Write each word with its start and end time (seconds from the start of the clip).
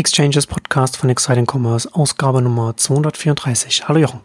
Exchanges 0.00 0.46
Podcast 0.46 0.96
von 0.96 1.10
Exciting 1.10 1.46
Commerce, 1.46 1.86
Ausgabe 1.92 2.40
Nummer 2.40 2.74
234. 2.74 3.86
Hallo 3.86 4.00
Jochen. 4.00 4.20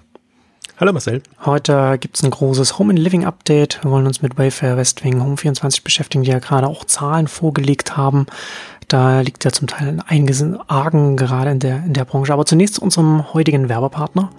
Hallo 0.80 0.94
Marcel. 0.94 1.22
Heute 1.44 1.98
gibt 2.00 2.16
es 2.16 2.24
ein 2.24 2.32
großes 2.32 2.80
Home 2.80 2.94
and 2.94 3.00
Living 3.00 3.26
Update. 3.26 3.84
Wir 3.84 3.92
wollen 3.92 4.08
uns 4.08 4.22
mit 4.22 4.38
Wayfair 4.38 4.78
Westwing 4.78 5.22
Home 5.22 5.36
24 5.36 5.84
beschäftigen, 5.84 6.24
die 6.24 6.32
ja 6.32 6.40
gerade 6.40 6.68
auch 6.68 6.86
Zahlen 6.86 7.28
vorgelegt 7.28 7.98
haben. 7.98 8.26
Da 8.88 9.20
liegt 9.20 9.44
ja 9.44 9.52
zum 9.52 9.68
Teil 9.68 10.00
einiges 10.08 10.46
Argen 10.68 11.18
gerade 11.18 11.52
in 11.52 11.60
der, 11.60 11.84
in 11.84 11.92
der 11.92 12.06
Branche. 12.06 12.32
Aber 12.32 12.46
zunächst 12.46 12.76
zu 12.76 12.82
unserem 12.82 13.34
heutigen 13.34 13.68
Werbepartner. 13.68 14.32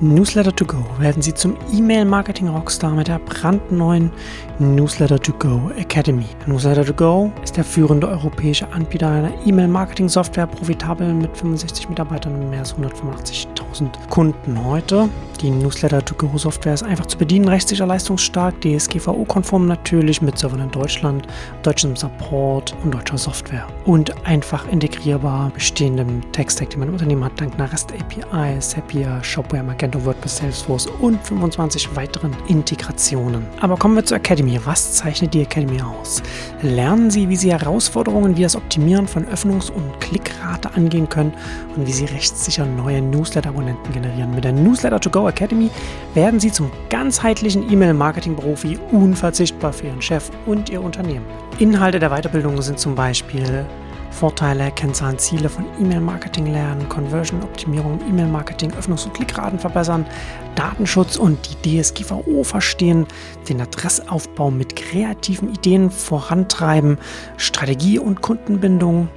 Newsletter 0.00 0.54
to 0.54 0.66
Go 0.66 0.84
werden 0.98 1.22
Sie 1.22 1.32
zum 1.32 1.56
E-Mail-Marketing-Rockstar 1.72 2.90
mit 2.90 3.08
der 3.08 3.18
brandneuen 3.18 4.10
Newsletter 4.58 5.18
to 5.18 5.32
Go 5.32 5.70
Academy. 5.78 6.26
Newsletter 6.46 6.84
to 6.84 6.92
Go 6.92 7.32
ist 7.42 7.56
der 7.56 7.64
führende 7.64 8.06
europäische 8.06 8.70
Anbieter 8.72 9.08
einer 9.08 9.32
E-Mail-Marketing-Software, 9.46 10.48
profitabel 10.48 11.14
mit 11.14 11.34
65 11.34 11.88
Mitarbeitern 11.88 12.34
und 12.34 12.50
mehr 12.50 12.58
als 12.58 12.74
185.000 12.74 14.08
Kunden 14.10 14.62
heute. 14.62 15.08
Die 15.40 15.50
Newsletter 15.50 16.04
to 16.04 16.14
Go 16.14 16.36
Software 16.36 16.74
ist 16.74 16.82
einfach 16.82 17.06
zu 17.06 17.16
bedienen, 17.16 17.48
rechtssicher 17.48 17.86
leistungsstark, 17.86 18.60
DSGVO-konform 18.60 19.66
natürlich 19.66 20.20
mit 20.20 20.38
Servern 20.38 20.60
in 20.60 20.70
Deutschland, 20.70 21.26
deutschem 21.62 21.96
Support 21.96 22.74
und 22.82 22.94
deutscher 22.94 23.18
Software. 23.18 23.66
Und 23.84 24.14
einfach 24.26 24.66
integrierbar 24.68 25.50
bestehendem 25.50 26.20
Tech-Stack, 26.32 26.70
den 26.70 26.80
mein 26.80 26.90
Unternehmen 26.90 27.24
hat, 27.24 27.38
dank 27.38 27.54
einer 27.54 27.70
REST 27.70 27.92
API, 27.92 28.58
Zapier, 28.60 29.18
Shopware, 29.22 29.62
Magento 29.62 29.85
Magento, 29.86 30.04
WordPress, 30.04 30.38
Salesforce 30.38 30.86
und 31.00 31.22
25 31.24 31.94
weiteren 31.94 32.36
Integrationen. 32.48 33.46
Aber 33.60 33.76
kommen 33.76 33.94
wir 33.94 34.04
zur 34.04 34.16
Academy. 34.16 34.58
Was 34.64 34.94
zeichnet 34.94 35.32
die 35.32 35.42
Academy 35.42 35.80
aus? 35.80 36.22
Lernen 36.62 37.10
Sie, 37.10 37.28
wie 37.28 37.36
Sie 37.36 37.52
Herausforderungen 37.52 38.36
wie 38.36 38.42
das 38.42 38.56
Optimieren 38.56 39.06
von 39.06 39.24
Öffnungs- 39.26 39.70
und 39.70 40.00
Klickrate 40.00 40.74
angehen 40.74 41.08
können 41.08 41.32
und 41.76 41.86
wie 41.86 41.92
Sie 41.92 42.06
rechtssicher 42.06 42.66
neue 42.66 43.00
Newsletter-Abonnenten 43.00 43.92
generieren. 43.92 44.34
Mit 44.34 44.44
der 44.44 44.52
Newsletter 44.52 44.98
to 44.98 45.10
Go 45.10 45.28
Academy 45.28 45.70
werden 46.14 46.40
Sie 46.40 46.50
zum 46.50 46.70
ganzheitlichen 46.90 47.70
E-Mail-Marketing-Profi 47.70 48.78
unverzichtbar 48.90 49.72
für 49.72 49.86
Ihren 49.86 50.02
Chef 50.02 50.30
und 50.46 50.68
Ihr 50.68 50.82
Unternehmen. 50.82 51.24
Inhalte 51.58 52.00
der 52.00 52.10
Weiterbildung 52.10 52.60
sind 52.60 52.80
zum 52.80 52.96
Beispiel 52.96 53.64
Vorteile, 54.10 54.70
Kennzahlen, 54.70 55.18
Ziele 55.18 55.48
von 55.48 55.64
E-Mail-Marketing 55.80 56.46
lernen, 56.46 56.88
Conversion-Optimierung, 56.88 58.00
E-Mail-Marketing, 58.08 58.72
Öffnungs- 58.72 59.04
und 59.04 59.14
Klickraten 59.14 59.58
verbessern, 59.58 60.06
Datenschutz 60.54 61.16
und 61.16 61.38
die 61.62 61.82
DSGVO 61.82 62.44
verstehen, 62.44 63.06
den 63.48 63.60
Adressaufbau 63.60 64.50
mit 64.50 64.76
kreativen 64.76 65.52
Ideen 65.52 65.90
vorantreiben, 65.90 66.98
Strategie 67.36 67.98
und 67.98 68.22
Kundenbindung, 68.22 69.08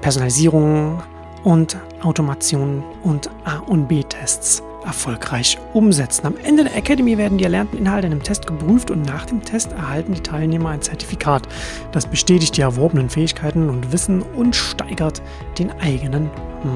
Personalisierung 0.00 1.02
und 1.44 1.76
Automation 2.02 2.82
und 3.02 3.30
A- 3.44 3.58
und 3.58 3.88
B-Tests 3.88 4.62
erfolgreich 4.84 5.58
umsetzen. 5.72 6.26
Am 6.26 6.36
Ende 6.42 6.64
der 6.64 6.76
Academy 6.76 7.18
werden 7.18 7.38
die 7.38 7.44
erlernten 7.44 7.78
Inhalte 7.78 8.06
in 8.06 8.12
einem 8.12 8.22
Test 8.22 8.46
geprüft 8.46 8.90
und 8.90 9.02
nach 9.02 9.26
dem 9.26 9.42
Test 9.42 9.72
erhalten 9.72 10.14
die 10.14 10.20
Teilnehmer 10.20 10.70
ein 10.70 10.82
Zertifikat. 10.82 11.48
Das 11.92 12.06
bestätigt 12.06 12.56
die 12.56 12.60
erworbenen 12.62 13.10
Fähigkeiten 13.10 13.68
und 13.68 13.92
Wissen 13.92 14.22
und 14.22 14.54
steigert 14.54 15.22
den 15.58 15.70
eigenen 15.80 16.30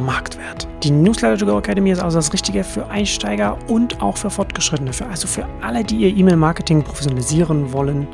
Marktwert. 0.05 0.69
Die 0.83 0.91
Newsletter 0.91 1.39
to 1.39 1.47
Go 1.47 1.59
Academy 1.59 1.91
ist 1.91 2.01
also 2.01 2.19
das 2.19 2.33
Richtige 2.33 2.63
für 2.63 2.89
Einsteiger 2.89 3.59
und 3.69 4.01
auch 4.03 4.17
für 4.17 4.31
Fortgeschrittene, 4.31 4.93
für, 4.93 5.07
also 5.07 5.27
für 5.27 5.47
alle, 5.61 5.83
die 5.83 5.97
ihr 5.97 6.17
E-Mail-Marketing 6.17 6.83
professionalisieren 6.83 7.73
wollen 7.73 8.07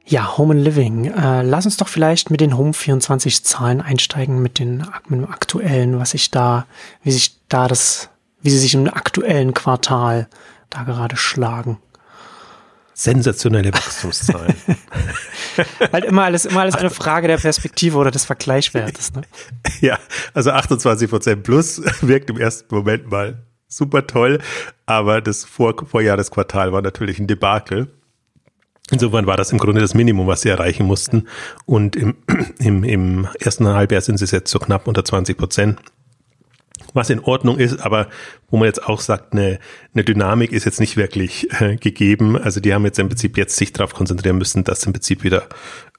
Ja, 0.08 0.38
Home 0.38 0.54
and 0.54 0.64
Living. 0.64 1.04
Äh, 1.04 1.42
lass 1.42 1.66
uns 1.66 1.76
doch 1.76 1.88
vielleicht 1.88 2.30
mit 2.30 2.40
den 2.40 2.56
Home 2.56 2.72
24 2.72 3.44
Zahlen 3.44 3.82
einsteigen, 3.82 4.40
mit 4.40 4.58
den 4.58 4.78
mit 5.08 5.20
dem 5.20 5.30
aktuellen, 5.30 5.98
was 5.98 6.12
sich 6.12 6.30
da, 6.30 6.66
wie 7.02 7.10
sich 7.10 7.36
da 7.48 7.68
das, 7.68 8.08
wie 8.40 8.48
sie 8.48 8.58
sich 8.58 8.72
im 8.72 8.88
aktuellen 8.88 9.52
Quartal 9.52 10.28
da 10.70 10.84
gerade 10.84 11.18
schlagen. 11.18 11.78
Sensationelle 12.94 13.72
Wachstumszahlen. 13.72 14.54
halt 15.92 16.04
immer 16.04 16.24
alles, 16.24 16.46
immer 16.46 16.62
alles 16.62 16.74
eine 16.74 16.90
Frage 16.90 17.28
der 17.28 17.36
Perspektive 17.36 17.98
oder 17.98 18.10
des 18.10 18.24
Vergleichswertes. 18.24 19.12
Ne? 19.12 19.22
Ja, 19.80 19.98
also 20.32 20.50
28 20.50 21.08
Prozent 21.08 21.42
plus 21.44 21.82
wirkt 22.00 22.30
im 22.30 22.38
ersten 22.38 22.74
Moment 22.74 23.10
mal 23.10 23.44
super 23.68 24.06
toll, 24.06 24.40
aber 24.86 25.20
das 25.20 25.44
Vor 25.44 25.74
Vorjahresquartal 25.86 26.72
war 26.72 26.80
natürlich 26.80 27.18
ein 27.18 27.26
Debakel. 27.26 27.97
Insofern 28.90 29.26
war 29.26 29.36
das 29.36 29.52
im 29.52 29.58
Grunde 29.58 29.80
das 29.80 29.94
Minimum, 29.94 30.26
was 30.26 30.42
sie 30.42 30.48
erreichen 30.48 30.86
mussten. 30.86 31.28
Und 31.66 31.96
im, 31.96 32.16
im, 32.58 32.84
im 32.84 33.28
ersten 33.38 33.66
Halbjahr 33.66 34.00
sind 34.00 34.18
sie 34.18 34.24
jetzt 34.34 34.50
so 34.50 34.58
knapp 34.58 34.86
unter 34.86 35.04
20 35.04 35.36
Prozent. 35.36 35.78
Was 36.94 37.10
in 37.10 37.20
Ordnung 37.20 37.58
ist, 37.58 37.80
aber 37.80 38.08
wo 38.50 38.56
man 38.56 38.66
jetzt 38.66 38.82
auch 38.82 39.00
sagt, 39.00 39.32
eine, 39.32 39.58
eine 39.92 40.04
Dynamik 40.04 40.52
ist 40.52 40.64
jetzt 40.64 40.80
nicht 40.80 40.96
wirklich 40.96 41.48
äh, 41.60 41.76
gegeben. 41.76 42.38
Also 42.38 42.60
die 42.60 42.72
haben 42.72 42.84
jetzt 42.84 42.98
im 42.98 43.08
Prinzip 43.08 43.36
jetzt 43.36 43.56
sich 43.56 43.74
darauf 43.74 43.92
konzentrieren 43.92 44.38
müssen, 44.38 44.64
das 44.64 44.84
im 44.84 44.94
Prinzip 44.94 45.22
wieder 45.22 45.48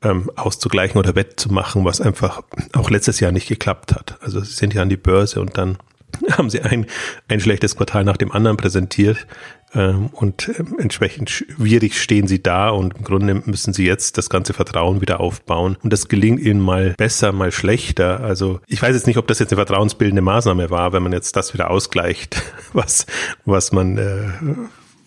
ähm, 0.02 0.32
auszugleichen 0.36 0.98
oder 0.98 1.16
wettzumachen, 1.16 1.86
was 1.86 2.02
einfach 2.02 2.42
auch 2.74 2.90
letztes 2.90 3.20
Jahr 3.20 3.32
nicht 3.32 3.48
geklappt 3.48 3.94
hat. 3.94 4.18
Also 4.22 4.40
sie 4.40 4.54
sind 4.54 4.74
ja 4.74 4.82
an 4.82 4.90
die 4.90 4.98
Börse 4.98 5.42
und 5.42 5.58
dann 5.58 5.78
haben 6.32 6.50
sie 6.50 6.62
ein, 6.62 6.88
ein 7.28 7.40
schlechtes 7.40 7.76
Quartal 7.76 8.04
nach 8.04 8.18
dem 8.18 8.32
anderen 8.32 8.58
präsentiert. 8.58 9.28
Ähm, 9.74 10.08
und 10.08 10.50
ähm, 10.58 10.76
entsprechend 10.80 11.30
schwierig 11.30 12.02
stehen 12.02 12.28
sie 12.28 12.42
da 12.42 12.70
und 12.70 12.98
im 12.98 13.04
Grunde 13.04 13.36
müssen 13.46 13.74
sie 13.74 13.86
jetzt 13.86 14.18
das 14.18 14.30
ganze 14.30 14.54
Vertrauen 14.54 15.02
wieder 15.02 15.20
aufbauen. 15.20 15.78
Und 15.84 15.94
das 15.94 16.08
gelingt 16.08 16.40
ihnen 16.40 16.60
mal 16.60 16.96
besser, 16.98 17.32
mal 17.32 17.52
schlechter. 17.52 18.22
Also 18.22 18.60
ich 18.68 18.82
weiß 18.82 18.96
jetzt 18.96 19.08
nicht, 19.08 19.18
ob 19.18 19.28
das 19.28 19.40
jetzt 19.40 19.52
eine 19.52 19.64
vertrauensbildende 19.64 20.22
Maßnahme 20.22 20.70
war, 20.70 20.94
wenn 20.94 21.04
man 21.04 21.14
jetzt 21.14 21.36
das 21.36 21.54
wieder 21.54 21.70
ausgleicht, 21.70 22.42
was, 22.74 23.06
was 23.46 23.72
man, 23.72 23.98
äh, 23.98 24.30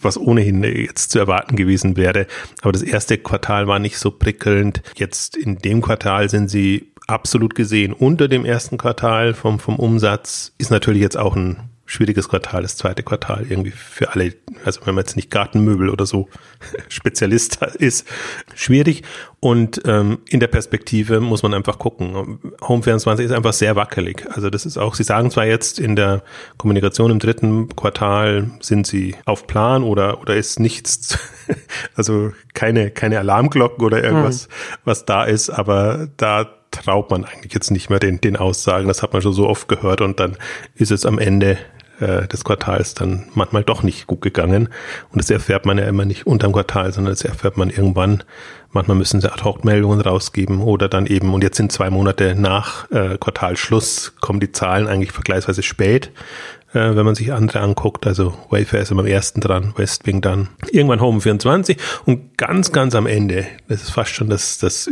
was 0.00 0.18
ohnehin 0.18 0.62
jetzt 0.62 1.10
zu 1.10 1.18
erwarten 1.18 1.56
gewesen 1.56 1.96
wäre. 1.96 2.26
Aber 2.60 2.72
das 2.72 2.82
erste 2.82 3.18
Quartal 3.18 3.66
war 3.66 3.78
nicht 3.78 3.98
so 3.98 4.10
prickelnd. 4.10 4.82
Jetzt 4.96 5.36
in 5.36 5.58
dem 5.58 5.80
Quartal 5.80 6.28
sind 6.28 6.48
sie 6.48 6.92
absolut 7.06 7.54
gesehen 7.54 7.92
unter 7.92 8.28
dem 8.28 8.44
ersten 8.44 8.78
Quartal 8.78 9.34
vom, 9.34 9.58
vom 9.58 9.76
Umsatz. 9.76 10.54
Ist 10.58 10.70
natürlich 10.70 11.02
jetzt 11.02 11.18
auch 11.18 11.36
ein 11.36 11.71
schwieriges 11.84 12.28
Quartal, 12.28 12.62
das 12.62 12.76
zweite 12.76 13.02
Quartal 13.02 13.44
irgendwie 13.48 13.72
für 13.72 14.10
alle, 14.12 14.34
also 14.64 14.80
wenn 14.84 14.94
man 14.94 15.02
jetzt 15.02 15.16
nicht 15.16 15.30
Gartenmöbel 15.30 15.90
oder 15.90 16.06
so 16.06 16.28
Spezialist 16.88 17.62
ist, 17.78 18.06
schwierig. 18.54 19.02
Und 19.40 19.82
ähm, 19.84 20.20
in 20.28 20.38
der 20.38 20.46
Perspektive 20.46 21.20
muss 21.20 21.42
man 21.42 21.52
einfach 21.52 21.78
gucken. 21.78 22.38
Home 22.62 22.82
24 22.82 23.26
ist 23.26 23.32
einfach 23.32 23.52
sehr 23.52 23.74
wackelig. 23.74 24.24
Also 24.30 24.50
das 24.50 24.64
ist 24.64 24.78
auch, 24.78 24.94
Sie 24.94 25.02
sagen 25.02 25.30
zwar 25.30 25.46
jetzt 25.46 25.80
in 25.80 25.96
der 25.96 26.22
Kommunikation 26.56 27.10
im 27.10 27.18
dritten 27.18 27.74
Quartal 27.74 28.50
sind 28.60 28.86
Sie 28.86 29.16
auf 29.24 29.46
Plan 29.46 29.82
oder, 29.82 30.20
oder 30.20 30.36
ist 30.36 30.60
nichts, 30.60 31.18
also 31.96 32.32
keine, 32.54 32.90
keine 32.90 33.18
Alarmglocken 33.18 33.84
oder 33.84 34.02
irgendwas, 34.02 34.46
mhm. 34.46 34.52
was 34.84 35.04
da 35.04 35.24
ist, 35.24 35.50
aber 35.50 36.08
da 36.16 36.61
traut 36.72 37.10
man 37.10 37.24
eigentlich 37.24 37.54
jetzt 37.54 37.70
nicht 37.70 37.90
mehr 37.90 38.00
den, 38.00 38.20
den 38.20 38.36
Aussagen. 38.36 38.88
Das 38.88 39.02
hat 39.02 39.12
man 39.12 39.22
schon 39.22 39.32
so 39.32 39.48
oft 39.48 39.68
gehört 39.68 40.00
und 40.00 40.18
dann 40.18 40.36
ist 40.74 40.90
es 40.90 41.06
am 41.06 41.18
Ende 41.18 41.58
äh, 42.00 42.26
des 42.26 42.42
Quartals 42.42 42.94
dann 42.94 43.26
manchmal 43.34 43.62
doch 43.62 43.82
nicht 43.82 44.06
gut 44.06 44.22
gegangen. 44.22 44.68
Und 45.10 45.20
das 45.20 45.30
erfährt 45.30 45.66
man 45.66 45.78
ja 45.78 45.84
immer 45.84 46.04
nicht 46.04 46.26
unterm 46.26 46.52
Quartal, 46.52 46.92
sondern 46.92 47.12
das 47.12 47.22
erfährt 47.22 47.56
man 47.56 47.70
irgendwann. 47.70 48.24
Manchmal 48.72 48.96
müssen 48.96 49.20
sie 49.20 49.32
Ad-Hoc-Meldungen 49.32 50.00
rausgeben 50.00 50.62
oder 50.62 50.88
dann 50.88 51.06
eben, 51.06 51.32
und 51.32 51.44
jetzt 51.44 51.58
sind 51.58 51.70
zwei 51.70 51.90
Monate 51.90 52.34
nach 52.34 52.90
äh, 52.90 53.18
Quartalschluss, 53.18 54.14
kommen 54.20 54.40
die 54.40 54.50
Zahlen 54.50 54.88
eigentlich 54.88 55.12
vergleichsweise 55.12 55.62
spät 55.62 56.10
äh, 56.72 56.96
wenn 56.96 57.04
man 57.04 57.14
sich 57.14 57.32
andere 57.32 57.60
anguckt. 57.60 58.06
Also 58.06 58.34
Wayfair 58.50 58.80
ist 58.80 58.90
immer 58.90 59.02
am 59.02 59.06
ersten 59.06 59.40
dran, 59.40 59.74
Westwing 59.76 60.20
dann. 60.20 60.48
Irgendwann 60.70 61.00
Home 61.00 61.20
24 61.20 61.76
und 62.04 62.36
ganz, 62.38 62.72
ganz 62.72 62.94
am 62.94 63.06
Ende, 63.06 63.46
das 63.68 63.82
ist 63.82 63.90
fast 63.90 64.14
schon 64.14 64.28
das, 64.28 64.58
das 64.58 64.90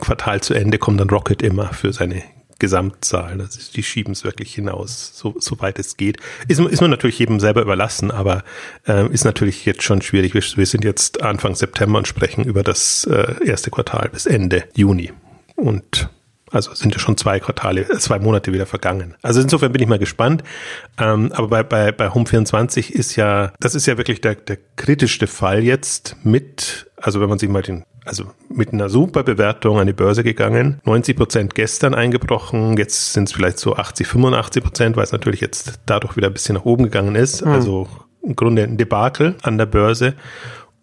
Quartal 0.00 0.40
zu 0.40 0.54
Ende, 0.54 0.78
kommt 0.78 1.00
dann 1.00 1.10
Rocket 1.10 1.42
immer 1.42 1.72
für 1.72 1.92
seine 1.92 2.22
Gesamtzahl. 2.62 3.40
Also 3.40 3.58
die 3.74 3.82
schieben 3.82 4.12
es 4.12 4.22
wirklich 4.22 4.54
hinaus, 4.54 5.10
so, 5.14 5.34
so 5.40 5.60
weit 5.60 5.80
es 5.80 5.96
geht. 5.96 6.18
Ist, 6.46 6.60
ist 6.60 6.80
man 6.80 6.90
natürlich 6.90 7.18
jedem 7.18 7.40
selber 7.40 7.60
überlassen, 7.60 8.12
aber 8.12 8.44
äh, 8.86 9.08
ist 9.12 9.24
natürlich 9.24 9.66
jetzt 9.66 9.82
schon 9.82 10.00
schwierig. 10.00 10.32
Wir, 10.32 10.42
wir, 10.42 10.66
sind 10.66 10.84
jetzt 10.84 11.22
Anfang 11.22 11.56
September 11.56 11.98
und 11.98 12.06
sprechen 12.06 12.44
über 12.44 12.62
das 12.62 13.04
äh, 13.10 13.34
erste 13.44 13.72
Quartal 13.72 14.10
bis 14.12 14.26
Ende 14.26 14.62
Juni. 14.74 15.10
Und 15.56 16.08
also 16.52 16.74
sind 16.74 16.94
ja 16.94 17.00
schon 17.00 17.16
zwei 17.16 17.40
Quartale, 17.40 17.82
äh, 17.82 17.98
zwei 17.98 18.18
Monate 18.18 18.52
wieder 18.52 18.66
vergangen. 18.66 19.14
Also 19.22 19.40
insofern 19.40 19.72
bin 19.72 19.82
ich 19.82 19.88
mal 19.88 19.98
gespannt. 19.98 20.44
Ähm, 20.98 21.32
aber 21.32 21.48
bei, 21.48 21.62
bei, 21.62 21.92
bei 21.92 22.08
Home24 22.08 22.90
ist 22.90 23.16
ja, 23.16 23.52
das 23.60 23.74
ist 23.74 23.86
ja 23.86 23.96
wirklich 23.96 24.20
der, 24.20 24.34
der 24.34 24.58
kritischste 24.76 25.26
Fall 25.26 25.64
jetzt 25.64 26.16
mit, 26.22 26.90
also 26.96 27.20
wenn 27.20 27.28
man 27.28 27.38
sich 27.38 27.48
mal 27.48 27.62
den 27.62 27.84
also 28.04 28.24
mit 28.48 28.72
einer 28.72 28.88
super 28.88 29.22
Bewertung 29.22 29.78
an 29.78 29.86
die 29.86 29.92
Börse 29.92 30.24
gegangen. 30.24 30.80
90 30.84 31.16
Prozent 31.16 31.54
gestern 31.54 31.94
eingebrochen, 31.94 32.76
jetzt 32.76 33.12
sind 33.12 33.28
es 33.28 33.32
vielleicht 33.32 33.60
so 33.60 33.76
80, 33.76 34.08
85 34.08 34.62
Prozent, 34.62 34.96
weil 34.96 35.04
es 35.04 35.12
natürlich 35.12 35.40
jetzt 35.40 35.80
dadurch 35.86 36.16
wieder 36.16 36.26
ein 36.26 36.32
bisschen 36.32 36.56
nach 36.56 36.64
oben 36.64 36.82
gegangen 36.84 37.14
ist. 37.14 37.44
Mhm. 37.44 37.52
Also 37.52 37.88
im 38.22 38.36
Grunde 38.36 38.64
ein 38.64 38.76
Debakel 38.76 39.36
an 39.42 39.58
der 39.58 39.66
Börse 39.66 40.14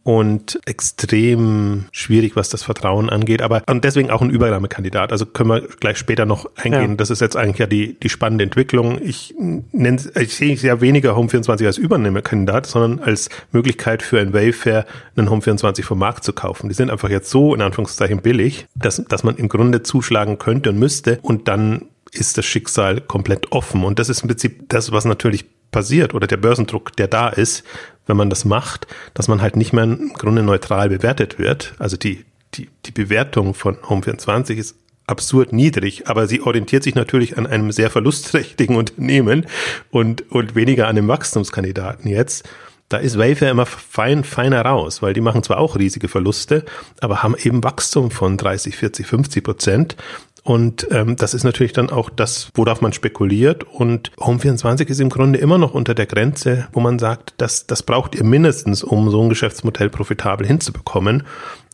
und 0.04 0.60
extrem 0.66 1.86
schwierig, 1.92 2.36
was 2.36 2.50
das 2.50 2.64
Vertrauen 2.64 3.10
angeht. 3.10 3.42
Aber 3.42 3.64
und 3.68 3.84
deswegen 3.84 4.10
auch 4.10 4.22
ein 4.22 4.30
Übernahmekandidat. 4.30 5.12
Also 5.12 5.26
können 5.26 5.50
wir 5.50 5.62
gleich 5.62 5.98
später 5.98 6.26
noch 6.26 6.50
eingehen. 6.56 6.92
Ja. 6.92 6.96
Das 6.96 7.10
ist 7.10 7.22
jetzt 7.22 7.36
eigentlich 7.36 7.60
ja 7.60 7.68
die, 7.68 8.00
die 8.00 8.10
spannende 8.10 8.44
Entwicklung. 8.44 9.00
Ich 9.02 9.36
nenne, 9.38 10.02
ich 10.20 10.36
sehe 10.36 10.56
ja 10.56 10.82
weniger 10.82 11.16
Home24 11.16 11.66
als 11.66 11.78
Übernahmekandidat, 11.78 12.66
sondern 12.66 13.00
als 13.00 13.30
Möglichkeit 13.52 14.02
für 14.02 14.20
ein 14.20 14.34
Wayfair 14.34 14.86
einen 15.16 15.30
Home24 15.30 15.84
vom 15.84 16.00
Markt 16.00 16.24
zu 16.24 16.34
kaufen. 16.34 16.70
Die 16.70 16.76
sind 16.76 16.90
einfach 16.90 17.10
jetzt 17.10 17.30
so 17.30 17.54
in 17.54 17.62
Anführungszeichen 17.62 18.22
billig, 18.22 18.68
dass, 18.76 19.04
dass 19.08 19.24
man 19.24 19.36
im 19.36 19.50
Grunde 19.50 19.84
zuschlagen 19.84 20.40
könnte 20.40 20.70
und 20.70 20.80
müsste 20.80 21.20
und 21.22 21.48
dann 21.48 21.86
ist 22.12 22.38
das 22.38 22.46
Schicksal 22.46 23.02
komplett 23.02 23.52
offen. 23.52 23.84
Und 23.84 24.00
das 24.00 24.10
ist 24.10 24.22
im 24.22 24.30
Prinzip 24.30 24.70
das, 24.70 24.92
was 24.92 25.06
natürlich 25.06 25.46
passiert 25.72 26.14
oder 26.14 26.28
der 26.28 26.38
Börsendruck, 26.38 26.96
der 26.96 27.08
da 27.08 27.30
ist, 27.30 27.64
wenn 28.08 28.18
man 28.18 28.30
das 28.30 28.46
macht, 28.46 28.88
dass 29.14 29.28
man 29.28 29.42
halt 29.42 29.56
nicht 29.56 29.74
mehr 29.74 29.84
im 29.84 30.14
Grunde 30.14 30.44
neutral 30.44 30.90
bewertet 30.90 31.38
wird. 31.38 31.76
Also 31.78 31.96
die, 31.96 32.26
die, 32.56 32.70
die 32.86 32.92
Bewertung 32.92 33.54
von 33.54 33.76
Home24 33.78 34.56
ist 34.56 34.76
absurd 35.06 35.54
niedrig, 35.54 36.08
aber 36.08 36.28
sie 36.28 36.42
orientiert 36.42 36.84
sich 36.84 36.96
natürlich 36.96 37.38
an 37.38 37.48
einem 37.48 37.72
sehr 37.72 37.90
verlustträchtigen 37.90 38.76
Unternehmen 38.78 39.46
und, 39.92 40.32
und 40.32 40.56
weniger 40.56 40.88
an 40.88 40.96
dem 40.96 41.08
Wachstumskandidaten 41.08 42.10
jetzt. 42.10 42.48
Da 42.90 42.98
ist 42.98 43.20
Wayfair 43.20 43.52
immer 43.52 43.68
fein, 43.68 44.24
feiner 44.24 44.64
raus, 44.64 45.04
weil 45.04 45.14
die 45.14 45.22
machen 45.22 45.44
zwar 45.44 45.60
auch 45.60 45.76
riesige 45.78 46.08
Verluste, 46.08 46.66
aber 47.02 47.22
haben 47.22 47.36
eben 47.38 47.64
Wachstum 47.64 48.10
von 48.10 48.36
30, 48.36 48.76
40, 48.76 49.06
50 49.06 49.44
Prozent 49.44 49.96
und 50.44 50.88
ähm, 50.92 51.16
das 51.16 51.34
ist 51.34 51.44
natürlich 51.44 51.74
dann 51.74 51.90
auch 51.90 52.10
das, 52.10 52.50
worauf 52.54 52.82
man 52.82 52.94
spekuliert. 52.94 53.64
Und 53.64 54.12
Home24 54.18 54.88
ist 54.88 55.02
im 55.02 55.10
Grunde 55.10 55.40
immer 55.40 55.58
noch 55.58 55.74
unter 55.74 55.94
der 55.94 56.06
Grenze, 56.06 56.68
wo 56.72 56.80
man 56.80 57.00
sagt, 57.00 57.34
das, 57.38 57.68
das 57.68 57.84
braucht 57.84 58.16
ihr 58.16 58.24
mindestens, 58.24 58.84
um 58.84 59.10
so 59.10 59.22
ein 59.22 59.30
Geschäftsmodell 59.30 59.90
profitabel 59.90 60.48
hinzubekommen. 60.48 61.24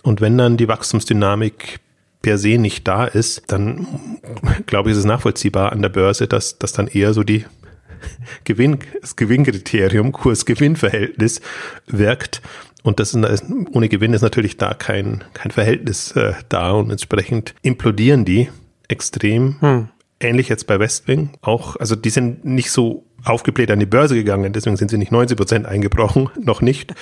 Und 0.04 0.22
wenn 0.22 0.38
dann 0.38 0.58
die 0.58 0.68
Wachstumsdynamik 0.68 1.80
per 2.22 2.38
se 2.38 2.58
nicht 2.58 2.88
da 2.88 3.06
ist, 3.06 3.44
dann 3.48 3.88
glaube 4.66 4.90
ich, 4.90 4.94
ist 4.94 5.00
es 5.00 5.06
nachvollziehbar 5.06 5.72
an 5.72 5.82
der 5.82 5.90
Börse, 5.90 6.28
dass, 6.28 6.58
dass 6.58 6.74
dann 6.74 6.88
eher 6.88 7.14
so 7.14 7.24
die 7.24 7.46
Gewinn, 8.46 8.80
das 9.02 9.16
Gewinnkriterium, 9.16 10.12
Kurs-Gewinn-Verhältnis 10.12 11.42
wirkt. 11.86 12.42
Und 12.86 13.00
das 13.00 13.16
ist, 13.16 13.46
ohne 13.72 13.90
Gewinn 13.90 14.14
ist 14.14 14.22
natürlich 14.22 14.58
da 14.58 14.76
kein, 14.76 15.24
kein 15.34 15.50
Verhältnis 15.50 16.12
äh, 16.12 16.34
da 16.50 16.70
und 16.70 16.92
entsprechend 16.92 17.56
implodieren 17.64 18.26
die 18.26 18.48
extrem. 18.88 19.60
Hm. 19.60 19.90
Ähnlich 20.20 20.50
jetzt 20.50 20.68
bei 20.68 20.80
Westwing 20.80 21.32
auch. 21.42 21.78
Also 21.78 21.96
die 21.96 22.12
sind 22.12 22.46
nicht 22.46 22.70
so 22.70 23.04
aufgebläht 23.24 23.72
an 23.72 23.80
die 23.80 23.88
Börse 23.88 24.14
gegangen, 24.14 24.54
deswegen 24.54 24.78
sind 24.78 24.92
sie 24.92 25.00
nicht 25.00 25.12
90 25.12 25.36
Prozent 25.36 25.66
eingebrochen, 25.66 26.30
noch 26.40 26.62
nicht. 26.62 26.94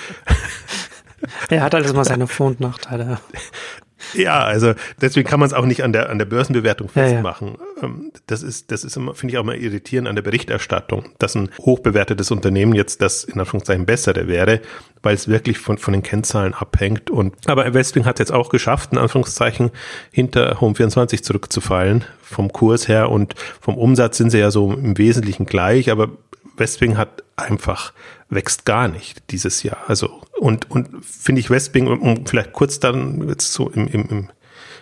er 1.50 1.62
hat 1.62 1.74
alles 1.74 1.92
mal 1.92 2.04
seine 2.04 2.28
Vor- 2.28 2.46
und 2.46 2.60
Nachteile. 2.60 3.20
Ja, 4.14 4.44
also 4.44 4.74
deswegen 5.00 5.28
kann 5.28 5.40
man 5.40 5.46
es 5.46 5.52
auch 5.52 5.64
nicht 5.64 5.82
an 5.82 5.92
der, 5.92 6.10
an 6.10 6.18
der 6.18 6.26
Börsenbewertung 6.26 6.88
festmachen. 6.88 7.48
Ja, 7.48 7.82
ja. 7.82 7.88
Ähm, 7.88 8.12
das 8.26 8.42
ist, 8.42 8.70
das 8.70 8.84
ist 8.84 8.96
immer, 8.96 9.14
finde 9.14 9.32
ich 9.32 9.38
auch 9.38 9.44
mal 9.44 9.56
irritierend 9.56 10.08
an 10.08 10.14
der 10.14 10.22
Berichterstattung, 10.22 11.06
dass 11.18 11.34
ein 11.34 11.50
hochbewertetes 11.60 12.30
Unternehmen 12.30 12.74
jetzt 12.74 13.02
das 13.02 13.24
in 13.24 13.40
Anführungszeichen 13.40 13.86
bessere 13.86 14.28
wäre, 14.28 14.60
weil 15.02 15.14
es 15.14 15.28
wirklich 15.28 15.58
von, 15.58 15.78
von 15.78 15.92
den 15.92 16.02
Kennzahlen 16.02 16.54
abhängt. 16.54 17.10
Und, 17.10 17.34
aber 17.46 17.72
Westwing 17.72 18.04
hat 18.04 18.16
es 18.16 18.20
jetzt 18.20 18.32
auch 18.32 18.48
geschafft, 18.48 18.92
in 18.92 18.98
Anführungszeichen 18.98 19.70
hinter 20.10 20.60
Home24 20.60 21.22
zurückzufallen 21.22 22.04
vom 22.22 22.52
Kurs 22.52 22.88
her 22.88 23.10
und 23.10 23.34
vom 23.60 23.76
Umsatz 23.76 24.16
sind 24.16 24.30
sie 24.30 24.38
ja 24.38 24.50
so 24.50 24.72
im 24.72 24.98
Wesentlichen 24.98 25.46
gleich, 25.46 25.90
aber 25.90 26.10
Westwing 26.56 26.96
hat 26.96 27.22
einfach 27.36 27.92
wächst 28.28 28.64
gar 28.64 28.88
nicht 28.88 29.30
dieses 29.30 29.62
Jahr. 29.62 29.78
Also 29.86 30.20
und 30.38 30.70
und 30.70 31.04
finde 31.04 31.40
ich 31.40 31.50
Westwing, 31.50 31.86
um 31.86 32.26
vielleicht 32.26 32.52
kurz 32.52 32.80
dann 32.80 33.28
jetzt 33.28 33.52
so 33.52 33.70
im, 33.70 33.86
im, 33.88 34.30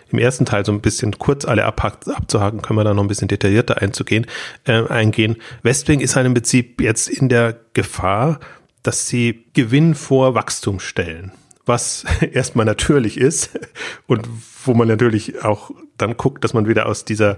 im 0.09 0.19
ersten 0.19 0.45
Teil 0.45 0.65
so 0.65 0.71
ein 0.71 0.81
bisschen 0.81 1.17
kurz 1.17 1.45
alle 1.45 1.65
abzuhaken, 1.65 2.61
können 2.61 2.79
wir 2.79 2.83
da 2.83 2.93
noch 2.93 3.03
ein 3.03 3.07
bisschen 3.07 3.27
detaillierter 3.27 3.81
einzugehen, 3.81 4.27
äh, 4.65 4.87
eingehen. 4.87 5.37
Westwing 5.63 5.99
ist 5.99 6.15
halt 6.15 6.25
im 6.25 6.33
Prinzip 6.33 6.81
jetzt 6.81 7.09
in 7.09 7.29
der 7.29 7.57
Gefahr, 7.73 8.39
dass 8.83 9.07
sie 9.07 9.45
Gewinn 9.53 9.95
vor 9.95 10.35
Wachstum 10.35 10.79
stellen 10.79 11.31
was 11.65 12.05
erstmal 12.31 12.65
natürlich 12.65 13.17
ist 13.17 13.51
und 14.07 14.27
wo 14.65 14.73
man 14.73 14.87
natürlich 14.87 15.43
auch 15.43 15.71
dann 15.97 16.17
guckt, 16.17 16.43
dass 16.43 16.53
man 16.53 16.67
wieder 16.67 16.85
aus 16.85 17.05
dieser 17.05 17.37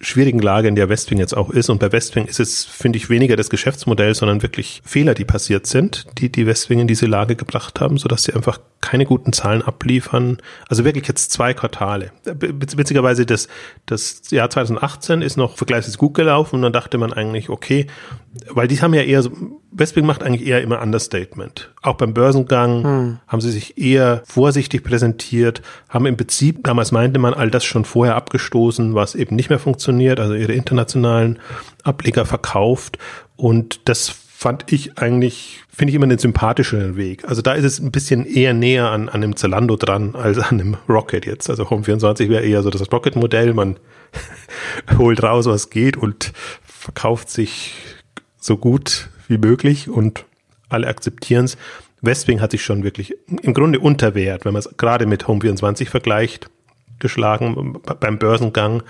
schwierigen 0.00 0.40
Lage, 0.40 0.68
in 0.68 0.74
der 0.74 0.88
Westwing 0.88 1.18
jetzt 1.18 1.36
auch 1.36 1.50
ist. 1.50 1.70
Und 1.70 1.78
bei 1.78 1.92
Westwing 1.92 2.26
ist 2.26 2.40
es, 2.40 2.64
finde 2.64 2.96
ich, 2.96 3.10
weniger 3.10 3.36
das 3.36 3.50
Geschäftsmodell, 3.50 4.14
sondern 4.14 4.42
wirklich 4.42 4.82
Fehler, 4.84 5.14
die 5.14 5.24
passiert 5.24 5.66
sind, 5.66 6.06
die 6.18 6.30
die 6.30 6.46
Westwing 6.46 6.80
in 6.80 6.86
diese 6.86 7.06
Lage 7.06 7.36
gebracht 7.36 7.80
haben, 7.80 7.98
sodass 7.98 8.24
sie 8.24 8.34
einfach 8.34 8.60
keine 8.80 9.04
guten 9.04 9.32
Zahlen 9.32 9.62
abliefern. 9.62 10.38
Also 10.68 10.84
wirklich 10.84 11.06
jetzt 11.08 11.30
zwei 11.30 11.54
Quartale. 11.54 12.12
Witzigerweise, 12.24 13.26
das, 13.26 13.48
das 13.86 14.30
Jahr 14.30 14.50
2018 14.50 15.22
ist 15.22 15.36
noch 15.36 15.56
vergleichsweise 15.56 15.98
gut 15.98 16.14
gelaufen 16.14 16.56
und 16.56 16.62
dann 16.62 16.72
dachte 16.72 16.98
man 16.98 17.12
eigentlich, 17.12 17.48
okay, 17.48 17.86
weil 18.48 18.68
die 18.68 18.80
haben 18.80 18.94
ja 18.94 19.02
eher 19.02 19.22
so, 19.22 19.30
Westwing 19.72 20.04
macht 20.04 20.22
eigentlich 20.22 20.46
eher 20.46 20.62
immer 20.62 20.82
Understatement. 20.82 21.72
Auch 21.80 21.96
beim 21.96 22.14
Börsengang 22.14 22.84
hm. 22.84 23.18
haben 23.26 23.40
sie 23.40 23.50
sich 23.50 23.78
eher 23.78 24.22
vorsichtig 24.26 24.84
präsentiert, 24.84 25.62
haben 25.88 26.06
im 26.06 26.16
Prinzip, 26.16 26.62
damals 26.64 26.92
meinte 26.92 27.18
man, 27.18 27.34
all 27.34 27.50
das 27.50 27.64
schon 27.64 27.84
vorher 27.84 28.16
abgestoßen, 28.16 28.94
was 28.94 29.14
eben 29.14 29.34
nicht 29.34 29.50
mehr 29.50 29.58
funktioniert, 29.58 30.20
also 30.20 30.34
ihre 30.34 30.52
internationalen 30.52 31.38
Ableger 31.82 32.26
verkauft. 32.26 32.98
Und 33.36 33.88
das 33.88 34.10
fand 34.10 34.72
ich 34.72 34.98
eigentlich, 34.98 35.60
finde 35.72 35.90
ich 35.90 35.94
immer 35.94 36.04
einen 36.04 36.18
sympathischeren 36.18 36.96
Weg. 36.96 37.24
Also 37.28 37.42
da 37.42 37.52
ist 37.52 37.64
es 37.64 37.78
ein 37.78 37.92
bisschen 37.92 38.26
eher 38.26 38.52
näher 38.52 38.90
an, 38.90 39.08
an 39.08 39.22
einem 39.22 39.36
Zalando 39.36 39.76
dran 39.76 40.16
als 40.16 40.38
an 40.38 40.60
einem 40.60 40.76
Rocket 40.88 41.24
jetzt. 41.26 41.48
Also 41.48 41.64
Home24 41.64 42.28
wäre 42.28 42.42
eher 42.42 42.62
so 42.62 42.70
das 42.70 42.90
Rocket-Modell. 42.92 43.54
Man 43.54 43.76
holt 44.98 45.22
raus, 45.22 45.46
was 45.46 45.70
geht 45.70 45.96
und 45.96 46.32
verkauft 46.64 47.30
sich 47.30 47.74
so 48.40 48.56
gut 48.56 49.08
wie 49.32 49.38
möglich 49.38 49.88
und 49.88 50.24
alle 50.68 50.86
akzeptieren 50.86 51.46
es. 51.46 51.56
Westwing 52.02 52.40
hat 52.40 52.50
sich 52.50 52.62
schon 52.62 52.84
wirklich 52.84 53.14
im 53.26 53.54
Grunde 53.54 53.80
unter 53.80 54.14
Wert, 54.14 54.44
wenn 54.44 54.52
man 54.52 54.60
es 54.60 54.76
gerade 54.76 55.06
mit 55.06 55.24
Home24 55.24 55.88
vergleicht, 55.88 56.50
geschlagen 56.98 57.80
beim 58.00 58.18
Börsengang. 58.18 58.82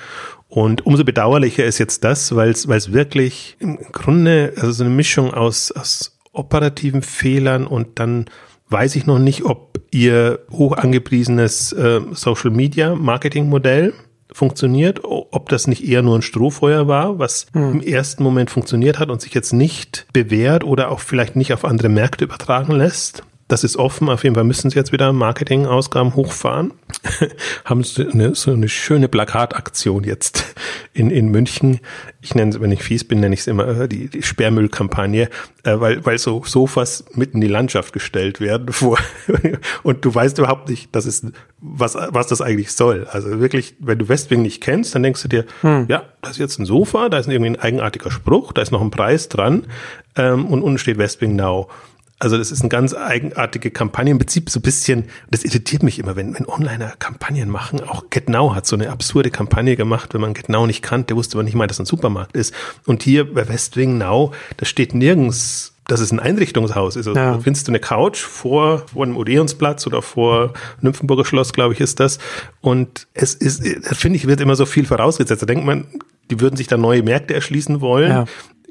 Und 0.49 0.85
umso 0.85 1.05
bedauerlicher 1.05 1.65
ist 1.65 1.79
jetzt 1.79 2.05
das, 2.05 2.35
weil 2.37 2.51
es 2.51 2.93
wirklich 2.93 3.57
im 3.59 3.79
Grunde 3.93 4.53
also 4.57 4.73
so 4.73 4.85
eine 4.85 4.93
Mischung 4.93 5.33
aus, 5.33 5.73
aus 5.73 6.19
operativen 6.33 7.03
Fehlern 7.03 7.67
und 7.67 7.99
dann 7.99 8.27
weiß 8.69 8.97
ich 8.97 9.07
noch 9.07 9.19
nicht, 9.19 9.45
ob 9.45 9.81
ihr 9.91 10.41
hoch 10.51 10.77
angepriesenes 10.77 11.73
äh, 11.73 12.01
Social 12.13 12.51
Media 12.51 12.95
Marketing 12.95 13.49
Modell 13.49 13.93
funktioniert, 14.35 15.01
ob 15.05 15.49
das 15.49 15.67
nicht 15.67 15.87
eher 15.87 16.03
nur 16.03 16.19
ein 16.19 16.23
Strohfeuer 16.23 16.89
war, 16.89 17.19
was 17.19 17.47
hm. 17.53 17.73
im 17.73 17.83
ersten 17.83 18.23
Moment 18.23 18.51
funktioniert 18.51 18.99
hat 18.99 19.11
und 19.11 19.21
sich 19.21 19.35
jetzt 19.35 19.53
nicht 19.53 20.07
bewährt 20.13 20.65
oder 20.65 20.91
auch 20.91 21.01
vielleicht 21.01 21.37
nicht 21.37 21.53
auf 21.53 21.65
andere 21.65 21.89
Märkte 21.89 22.25
übertragen 22.25 22.73
lässt. 22.73 23.23
Das 23.53 23.65
ist 23.65 23.77
offen. 23.77 24.09
Auf 24.09 24.25
jeden 24.25 24.35
Fall 24.35 24.45
müssen 24.45 24.71
sie 24.71 24.77
jetzt 24.77 24.93
wieder 24.93 25.13
Marketingausgaben 25.13 26.15
hochfahren. 26.15 26.73
Haben 27.67 27.85
sie 27.85 28.09
eine, 28.09 28.35
so 28.35 28.51
eine 28.51 28.71
schöne 28.71 29.09
Plakataktion 29.09 30.05
jetzt 30.05 30.55
in, 30.95 31.11
in 31.11 31.29
München. 31.29 31.81
Ich 32.23 32.35
nenne 32.35 32.53
es, 32.53 32.61
wenn 32.63 32.73
ich 32.73 32.83
fies 32.83 33.05
bin, 33.05 33.21
nenne 33.21 33.35
ich 33.35 33.41
es 33.41 33.47
immer 33.49 33.69
äh, 33.83 33.89
die, 33.89 34.09
die 34.09 34.23
Sperrmüllkampagne, 34.23 35.29
äh, 35.65 35.81
weil, 35.81 36.03
weil 36.07 36.17
so 36.17 36.43
Sofas 36.47 37.05
mitten 37.13 37.37
in 37.37 37.41
die 37.43 37.49
Landschaft 37.49 37.93
gestellt 37.93 38.41
werden 38.41 38.69
vor. 38.73 38.99
und 39.83 40.03
du 40.03 40.15
weißt 40.15 40.39
überhaupt 40.39 40.71
nicht, 40.71 40.89
das 40.97 41.05
ist, 41.05 41.27
was, 41.61 41.95
was 41.95 42.29
das 42.29 42.41
eigentlich 42.41 42.73
soll. 42.73 43.07
Also 43.11 43.39
wirklich, 43.39 43.75
wenn 43.81 43.99
du 43.99 44.09
Westwing 44.09 44.41
nicht 44.41 44.63
kennst, 44.63 44.95
dann 44.95 45.03
denkst 45.03 45.21
du 45.21 45.29
dir, 45.29 45.45
hm. 45.61 45.87
ja, 45.91 46.05
das 46.23 46.33
ist 46.33 46.39
jetzt 46.39 46.59
ein 46.59 46.65
Sofa, 46.65 47.11
da 47.11 47.19
ist 47.19 47.29
irgendwie 47.29 47.51
ein 47.51 47.61
eigenartiger 47.61 48.11
Spruch, 48.11 48.53
da 48.53 48.63
ist 48.63 48.71
noch 48.71 48.81
ein 48.81 48.91
Preis 48.91 49.29
dran 49.29 49.67
ähm, 50.17 50.47
und 50.47 50.63
unten 50.63 50.79
steht 50.79 50.97
Westwing 50.97 51.37
Now. 51.37 51.69
Also 52.23 52.39
das 52.39 52.53
ist 52.53 52.61
eine 52.61 52.69
ganz 52.69 52.95
eigenartige 52.95 53.73
Kampagne. 53.73 54.13
Im 54.13 54.19
Prinzip 54.19 54.49
so 54.49 54.61
ein 54.61 54.63
bisschen, 54.63 55.07
das 55.33 55.43
irritiert 55.43 55.83
mich 55.83 55.99
immer, 55.99 56.15
wenn, 56.15 56.37
wenn 56.37 56.47
Onliner 56.47 56.93
Kampagnen 57.01 57.51
machen. 57.51 57.81
Auch 57.81 58.11
GetNow 58.11 58.55
hat 58.55 58.65
so 58.65 58.77
eine 58.77 58.91
absurde 58.91 59.33
Kampagne 59.33 59.75
gemacht, 59.75 60.15
wenn 60.15 60.21
man 60.21 60.33
GetNow 60.33 60.69
nicht 60.69 60.83
kannte, 60.83 61.17
wusste 61.17 61.37
man 61.37 61.47
nicht 61.47 61.57
mal, 61.57 61.67
dass 61.67 61.79
es 61.79 61.81
ein 61.81 61.87
Supermarkt 61.87 62.37
ist. 62.37 62.55
Und 62.87 63.03
hier 63.03 63.35
bei 63.35 63.49
Westwing 63.49 63.99
Now, 63.99 64.31
da 64.57 64.67
steht 64.67 64.95
nirgends 64.95 65.71
dass 65.89 65.99
es 65.99 66.13
ein 66.13 66.21
Einrichtungshaus 66.21 66.95
ist. 66.95 67.09
Also 67.09 67.19
ja. 67.19 67.41
findest 67.41 67.67
du 67.67 67.73
eine 67.73 67.81
Couch 67.81 68.21
vor, 68.21 68.87
vor 68.87 69.05
einem 69.05 69.17
Odeonsplatz 69.17 69.85
oder 69.85 70.01
vor 70.01 70.53
Nymphenburger 70.81 71.25
Schloss, 71.25 71.53
glaube 71.53 71.75
ich, 71.75 71.81
ist 71.81 71.99
das. 71.99 72.19
Und 72.61 73.09
es 73.15 73.35
ist, 73.35 73.65
finde 73.97 74.17
ich, 74.17 74.29
wird 74.29 74.41
immer 74.41 74.55
so 74.55 74.65
viel 74.65 74.87
vorausgesetzt. 74.87 75.43
Da 75.43 75.47
denkt 75.47 75.67
man, 75.67 75.87
die 76.31 76.41
würden 76.41 76.57
sich 76.57 76.69
da 76.69 76.77
neue 76.77 77.03
Märkte 77.03 77.35
erschließen 77.35 77.81
wollen. 77.81 78.11
Ja 78.11 78.25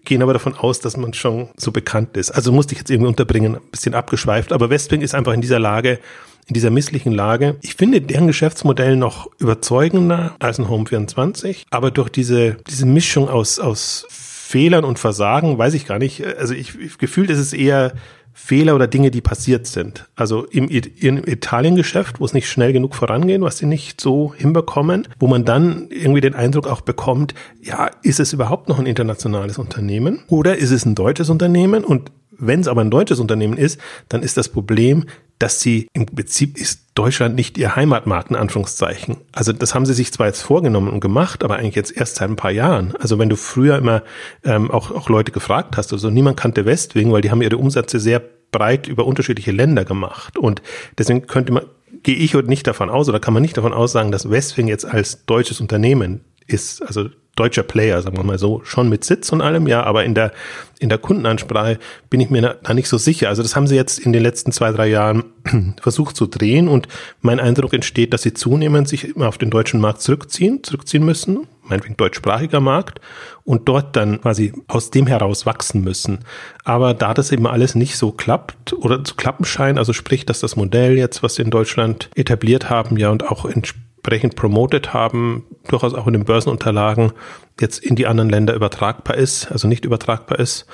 gehen 0.05 0.21
aber 0.21 0.33
davon 0.33 0.55
aus, 0.55 0.79
dass 0.79 0.97
man 0.97 1.13
schon 1.13 1.49
so 1.57 1.71
bekannt 1.71 2.17
ist. 2.17 2.31
Also 2.31 2.51
musste 2.51 2.73
ich 2.73 2.79
jetzt 2.79 2.89
irgendwie 2.89 3.09
unterbringen, 3.09 3.55
ein 3.55 3.71
bisschen 3.71 3.93
abgeschweift. 3.93 4.51
Aber 4.51 4.69
Westwing 4.69 5.01
ist 5.01 5.15
einfach 5.15 5.33
in 5.33 5.41
dieser 5.41 5.59
Lage, 5.59 5.99
in 6.47 6.53
dieser 6.53 6.69
misslichen 6.69 7.11
Lage. 7.11 7.55
Ich 7.61 7.75
finde 7.75 8.01
deren 8.01 8.27
Geschäftsmodell 8.27 8.95
noch 8.95 9.29
überzeugender 9.39 10.35
als 10.39 10.59
ein 10.59 10.69
Home 10.69 10.85
24, 10.85 11.65
aber 11.69 11.91
durch 11.91 12.09
diese, 12.09 12.57
diese 12.67 12.85
Mischung 12.85 13.29
aus, 13.29 13.59
aus 13.59 14.05
Fehlern 14.09 14.83
und 14.83 14.99
Versagen, 14.99 15.57
weiß 15.57 15.73
ich 15.75 15.85
gar 15.85 15.99
nicht. 15.99 16.25
Also 16.25 16.53
ich, 16.53 16.77
ich 16.77 16.97
gefühlt 16.97 17.29
ist 17.29 17.39
es 17.39 17.53
eher 17.53 17.93
Fehler 18.33 18.75
oder 18.75 18.87
Dinge, 18.87 19.11
die 19.11 19.21
passiert 19.21 19.67
sind. 19.67 20.09
Also 20.15 20.45
im, 20.45 20.67
im 20.67 21.17
Italiengeschäft, 21.27 22.19
wo 22.19 22.25
es 22.25 22.33
nicht 22.33 22.49
schnell 22.49 22.73
genug 22.73 22.95
vorangehen, 22.95 23.41
was 23.41 23.57
sie 23.57 23.65
nicht 23.65 24.01
so 24.01 24.33
hinbekommen, 24.35 25.07
wo 25.19 25.27
man 25.27 25.45
dann 25.45 25.87
irgendwie 25.89 26.21
den 26.21 26.35
Eindruck 26.35 26.67
auch 26.67 26.81
bekommt, 26.81 27.33
ja, 27.61 27.89
ist 28.03 28.19
es 28.19 28.33
überhaupt 28.33 28.69
noch 28.69 28.79
ein 28.79 28.85
internationales 28.85 29.57
Unternehmen 29.57 30.23
oder 30.27 30.57
ist 30.57 30.71
es 30.71 30.85
ein 30.85 30.95
deutsches 30.95 31.29
Unternehmen 31.29 31.83
und 31.83 32.11
wenn 32.41 32.61
es 32.61 32.67
aber 32.67 32.81
ein 32.81 32.91
deutsches 32.91 33.19
Unternehmen 33.19 33.57
ist, 33.57 33.79
dann 34.09 34.23
ist 34.23 34.37
das 34.37 34.49
Problem, 34.49 35.05
dass 35.39 35.59
sie 35.59 35.87
im 35.93 36.05
Prinzip 36.05 36.59
ist 36.59 36.91
Deutschland 36.93 37.35
nicht 37.35 37.57
ihr 37.57 37.75
Heimatmarkt, 37.75 38.29
in 38.29 38.35
Anführungszeichen. 38.35 39.17
Also 39.31 39.53
das 39.53 39.73
haben 39.73 39.87
sie 39.87 39.93
sich 39.93 40.11
zwar 40.13 40.27
jetzt 40.27 40.41
vorgenommen 40.41 40.89
und 40.89 40.99
gemacht, 40.99 41.43
aber 41.43 41.55
eigentlich 41.55 41.75
jetzt 41.75 41.97
erst 41.97 42.17
seit 42.17 42.29
ein 42.29 42.35
paar 42.35 42.51
Jahren. 42.51 42.95
Also 42.97 43.17
wenn 43.17 43.29
du 43.29 43.35
früher 43.35 43.77
immer 43.77 44.03
ähm, 44.43 44.69
auch, 44.69 44.91
auch 44.91 45.09
Leute 45.09 45.31
gefragt 45.31 45.77
hast, 45.77 45.93
also 45.93 46.11
niemand 46.11 46.37
kannte 46.37 46.65
Westwing, 46.65 47.11
weil 47.11 47.21
die 47.21 47.31
haben 47.31 47.41
ihre 47.41 47.57
Umsätze 47.57 47.99
sehr 47.99 48.21
breit 48.51 48.87
über 48.87 49.05
unterschiedliche 49.05 49.51
Länder 49.51 49.83
gemacht. 49.83 50.37
Und 50.37 50.61
deswegen 50.97 51.25
könnte 51.25 51.53
man, 51.53 51.63
gehe 52.03 52.15
ich 52.15 52.35
heute 52.35 52.49
nicht 52.49 52.67
davon 52.67 52.91
aus 52.91 53.09
oder 53.09 53.19
kann 53.19 53.33
man 53.33 53.41
nicht 53.41 53.57
davon 53.57 53.73
aussagen, 53.73 54.11
dass 54.11 54.29
Westwing 54.29 54.67
jetzt 54.67 54.85
als 54.85 55.25
deutsches 55.25 55.59
Unternehmen 55.59 56.21
ist. 56.45 56.83
Also 56.83 57.09
deutscher 57.41 57.63
Player, 57.63 57.99
sagen 58.03 58.17
wir 58.17 58.23
mal 58.23 58.37
so, 58.37 58.61
schon 58.63 58.87
mit 58.87 59.03
Sitz 59.03 59.31
und 59.31 59.41
allem, 59.41 59.65
ja, 59.65 59.81
aber 59.83 60.03
in 60.03 60.13
der, 60.13 60.31
in 60.79 60.89
der 60.89 60.99
Kundenansprache 60.99 61.79
bin 62.11 62.21
ich 62.21 62.29
mir 62.29 62.59
da 62.61 62.73
nicht 62.75 62.87
so 62.87 62.99
sicher. 62.99 63.29
Also 63.29 63.41
das 63.41 63.55
haben 63.55 63.65
sie 63.65 63.75
jetzt 63.75 63.97
in 63.97 64.13
den 64.13 64.21
letzten 64.21 64.51
zwei, 64.51 64.71
drei 64.71 64.87
Jahren 64.87 65.23
versucht 65.81 66.15
zu 66.15 66.27
drehen 66.27 66.67
und 66.67 66.87
mein 67.21 67.39
Eindruck 67.39 67.73
entsteht, 67.73 68.13
dass 68.13 68.21
sie 68.21 68.35
zunehmend 68.35 68.87
sich 68.87 69.15
immer 69.15 69.27
auf 69.27 69.39
den 69.39 69.49
deutschen 69.49 69.79
Markt 69.79 70.03
zurückziehen, 70.03 70.63
zurückziehen 70.63 71.03
müssen, 71.03 71.47
meinetwegen 71.63 71.97
deutschsprachiger 71.97 72.59
Markt 72.59 73.01
und 73.43 73.67
dort 73.67 73.95
dann 73.95 74.21
quasi 74.21 74.53
aus 74.67 74.91
dem 74.91 75.07
heraus 75.07 75.47
wachsen 75.47 75.83
müssen. 75.83 76.19
Aber 76.63 76.93
da 76.93 77.15
das 77.15 77.31
eben 77.31 77.47
alles 77.47 77.73
nicht 77.73 77.97
so 77.97 78.11
klappt 78.11 78.73
oder 78.73 79.03
zu 79.03 79.15
klappen 79.15 79.45
scheint, 79.45 79.79
also 79.79 79.93
sprich, 79.93 80.27
dass 80.27 80.41
das 80.41 80.55
Modell 80.55 80.95
jetzt, 80.95 81.23
was 81.23 81.35
sie 81.35 81.41
in 81.41 81.49
Deutschland 81.49 82.11
etabliert 82.13 82.69
haben, 82.69 82.97
ja 82.97 83.09
und 83.09 83.27
auch 83.27 83.45
entspricht, 83.45 83.90
entsprechend 84.01 84.35
promoted 84.35 84.93
haben, 84.93 85.45
durchaus 85.67 85.93
auch 85.93 86.07
in 86.07 86.13
den 86.13 86.25
Börsenunterlagen 86.25 87.11
jetzt 87.59 87.77
in 87.79 87.95
die 87.95 88.07
anderen 88.07 88.31
Länder 88.31 88.55
übertragbar 88.55 89.15
ist, 89.15 89.51
also 89.51 89.67
nicht 89.67 89.85
übertragbar 89.85 90.39
ist, 90.39 90.65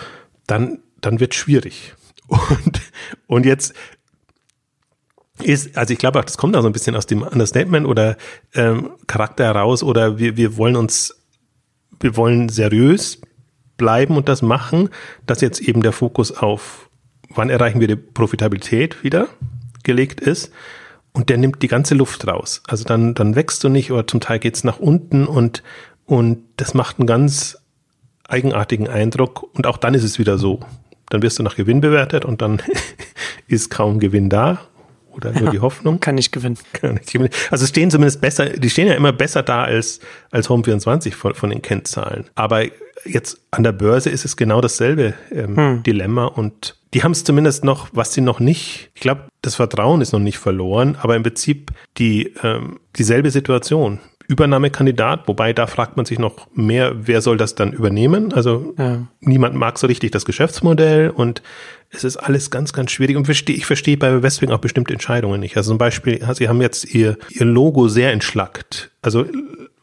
dann, 0.48 0.79
dann 1.01 1.19
wird 1.19 1.36
schwierig. 1.36 1.93
Und, 2.29 2.81
und 3.27 3.46
jetzt 3.46 3.74
ist, 5.41 5.77
also 5.77 5.93
ich 5.93 6.00
glaube 6.00 6.19
auch, 6.19 6.25
das 6.25 6.38
kommt 6.38 6.55
da 6.55 6.62
so 6.62 6.67
ein 6.67 6.74
bisschen 6.74 6.96
aus 6.98 7.05
dem 7.05 7.22
Understatement 7.22 7.88
oder 7.88 8.17
ähm, 8.53 8.91
Charakter 9.07 9.46
heraus 9.46 9.81
oder 9.81 10.17
wir, 10.17 10.36
wir 10.36 10.57
wollen 10.57 10.75
uns, 10.75 11.15
wir 12.01 12.17
wollen 12.17 12.50
seriös 12.50 13.22
bleiben 13.77 14.17
und 14.17 14.27
das 14.27 14.41
machen, 14.41 14.89
dass 15.25 15.39
jetzt 15.39 15.62
eben 15.62 15.84
der 15.84 15.93
Fokus 15.93 16.34
auf, 16.34 16.89
wann 17.29 17.50
erreichen 17.50 17.79
wir 17.79 17.88
die 17.88 17.96
Profitabilität 17.96 19.03
wieder 19.05 19.29
gelegt 19.84 20.19
ist 20.19 20.51
und 21.17 21.29
der 21.29 21.38
nimmt 21.39 21.63
die 21.63 21.67
ganze 21.67 21.95
Luft 21.95 22.27
raus. 22.27 22.62
Also 22.67 22.83
dann, 22.83 23.15
dann 23.15 23.36
wächst 23.36 23.63
du 23.63 23.69
nicht 23.69 23.91
oder 23.91 24.05
zum 24.05 24.19
Teil 24.19 24.38
geht's 24.38 24.63
nach 24.63 24.77
unten 24.77 25.25
und, 25.25 25.63
und 26.05 26.43
das 26.57 26.75
macht 26.75 27.00
einen 27.00 27.07
ganz 27.07 27.57
eigenartigen 28.27 28.88
Eindruck 28.88 29.50
und 29.55 29.65
auch 29.65 29.77
dann 29.77 29.95
ist 29.95 30.03
es 30.03 30.19
wieder 30.19 30.38
so. 30.38 30.59
Dann 31.09 31.24
wirst 31.24 31.39
du 31.39 31.43
nach 31.43 31.55
Gewinn 31.55 31.81
bewertet 31.81 32.24
und 32.24 32.43
dann 32.43 32.62
ist 33.47 33.71
kaum 33.71 34.00
Gewinn 34.00 34.29
da 34.29 34.59
oder 35.09 35.31
nur 35.31 35.45
ja, 35.45 35.50
die 35.50 35.59
Hoffnung. 35.59 36.00
Kann 36.00 36.13
nicht 36.13 36.31
gewinnen. 36.31 36.59
Kann 36.74 36.93
nicht 36.93 37.12
gewinnen. 37.12 37.31
Also 37.50 37.65
stehen 37.65 37.89
zumindest 37.89 38.21
besser, 38.21 38.50
die 38.50 38.69
stehen 38.69 38.88
ja 38.88 38.93
immer 38.93 39.12
besser 39.12 39.41
da 39.41 39.63
als, 39.63 40.00
als 40.29 40.50
Home 40.50 40.65
24 40.65 41.15
von, 41.15 41.33
von 41.33 41.50
den 41.50 41.63
Kennzahlen. 41.63 42.25
Aber 42.36 42.63
jetzt 43.05 43.41
an 43.50 43.63
der 43.63 43.71
Börse 43.71 44.12
ist 44.12 44.24
es 44.24 44.38
genau 44.38 44.62
dasselbe 44.62 45.15
ähm, 45.31 45.57
hm. 45.57 45.83
Dilemma 45.83 46.25
und 46.25 46.76
die 46.94 47.03
haben 47.03 47.12
es 47.12 47.24
zumindest 47.24 47.63
noch, 47.63 47.89
was 47.91 48.13
sie 48.13 48.22
noch 48.22 48.39
nicht, 48.39 48.91
ich 48.96 49.01
glaube, 49.01 49.24
das 49.41 49.56
Vertrauen 49.56 50.01
ist 50.01 50.13
noch 50.13 50.20
nicht 50.20 50.38
verloren, 50.38 50.98
aber 51.01 51.15
im 51.15 51.24
Prinzip 51.24 51.72
die 51.98 52.34
ähm, 52.44 52.79
dieselbe 52.96 53.32
Situation. 53.32 54.00
Übernahmekandidat, 54.29 55.27
wobei 55.27 55.53
da 55.53 55.67
fragt 55.67 55.96
man 55.96 56.06
sich 56.06 56.20
noch 56.20 56.48
mehr, 56.53 56.94
wer 57.08 57.22
soll 57.22 57.38
das 57.38 57.56
dann 57.56 57.72
übernehmen? 57.72 58.34
Also 58.34 58.74
ja. 58.77 59.08
niemand 59.22 59.56
mag 59.56 59.79
so 59.79 59.88
richtig 59.88 60.12
das 60.12 60.25
Geschäftsmodell 60.25 61.10
und 61.10 61.41
es 61.91 62.03
ist 62.03 62.17
alles 62.17 62.51
ganz, 62.51 62.74
ganz 62.74 62.91
schwierig 62.91 63.15
und 63.15 63.29
ich 63.29 63.65
verstehe 63.65 63.96
bei 63.96 64.22
Westwing 64.22 64.51
auch 64.51 64.60
bestimmte 64.60 64.91
Entscheidungen 64.91 65.39
nicht. 65.39 65.56
Also 65.56 65.72
zum 65.72 65.77
Beispiel, 65.77 66.20
sie 66.34 66.50
haben 66.50 66.62
jetzt 66.62 66.94
ihr, 66.94 67.17
ihr 67.29 67.46
Logo 67.46 67.88
sehr 67.88 68.12
entschlackt. 68.12 68.91
Also 69.01 69.25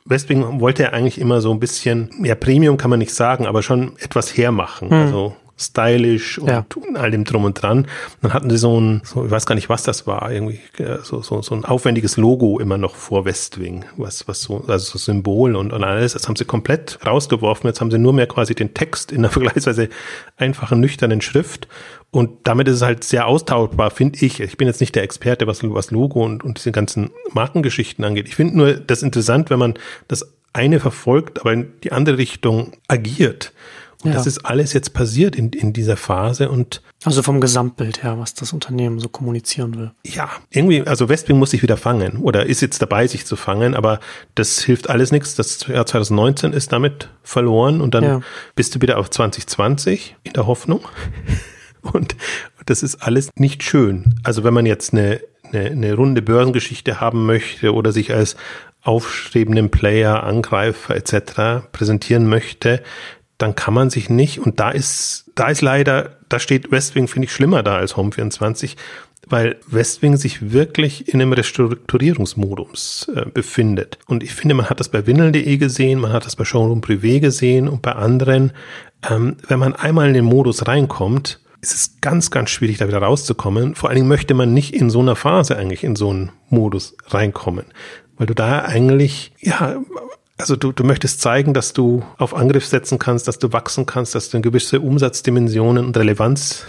Westwing 0.04 0.60
wollte 0.60 0.82
ja 0.82 0.90
eigentlich 0.90 1.18
immer 1.18 1.40
so 1.40 1.50
ein 1.50 1.60
bisschen, 1.60 2.10
ja, 2.22 2.34
Premium 2.34 2.76
kann 2.76 2.90
man 2.90 2.98
nicht 2.98 3.14
sagen, 3.14 3.46
aber 3.46 3.62
schon 3.62 3.96
etwas 3.98 4.36
hermachen. 4.36 4.90
Hm. 4.90 4.98
Also 4.98 5.36
stylisch 5.56 6.38
und 6.38 6.48
ja. 6.48 6.66
all 6.94 7.10
dem 7.10 7.24
drum 7.24 7.44
und 7.44 7.60
dran. 7.60 7.86
Dann 8.22 8.32
hatten 8.32 8.50
sie 8.50 8.58
so 8.58 8.80
ein, 8.80 9.02
so, 9.04 9.24
ich 9.24 9.30
weiß 9.30 9.46
gar 9.46 9.54
nicht, 9.54 9.68
was 9.68 9.84
das 9.84 10.06
war, 10.06 10.30
irgendwie 10.30 10.60
äh, 10.78 10.98
so, 11.02 11.22
so, 11.22 11.42
so 11.42 11.54
ein 11.54 11.64
aufwendiges 11.64 12.16
Logo 12.16 12.58
immer 12.58 12.78
noch 12.78 12.94
vor 12.94 13.24
Westwing, 13.24 13.84
was, 13.96 14.26
was 14.26 14.42
so, 14.42 14.64
also 14.66 14.92
so 14.92 14.98
Symbol 14.98 15.54
und, 15.54 15.72
und 15.72 15.84
alles. 15.84 16.14
Das 16.14 16.26
haben 16.28 16.36
sie 16.36 16.44
komplett 16.44 16.98
rausgeworfen. 17.06 17.68
Jetzt 17.68 17.80
haben 17.80 17.90
sie 17.90 17.98
nur 17.98 18.12
mehr 18.12 18.26
quasi 18.26 18.54
den 18.54 18.74
Text 18.74 19.12
in 19.12 19.18
einer 19.18 19.30
vergleichsweise 19.30 19.88
einfachen, 20.36 20.80
nüchternen 20.80 21.20
Schrift. 21.20 21.68
Und 22.10 22.46
damit 22.46 22.68
ist 22.68 22.76
es 22.76 22.82
halt 22.82 23.02
sehr 23.02 23.26
austauschbar, 23.26 23.90
finde 23.90 24.24
ich. 24.24 24.40
Ich 24.40 24.56
bin 24.56 24.68
jetzt 24.68 24.80
nicht 24.80 24.94
der 24.94 25.02
Experte, 25.02 25.46
was, 25.46 25.60
was 25.62 25.90
Logo 25.90 26.24
und, 26.24 26.44
und 26.44 26.58
diese 26.58 26.70
ganzen 26.70 27.10
Markengeschichten 27.32 28.04
angeht. 28.04 28.28
Ich 28.28 28.36
finde 28.36 28.56
nur 28.56 28.74
das 28.74 29.02
interessant, 29.02 29.50
wenn 29.50 29.58
man 29.58 29.74
das 30.06 30.32
eine 30.52 30.78
verfolgt, 30.78 31.40
aber 31.40 31.52
in 31.52 31.72
die 31.82 31.92
andere 31.92 32.18
Richtung 32.18 32.72
agiert. 32.86 33.52
Und 34.04 34.10
ja. 34.10 34.16
das 34.16 34.26
ist 34.26 34.44
alles 34.44 34.74
jetzt 34.74 34.92
passiert 34.92 35.34
in, 35.34 35.50
in 35.50 35.72
dieser 35.72 35.96
Phase 35.96 36.50
und 36.50 36.82
also 37.04 37.22
vom 37.22 37.40
Gesamtbild 37.40 38.02
her, 38.02 38.18
was 38.18 38.34
das 38.34 38.52
Unternehmen 38.52 38.98
so 38.98 39.08
kommunizieren 39.08 39.76
will. 39.78 39.92
Ja, 40.06 40.30
irgendwie, 40.50 40.82
also 40.82 41.08
Westwing 41.08 41.38
muss 41.38 41.50
sich 41.50 41.62
wieder 41.62 41.78
fangen 41.78 42.18
oder 42.18 42.46
ist 42.46 42.60
jetzt 42.60 42.82
dabei, 42.82 43.06
sich 43.06 43.24
zu 43.24 43.36
fangen, 43.36 43.74
aber 43.74 44.00
das 44.34 44.60
hilft 44.60 44.90
alles 44.90 45.10
nichts. 45.10 45.34
Das 45.36 45.66
Jahr 45.66 45.86
2019 45.86 46.52
ist 46.52 46.70
damit 46.72 47.08
verloren 47.22 47.80
und 47.80 47.94
dann 47.94 48.04
ja. 48.04 48.20
bist 48.54 48.74
du 48.74 48.82
wieder 48.82 48.98
auf 48.98 49.08
2020 49.08 50.16
in 50.22 50.32
der 50.34 50.46
Hoffnung. 50.46 50.80
Und 51.92 52.16
das 52.64 52.82
ist 52.82 53.02
alles 53.02 53.28
nicht 53.36 53.62
schön. 53.62 54.14
Also 54.22 54.42
wenn 54.42 54.54
man 54.54 54.64
jetzt 54.64 54.94
eine, 54.94 55.20
eine, 55.42 55.66
eine 55.66 55.92
runde 55.92 56.22
Börsengeschichte 56.22 56.98
haben 56.98 57.26
möchte 57.26 57.74
oder 57.74 57.92
sich 57.92 58.14
als 58.14 58.36
aufstrebenden 58.80 59.70
Player, 59.70 60.22
Angreifer 60.22 60.96
etc. 60.96 61.66
präsentieren 61.72 62.26
möchte, 62.26 62.82
dann 63.38 63.54
kann 63.54 63.74
man 63.74 63.90
sich 63.90 64.08
nicht, 64.10 64.38
und 64.38 64.60
da 64.60 64.70
ist, 64.70 65.30
da 65.34 65.48
ist 65.48 65.60
leider, 65.60 66.16
da 66.28 66.38
steht 66.38 66.70
Westwing, 66.70 67.08
finde 67.08 67.26
ich, 67.26 67.32
schlimmer 67.32 67.62
da 67.62 67.76
als 67.76 67.96
Home24, 67.96 68.76
weil 69.28 69.56
Westwing 69.66 70.16
sich 70.16 70.52
wirklich 70.52 71.08
in 71.08 71.20
einem 71.20 71.32
Restrukturierungsmodus 71.32 73.10
äh, 73.14 73.26
befindet. 73.26 73.98
Und 74.06 74.22
ich 74.22 74.34
finde, 74.34 74.54
man 74.54 74.68
hat 74.68 74.80
das 74.80 74.88
bei 74.88 75.06
Windel.de 75.06 75.56
gesehen, 75.56 76.00
man 76.00 76.12
hat 76.12 76.26
das 76.26 76.36
bei 76.36 76.44
Showroom 76.44 76.80
Privé 76.80 77.20
gesehen 77.20 77.68
und 77.68 77.82
bei 77.82 77.92
anderen. 77.92 78.52
Ähm, 79.08 79.36
wenn 79.48 79.58
man 79.58 79.74
einmal 79.74 80.08
in 80.08 80.14
den 80.14 80.24
Modus 80.24 80.66
reinkommt, 80.66 81.40
ist 81.60 81.74
es 81.74 82.00
ganz, 82.00 82.30
ganz 82.30 82.50
schwierig, 82.50 82.78
da 82.78 82.88
wieder 82.88 82.98
rauszukommen. 82.98 83.74
Vor 83.74 83.88
allen 83.88 83.96
Dingen 83.96 84.08
möchte 84.08 84.34
man 84.34 84.52
nicht 84.52 84.74
in 84.74 84.90
so 84.90 85.00
einer 85.00 85.16
Phase 85.16 85.56
eigentlich 85.56 85.82
in 85.82 85.96
so 85.96 86.10
einen 86.10 86.30
Modus 86.50 86.96
reinkommen, 87.06 87.64
weil 88.16 88.26
du 88.26 88.34
da 88.34 88.60
eigentlich, 88.62 89.32
ja, 89.40 89.76
also 90.44 90.56
du, 90.56 90.72
du 90.72 90.84
möchtest 90.84 91.22
zeigen, 91.22 91.54
dass 91.54 91.72
du 91.72 92.02
auf 92.18 92.36
Angriff 92.36 92.66
setzen 92.66 92.98
kannst, 92.98 93.26
dass 93.28 93.38
du 93.38 93.54
wachsen 93.54 93.86
kannst, 93.86 94.14
dass 94.14 94.28
du 94.28 94.36
in 94.36 94.42
gewisse 94.42 94.78
Umsatzdimensionen 94.78 95.86
und 95.86 95.96
Relevanz 95.96 96.66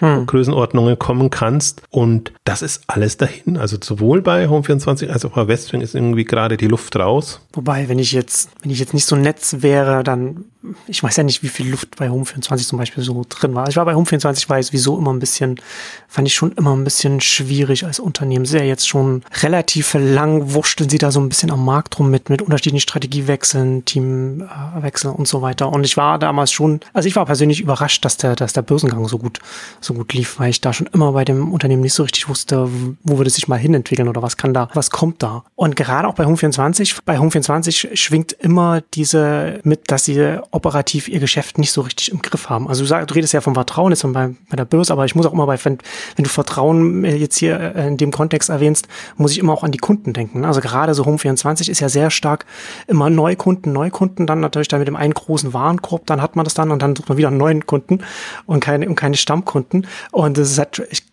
hm. 0.00 0.26
Größenordnungen 0.26 0.98
kommen 0.98 1.30
kannst. 1.30 1.82
Und 1.90 2.32
das 2.44 2.62
ist 2.62 2.82
alles 2.86 3.16
dahin. 3.16 3.56
Also 3.56 3.76
sowohl 3.82 4.22
bei 4.22 4.46
Home24 4.46 5.08
als 5.08 5.24
auch 5.24 5.32
bei 5.32 5.48
Westwing 5.48 5.80
ist 5.80 5.94
irgendwie 5.94 6.24
gerade 6.24 6.56
die 6.56 6.68
Luft 6.68 6.96
raus. 6.96 7.40
Wobei, 7.52 7.88
wenn 7.88 7.98
ich 7.98 8.12
jetzt, 8.12 8.50
wenn 8.62 8.70
ich 8.70 8.78
jetzt 8.78 8.94
nicht 8.94 9.06
so 9.06 9.16
netz 9.16 9.56
wäre, 9.60 10.02
dann, 10.02 10.44
ich 10.86 11.02
weiß 11.02 11.16
ja 11.16 11.22
nicht, 11.22 11.42
wie 11.42 11.48
viel 11.48 11.70
Luft 11.70 11.96
bei 11.96 12.08
Home24 12.08 12.66
zum 12.66 12.78
Beispiel 12.78 13.04
so 13.04 13.24
drin 13.28 13.54
war. 13.54 13.68
Ich 13.68 13.76
war 13.76 13.84
bei 13.84 13.94
Home24, 13.94 14.48
war 14.48 14.58
es 14.58 14.72
wieso 14.72 14.98
immer 14.98 15.12
ein 15.12 15.18
bisschen, 15.18 15.60
fand 16.08 16.28
ich 16.28 16.34
schon 16.34 16.52
immer 16.52 16.74
ein 16.74 16.84
bisschen 16.84 17.20
schwierig 17.20 17.84
als 17.84 18.00
Unternehmen. 18.00 18.46
Sehr 18.46 18.64
jetzt 18.66 18.88
schon 18.88 19.22
relativ 19.42 19.94
lang 19.94 20.52
wurschteln 20.54 20.88
sie 20.88 20.98
da 20.98 21.10
so 21.10 21.20
ein 21.20 21.28
bisschen 21.28 21.50
am 21.50 21.64
Markt 21.64 21.98
rum 21.98 22.10
mit, 22.10 22.30
mit 22.30 22.42
unterschiedlichen 22.42 22.80
Strategiewechseln, 22.80 23.84
Teamwechseln 23.84 25.14
und 25.14 25.28
so 25.28 25.42
weiter. 25.42 25.70
Und 25.70 25.84
ich 25.84 25.96
war 25.96 26.18
damals 26.18 26.52
schon, 26.52 26.80
also 26.92 27.06
ich 27.06 27.16
war 27.16 27.26
persönlich 27.26 27.60
überrascht, 27.60 28.04
dass 28.04 28.16
der, 28.16 28.36
dass 28.36 28.52
der 28.52 28.62
Börsengang 28.62 29.06
so 29.08 29.18
gut 29.18 29.40
so 29.80 29.94
gut 29.94 30.12
lief, 30.12 30.38
weil 30.38 30.50
ich 30.50 30.60
da 30.60 30.72
schon 30.72 30.88
immer 30.92 31.12
bei 31.12 31.24
dem 31.24 31.52
Unternehmen 31.52 31.82
nicht 31.82 31.94
so 31.94 32.02
richtig 32.02 32.28
wusste, 32.28 32.68
wo 33.02 33.18
würde 33.18 33.28
es 33.28 33.34
sich 33.34 33.48
mal 33.48 33.56
hinentwickeln 33.56 34.08
oder 34.08 34.22
was 34.22 34.36
kann 34.36 34.54
da, 34.54 34.68
was 34.74 34.90
kommt 34.90 35.22
da. 35.22 35.44
Und 35.54 35.76
gerade 35.76 36.08
auch 36.08 36.14
bei 36.14 36.24
Home24, 36.24 36.98
bei 37.04 37.18
Home24 37.18 37.96
schwingt 37.96 38.32
immer 38.32 38.80
diese 38.94 39.60
mit, 39.64 39.90
dass 39.90 40.04
sie 40.04 40.38
operativ 40.50 41.08
ihr 41.08 41.20
Geschäft 41.20 41.58
nicht 41.58 41.72
so 41.72 41.82
richtig 41.82 42.12
im 42.12 42.22
Griff 42.22 42.48
haben. 42.48 42.68
Also 42.68 42.82
du, 42.82 42.88
sag, 42.88 43.06
du 43.06 43.14
redest 43.14 43.32
ja 43.32 43.40
vom 43.40 43.54
Vertrauen 43.54 43.92
jetzt 43.92 44.02
bei, 44.02 44.34
bei 44.50 44.56
der 44.56 44.64
Börse, 44.64 44.92
aber 44.92 45.04
ich 45.04 45.14
muss 45.14 45.26
auch 45.26 45.32
immer 45.32 45.46
bei, 45.46 45.62
wenn, 45.64 45.78
wenn 46.16 46.24
du 46.24 46.30
Vertrauen 46.30 47.04
jetzt 47.04 47.38
hier 47.38 47.58
äh, 47.58 47.88
in 47.88 47.96
dem 47.96 48.10
Kontext 48.10 48.48
erwähnst, 48.48 48.88
muss 49.16 49.32
ich 49.32 49.38
immer 49.38 49.52
auch 49.52 49.64
an 49.64 49.72
die 49.72 49.78
Kunden 49.78 50.12
denken. 50.12 50.44
Also 50.44 50.60
gerade 50.60 50.94
so 50.94 51.04
Home24 51.04 51.70
ist 51.70 51.80
ja 51.80 51.88
sehr 51.88 52.10
stark 52.10 52.46
immer 52.86 53.10
Neukunden, 53.10 53.72
Neukunden, 53.72 54.26
dann 54.26 54.40
natürlich 54.40 54.68
dann 54.68 54.80
mit 54.80 54.88
dem 54.88 54.96
einen 54.96 55.14
großen 55.14 55.52
Warenkorb, 55.52 56.06
dann 56.06 56.22
hat 56.22 56.36
man 56.36 56.44
das 56.44 56.54
dann 56.54 56.70
und 56.70 56.82
dann 56.82 56.96
sucht 56.96 57.08
man 57.08 57.18
wieder 57.18 57.28
einen 57.28 57.36
neuen 57.36 57.66
Kunden 57.66 58.00
und 58.46 58.60
keine, 58.60 58.88
und 58.88 58.96
keine 58.96 59.16
Stammkunden 59.16 59.51
Kunden. 59.52 59.86
Und 60.10 60.38
ist 60.50 60.58
halt, 60.58 60.82
ich 60.90 61.04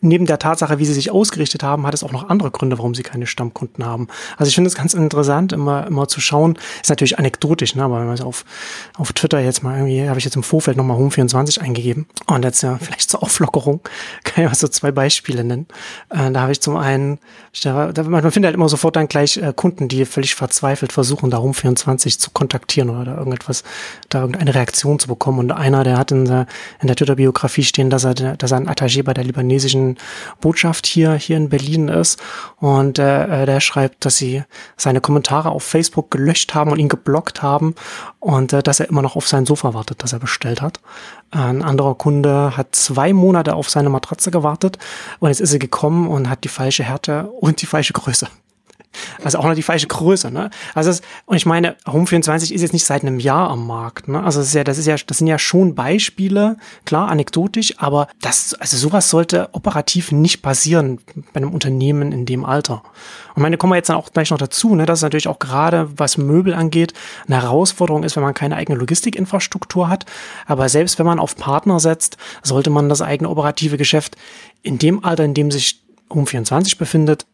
neben 0.00 0.26
der 0.26 0.38
Tatsache, 0.38 0.78
wie 0.78 0.84
sie 0.84 0.92
sich 0.92 1.10
ausgerichtet 1.10 1.62
haben, 1.62 1.86
hat 1.86 1.94
es 1.94 2.04
auch 2.04 2.12
noch 2.12 2.28
andere 2.28 2.50
Gründe, 2.50 2.78
warum 2.78 2.94
sie 2.94 3.02
keine 3.02 3.26
Stammkunden 3.26 3.84
haben. 3.84 4.08
Also 4.36 4.48
ich 4.48 4.54
finde 4.54 4.68
es 4.68 4.74
ganz 4.74 4.94
interessant, 4.94 5.52
immer, 5.52 5.86
immer 5.86 6.08
zu 6.08 6.20
schauen. 6.20 6.58
Ist 6.82 6.90
natürlich 6.90 7.18
anekdotisch, 7.18 7.74
ne? 7.74 7.84
aber 7.84 8.00
wenn 8.00 8.06
man 8.06 8.20
auf, 8.20 8.44
auf 8.96 9.12
Twitter 9.12 9.40
jetzt 9.40 9.62
mal 9.62 9.76
irgendwie, 9.76 10.08
habe 10.08 10.18
ich 10.18 10.24
jetzt 10.24 10.36
im 10.36 10.42
Vorfeld 10.42 10.76
nochmal 10.76 10.98
Home24 10.98 11.60
eingegeben. 11.60 12.06
Und 12.26 12.44
jetzt 12.44 12.62
ja, 12.62 12.78
vielleicht 12.80 13.10
zur 13.10 13.22
Auflockerung, 13.22 13.80
kann 14.24 14.44
ich 14.44 14.50
mal 14.50 14.56
so 14.56 14.68
zwei 14.68 14.92
Beispiele 14.92 15.44
nennen. 15.44 15.66
Äh, 16.10 16.30
da 16.30 16.42
habe 16.42 16.52
ich 16.52 16.60
zum 16.60 16.76
einen, 16.76 17.18
da, 17.62 17.92
man 18.04 18.22
findet 18.30 18.48
halt 18.48 18.54
immer 18.54 18.68
sofort 18.68 18.96
dann 18.96 19.08
gleich 19.08 19.36
äh, 19.36 19.52
Kunden, 19.54 19.88
die 19.88 20.04
völlig 20.04 20.34
verzweifelt 20.34 20.92
versuchen, 20.92 21.30
da 21.30 21.38
Home24 21.38 22.18
zu 22.18 22.30
kontaktieren 22.30 22.90
oder 22.90 23.04
da 23.04 23.16
irgendetwas, 23.16 23.64
da 24.08 24.20
irgendeine 24.20 24.54
Reaktion 24.54 24.98
zu 24.98 25.08
bekommen. 25.08 25.38
Und 25.38 25.52
einer, 25.52 25.84
der 25.84 25.98
hat 25.98 26.12
in 26.12 26.24
der, 26.24 26.46
in 26.80 26.86
der 26.86 26.96
Twitter-Biografie 26.96 27.64
stehen, 27.64 27.90
dass 27.90 28.04
er, 28.04 28.14
dass 28.14 28.50
er 28.50 28.56
ein 28.58 28.68
Attaché 28.68 29.02
bei 29.02 29.14
der 29.14 29.21
libanesischen 29.22 29.98
Botschaft 30.40 30.86
hier, 30.86 31.14
hier 31.14 31.36
in 31.36 31.48
Berlin 31.48 31.88
ist. 31.88 32.20
Und 32.60 32.98
äh, 32.98 33.46
der 33.46 33.60
schreibt, 33.60 34.04
dass 34.04 34.16
sie 34.16 34.42
seine 34.76 35.00
Kommentare 35.00 35.50
auf 35.50 35.62
Facebook 35.62 36.10
gelöscht 36.10 36.54
haben 36.54 36.70
und 36.70 36.78
ihn 36.78 36.88
geblockt 36.88 37.42
haben 37.42 37.74
und 38.20 38.52
äh, 38.52 38.62
dass 38.62 38.80
er 38.80 38.88
immer 38.88 39.02
noch 39.02 39.16
auf 39.16 39.28
sein 39.28 39.46
Sofa 39.46 39.74
wartet, 39.74 40.02
das 40.02 40.12
er 40.12 40.18
bestellt 40.18 40.62
hat. 40.62 40.80
Ein 41.30 41.62
anderer 41.62 41.94
Kunde 41.94 42.56
hat 42.56 42.74
zwei 42.74 43.12
Monate 43.12 43.54
auf 43.54 43.70
seine 43.70 43.88
Matratze 43.88 44.30
gewartet 44.30 44.78
und 45.18 45.28
jetzt 45.28 45.40
ist 45.40 45.50
sie 45.50 45.58
gekommen 45.58 46.08
und 46.08 46.28
hat 46.28 46.44
die 46.44 46.48
falsche 46.48 46.84
Härte 46.84 47.24
und 47.40 47.62
die 47.62 47.66
falsche 47.66 47.92
Größe. 47.92 48.28
Also 49.22 49.38
auch 49.38 49.44
noch 49.44 49.54
die 49.54 49.62
falsche 49.62 49.86
Größe, 49.86 50.30
ne? 50.30 50.50
Also 50.74 50.90
es, 50.90 51.02
und 51.26 51.36
ich 51.36 51.46
meine, 51.46 51.76
Home24 51.86 52.52
ist 52.52 52.62
jetzt 52.62 52.72
nicht 52.72 52.84
seit 52.84 53.02
einem 53.02 53.18
Jahr 53.18 53.50
am 53.50 53.66
Markt, 53.66 54.08
ne? 54.08 54.22
Also 54.22 54.40
das 54.40 54.48
ist 54.48 54.54
ja, 54.54 54.64
das 54.64 54.78
ist 54.78 54.86
ja, 54.86 54.96
das 55.06 55.18
sind 55.18 55.26
ja 55.26 55.38
schon 55.38 55.74
Beispiele, 55.74 56.56
klar, 56.84 57.08
anekdotisch, 57.08 57.74
aber 57.78 58.08
das, 58.20 58.54
also 58.54 58.76
sowas 58.76 59.10
sollte 59.10 59.48
operativ 59.52 60.12
nicht 60.12 60.42
passieren 60.42 60.98
bei 61.32 61.38
einem 61.38 61.52
Unternehmen 61.52 62.12
in 62.12 62.26
dem 62.26 62.44
Alter. 62.44 62.82
Und 63.34 63.42
meine, 63.42 63.56
kommen 63.56 63.72
wir 63.72 63.76
jetzt 63.76 63.88
dann 63.88 63.96
auch 63.96 64.12
gleich 64.12 64.30
noch 64.30 64.38
dazu, 64.38 64.74
ne, 64.74 64.86
dass 64.86 64.98
es 64.98 65.02
natürlich 65.02 65.28
auch 65.28 65.38
gerade, 65.38 65.88
was 65.96 66.18
Möbel 66.18 66.54
angeht, 66.54 66.92
eine 67.26 67.40
Herausforderung 67.40 68.02
ist, 68.02 68.16
wenn 68.16 68.22
man 68.22 68.34
keine 68.34 68.56
eigene 68.56 68.78
Logistikinfrastruktur 68.78 69.88
hat. 69.88 70.06
Aber 70.46 70.68
selbst 70.68 70.98
wenn 70.98 71.06
man 71.06 71.18
auf 71.18 71.36
Partner 71.36 71.80
setzt, 71.80 72.16
sollte 72.42 72.70
man 72.70 72.88
das 72.88 73.02
eigene 73.02 73.30
operative 73.30 73.76
Geschäft 73.76 74.16
in 74.62 74.78
dem 74.78 75.04
Alter, 75.04 75.24
in 75.24 75.34
dem 75.34 75.50
sich 75.50 75.82
Home24 76.10 76.76
befindet, 76.78 77.26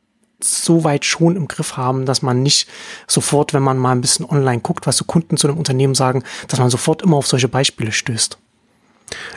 so 0.42 0.84
weit 0.84 1.04
schon 1.04 1.36
im 1.36 1.48
Griff 1.48 1.76
haben, 1.76 2.06
dass 2.06 2.22
man 2.22 2.42
nicht 2.42 2.68
sofort, 3.06 3.54
wenn 3.54 3.62
man 3.62 3.78
mal 3.78 3.92
ein 3.92 4.00
bisschen 4.00 4.24
online 4.26 4.60
guckt, 4.60 4.86
was 4.86 4.96
so 4.96 5.04
Kunden 5.04 5.36
zu 5.36 5.48
einem 5.48 5.58
Unternehmen 5.58 5.94
sagen, 5.94 6.22
dass 6.46 6.60
man 6.60 6.70
sofort 6.70 7.02
immer 7.02 7.16
auf 7.16 7.26
solche 7.26 7.48
Beispiele 7.48 7.92
stößt. 7.92 8.38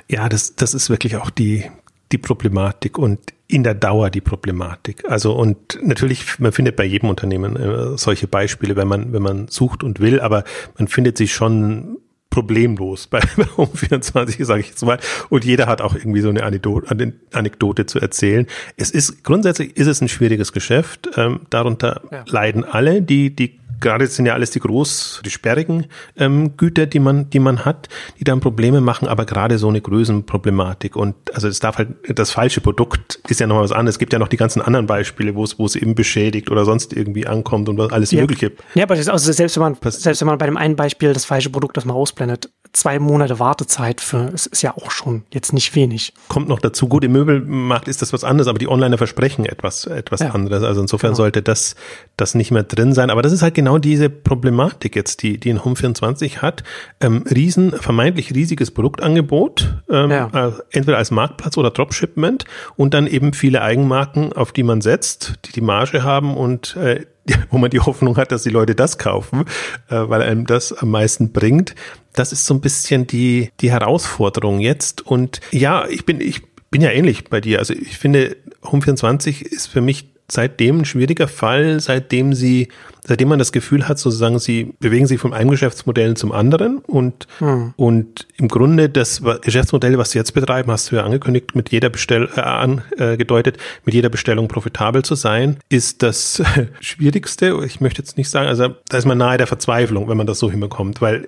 Ja, 0.08 0.30
das, 0.30 0.56
das 0.56 0.74
ist 0.74 0.90
wirklich 0.90 1.16
auch 1.16 1.30
die, 1.30 1.70
die 2.12 2.18
Problematik 2.18 2.98
und 2.98 3.20
in 3.48 3.64
der 3.64 3.74
Dauer 3.74 4.10
die 4.10 4.22
Problematik. 4.22 5.04
Also 5.10 5.34
und 5.34 5.80
natürlich, 5.84 6.40
man 6.40 6.52
findet 6.52 6.76
bei 6.76 6.86
jedem 6.86 7.10
Unternehmen 7.10 7.56
äh, 7.56 7.98
solche 7.98 8.28
Beispiele, 8.28 8.76
wenn 8.76 8.88
man, 8.88 9.14
wenn 9.14 9.22
man 9.22 9.48
sucht 9.48 9.84
und 9.84 10.00
will, 10.00 10.20
aber 10.22 10.44
man 10.78 10.88
findet 10.88 11.18
sich 11.18 11.34
schon 11.34 11.98
problemlos 12.32 13.06
bei 13.06 13.20
Home24, 13.58 14.44
sage 14.44 14.62
ich 14.62 14.70
jetzt 14.70 14.84
mal. 14.84 14.98
Und 15.30 15.46
jeder 15.46 15.68
hat 15.68 15.82
auch 15.82 15.94
irgendwie 15.94 16.22
so 16.22 16.30
eine 16.30 16.42
Anekdote, 16.42 17.14
Anekdote 17.32 17.86
zu 17.86 18.00
erzählen. 18.00 18.48
Es 18.78 18.90
ist 18.90 19.24
grundsätzlich 19.24 19.78
ist 19.78 19.86
es 19.86 20.02
ein 20.02 20.08
schwieriges 20.08 20.52
Geschäft. 20.52 21.10
Ähm, 21.16 21.42
darunter 21.52 22.02
ja. 22.10 22.24
leiden 22.28 22.64
alle, 22.64 23.04
die 23.04 23.36
die 23.36 23.61
gerade 23.82 24.08
sind 24.08 24.26
ja 24.26 24.34
alles 24.34 24.52
die 24.52 24.60
groß, 24.60 25.22
die 25.26 25.30
sperrigen 25.30 25.88
ähm, 26.18 26.56
Güter, 26.56 26.86
die 26.86 27.00
man, 27.00 27.30
die 27.30 27.40
man 27.40 27.66
hat, 27.66 27.90
die 28.20 28.24
dann 28.24 28.40
Probleme 28.40 28.80
machen, 28.80 29.08
aber 29.08 29.26
gerade 29.26 29.58
so 29.58 29.68
eine 29.68 29.82
Größenproblematik. 29.82 30.96
Und 30.96 31.16
also 31.34 31.48
es 31.48 31.60
darf 31.60 31.78
halt, 31.78 31.90
das 32.08 32.32
falsche 32.32 32.62
Produkt 32.62 33.20
ist 33.28 33.40
ja 33.40 33.48
noch 33.48 33.60
was 33.60 33.72
anderes. 33.72 33.96
Es 33.96 34.00
gibt 34.00 34.14
ja 34.14 34.20
noch 34.20 34.30
die 34.30 34.38
ganzen 34.38 34.62
anderen 34.62 34.86
Beispiele, 34.86 35.36
wo 35.36 35.44
es, 35.44 35.60
wo 35.60 35.66
es 35.66 35.76
eben 35.76 35.96
beschädigt 35.96 36.50
oder 36.50 36.64
sonst 36.64 36.94
irgendwie 36.94 37.28
ankommt 37.28 37.68
und 37.68 37.78
was 37.78 37.92
alles 37.92 38.12
ja. 38.12 38.22
Mögliche. 38.22 38.52
Ja, 38.76 38.84
aber 38.84 38.96
also 38.96 39.32
selbst 39.32 39.58
wenn 39.58 39.64
man, 39.64 39.78
selbst 39.82 40.22
wenn 40.22 40.28
man 40.28 40.38
bei 40.38 40.46
dem 40.46 40.58
einen 40.58 40.76
Beispiel 40.76 41.14
das 41.14 41.26
falsche 41.26 41.50
Produkt, 41.50 41.76
das 41.76 41.86
man 41.86 41.96
ausblendet, 41.96 42.50
zwei 42.74 43.00
Monate 43.00 43.40
Wartezeit 43.40 44.02
für, 44.02 44.32
es 44.34 44.46
ist 44.46 44.62
ja 44.62 44.76
auch 44.76 44.92
schon 44.92 45.24
jetzt 45.34 45.54
nicht 45.54 45.76
wenig. 45.76 46.14
Kommt 46.30 46.48
noch 46.48 46.60
dazu. 46.60 46.88
Gut, 46.88 47.04
im 47.04 47.12
Möbelmarkt 47.12 47.88
ist 47.88 48.02
das 48.02 48.14
was 48.14 48.24
anderes, 48.24 48.48
aber 48.48 48.60
die 48.60 48.68
Onliner 48.68 48.98
versprechen 48.98 49.46
etwas, 49.46 49.86
etwas 49.86 50.22
ja. 50.22 50.30
anderes. 50.30 50.64
Also 50.64 50.82
insofern 50.82 51.10
genau. 51.10 51.18
sollte 51.18 51.42
das, 51.42 51.76
das 52.18 52.36
nicht 52.36 52.52
mehr 52.52 52.64
drin 52.64 52.94
sein. 52.94 53.10
Aber 53.10 53.22
das 53.22 53.32
ist 53.32 53.42
halt 53.42 53.56
genau 53.56 53.71
diese 53.80 54.10
Problematik 54.10 54.96
jetzt, 54.96 55.24
die, 55.24 55.40
die 55.40 55.50
in 55.50 55.60
Home24 55.60 56.38
hat. 56.38 56.64
Ähm, 57.00 57.24
riesen, 57.30 57.72
vermeintlich 57.72 58.34
riesiges 58.34 58.72
Produktangebot, 58.72 59.76
ähm, 59.90 60.12
ja. 60.12 60.28
äh, 60.34 60.52
entweder 60.72 60.98
als 60.98 61.12
Marktplatz 61.12 61.58
oder 61.58 61.72
Dropshipment 61.72 62.46
und 62.76 62.94
dann 62.94 63.08
eben 63.08 63.34
viele 63.34 63.62
Eigenmarken, 63.62 64.34
auf 64.34 64.52
die 64.52 64.64
man 64.64 64.82
setzt, 64.82 65.40
die 65.46 65.52
die 65.52 65.62
Marge 65.62 66.04
haben 66.04 66.36
und 66.36 66.76
äh, 66.76 67.06
wo 67.50 67.58
man 67.58 67.70
die 67.70 67.80
Hoffnung 67.80 68.18
hat, 68.18 68.32
dass 68.32 68.44
die 68.44 68.50
Leute 68.50 68.76
das 68.76 68.98
kaufen, 68.98 69.46
äh, 69.90 69.96
weil 69.96 70.22
einem 70.22 70.46
das 70.46 70.74
am 70.74 70.90
meisten 70.90 71.32
bringt. 71.32 71.76
Das 72.14 72.32
ist 72.32 72.46
so 72.46 72.54
ein 72.54 72.62
bisschen 72.62 73.08
die, 73.08 73.52
die 73.62 73.72
Herausforderung 73.72 74.60
jetzt. 74.60 75.06
Und 75.06 75.40
ja, 75.52 75.88
ich 75.88 76.06
bin, 76.06 76.20
ich 76.20 76.42
bin 76.72 76.82
ja 76.82 76.90
ähnlich 76.90 77.26
bei 77.26 77.42
dir. 77.42 77.60
Also 77.60 77.74
ich 77.74 77.98
finde, 77.98 78.38
Home24 78.64 79.44
ist 79.44 79.68
für 79.68 79.82
mich 79.82 80.12
seitdem 80.32 80.80
ein 80.80 80.86
schwieriger 80.86 81.28
Fall, 81.28 81.80
seitdem 81.80 82.34
sie, 82.34 82.70
seitdem 83.04 83.28
man 83.28 83.40
das 83.40 83.52
Gefühl 83.52 83.88
hat, 83.88 84.00
sozusagen, 84.00 84.40
sie 84.40 84.74
bewegen 84.80 85.06
sich 85.06 85.20
von 85.20 85.34
einem 85.34 85.50
Geschäftsmodell 85.50 86.16
zum 86.16 86.32
anderen 86.32 86.78
und, 86.80 87.28
hm. 87.40 87.74
und 87.76 88.28
im 88.38 88.48
Grunde 88.48 88.90
das 88.90 89.22
Geschäftsmodell, 89.42 89.98
was 89.98 90.12
sie 90.12 90.20
jetzt 90.20 90.34
betreiben, 90.34 90.72
hast 90.72 90.92
du 90.92 90.96
ja 90.96 91.04
angekündigt, 91.04 91.54
mit 91.54 91.70
jeder 91.70 91.90
Bestellung, 91.90 92.30
äh, 92.36 92.42
angedeutet, 92.42 93.58
mit 93.84 93.94
jeder 93.94 94.10
Bestellung 94.10 94.48
profitabel 94.48 95.04
zu 95.04 95.16
sein, 95.16 95.58
ist 95.68 96.02
das 96.02 96.42
Schwierigste. 96.80 97.62
Ich 97.66 97.82
möchte 97.82 98.02
jetzt 98.02 98.18
nicht 98.18 98.30
sagen, 98.30 98.48
also 98.48 98.70
da 98.88 98.98
ist 98.98 99.06
man 99.06 99.18
nahe 99.18 99.38
der 99.38 99.48
Verzweiflung, 99.48 100.08
wenn 100.08 100.18
man 100.18 100.28
das 100.28 100.40
so 100.40 100.50
hinbekommt, 100.50 101.02
weil 101.02 101.28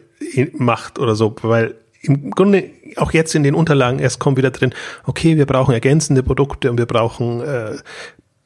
Macht 0.54 0.98
oder 0.98 1.16
so, 1.16 1.36
weil 1.42 1.76
im 2.04 2.32
Grunde 2.32 2.70
auch 2.98 3.12
jetzt 3.12 3.34
in 3.34 3.44
den 3.44 3.56
Unterlagen 3.56 4.00
erst 4.00 4.20
kommt 4.20 4.38
wieder 4.38 4.52
drin, 4.52 4.74
okay, 5.06 5.38
wir 5.38 5.46
brauchen 5.46 5.74
ergänzende 5.74 6.22
Produkte 6.22 6.70
und 6.70 6.78
wir 6.78 6.86
brauchen 6.86 7.42
äh, 7.42 7.78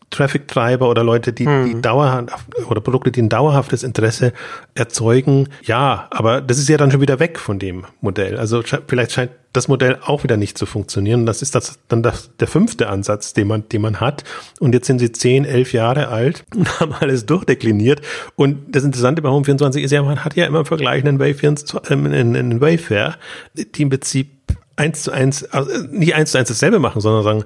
Traffic-Treiber 0.10 0.89
oder 0.89 1.04
Leute, 1.04 1.34
die, 1.34 1.46
hm. 1.46 1.65
die 1.65 1.82
dauerhaft 1.82 2.28
oder 2.67 2.82
Produkte, 2.82 3.12
die 3.12 3.22
ein 3.22 3.30
dauerhaftes 3.30 3.84
Interesse 3.84 4.34
erzeugen. 4.74 5.50
Ja, 5.63 6.08
aber 6.12 6.41
das 6.41 6.58
ist 6.58 6.70
ja 6.70 6.78
dann 6.78 6.91
schon 6.91 7.02
wieder 7.02 7.20
weg 7.20 7.39
von 7.39 7.60
dem 7.60 7.86
Modell. 8.02 8.38
Also 8.38 8.63
vielleicht 8.88 9.12
scheint 9.12 9.32
das 9.54 9.67
Modell 9.67 9.98
auch 10.02 10.24
wieder 10.24 10.38
nicht 10.38 10.58
zu 10.58 10.65
funktionieren. 10.65 11.26
Das 11.26 11.41
ist 11.41 11.56
das, 11.56 11.80
dann 11.88 12.04
das, 12.04 12.30
der 12.38 12.48
fünfte 12.48 12.89
Ansatz, 12.89 13.34
den 13.34 13.48
man, 13.48 13.67
den 13.70 13.82
man 13.82 14.00
hat. 14.00 14.24
Und 14.60 14.74
jetzt 14.74 14.88
sind 14.88 15.00
sie 15.00 15.12
zehn, 15.12 15.46
elf 15.46 15.74
Jahre 15.74 16.08
alt 16.08 16.46
und 16.56 16.80
haben 16.80 16.93
alles 16.93 17.26
durchdekliniert. 17.26 18.02
Und 18.36 18.76
das 18.76 18.84
Interessante 18.84 19.22
bei 19.22 19.30
Home24 19.30 19.80
ist 19.80 19.91
ja, 19.91 20.02
man 20.04 20.24
hat 20.24 20.36
ja 20.36 20.46
immer 20.46 20.60
im 20.60 20.65
Vergleich 20.65 21.04
einen, 21.04 21.20
Wayfair, 21.20 21.58
einen 21.89 22.62
Wayfair, 22.62 23.15
die 23.56 23.82
im 23.82 23.89
Prinzip 23.89 24.30
eins 24.78 25.02
zu 25.02 25.12
eins, 25.12 25.41
äh, 25.41 25.63
nicht 25.89 26.15
eins 26.15 26.32
zu 26.32 26.38
eins 26.38 26.48
dasselbe 26.48 26.80
machen, 26.80 27.02
sondern 27.02 27.24
sagen, 27.24 27.43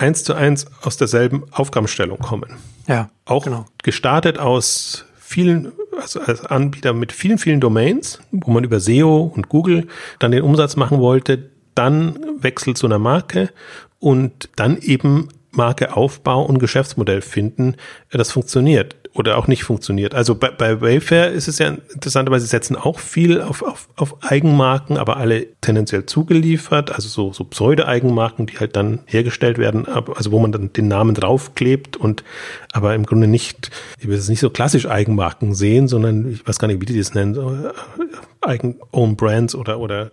eins 0.00 0.24
zu 0.24 0.34
eins 0.34 0.66
aus 0.82 0.96
derselben 0.96 1.44
Aufgabenstellung 1.52 2.18
kommen. 2.18 2.56
Ja. 2.86 3.10
Auch 3.24 3.44
genau. 3.44 3.66
gestartet 3.82 4.38
aus 4.38 5.04
vielen, 5.18 5.72
also 6.00 6.20
als 6.20 6.44
Anbieter 6.44 6.92
mit 6.92 7.12
vielen, 7.12 7.38
vielen 7.38 7.60
Domains, 7.60 8.20
wo 8.32 8.50
man 8.50 8.64
über 8.64 8.80
SEO 8.80 9.30
und 9.34 9.48
Google 9.48 9.86
dann 10.18 10.32
den 10.32 10.42
Umsatz 10.42 10.76
machen 10.76 10.98
wollte, 10.98 11.50
dann 11.74 12.18
Wechsel 12.40 12.74
zu 12.74 12.86
einer 12.86 12.98
Marke 12.98 13.50
und 13.98 14.48
dann 14.56 14.78
eben 14.78 15.28
Marke 15.52 15.96
Aufbau 15.96 16.42
und 16.42 16.58
Geschäftsmodell 16.58 17.22
finden, 17.22 17.76
das 18.10 18.32
funktioniert 18.32 18.96
oder 19.12 19.38
auch 19.38 19.48
nicht 19.48 19.64
funktioniert. 19.64 20.14
Also 20.14 20.34
bei, 20.34 20.50
bei 20.50 20.80
Wayfair 20.80 21.30
ist 21.30 21.48
es 21.48 21.58
ja 21.58 21.76
interessanterweise, 21.92 22.44
sie 22.46 22.50
setzen 22.50 22.76
auch 22.76 22.98
viel 22.98 23.40
auf, 23.40 23.62
auf, 23.62 23.88
auf 23.96 24.22
Eigenmarken, 24.22 24.96
aber 24.96 25.16
alle 25.16 25.46
tendenziell 25.60 26.06
zugeliefert, 26.06 26.92
also 26.92 27.08
so, 27.08 27.32
so 27.32 27.44
Pseudo-Eigenmarken, 27.44 28.46
die 28.46 28.58
halt 28.58 28.76
dann 28.76 29.00
hergestellt 29.06 29.58
werden, 29.58 29.86
also 29.86 30.30
wo 30.30 30.38
man 30.38 30.52
dann 30.52 30.72
den 30.72 30.88
Namen 30.88 31.14
draufklebt 31.14 31.96
und 31.96 32.22
aber 32.72 32.94
im 32.94 33.04
Grunde 33.04 33.26
nicht, 33.26 33.70
ich 33.98 34.06
will 34.06 34.16
es 34.16 34.28
nicht 34.28 34.40
so 34.40 34.50
klassisch 34.50 34.86
Eigenmarken 34.86 35.54
sehen, 35.54 35.88
sondern 35.88 36.30
ich 36.30 36.46
weiß 36.46 36.58
gar 36.58 36.68
nicht, 36.68 36.80
wie 36.80 36.86
die 36.86 36.98
das 36.98 37.14
nennen, 37.14 37.34
so, 37.34 37.50
äh, 37.50 37.72
Eigen 38.42 38.76
Own 38.92 39.16
Brands 39.16 39.54
oder, 39.54 39.80
oder 39.80 40.12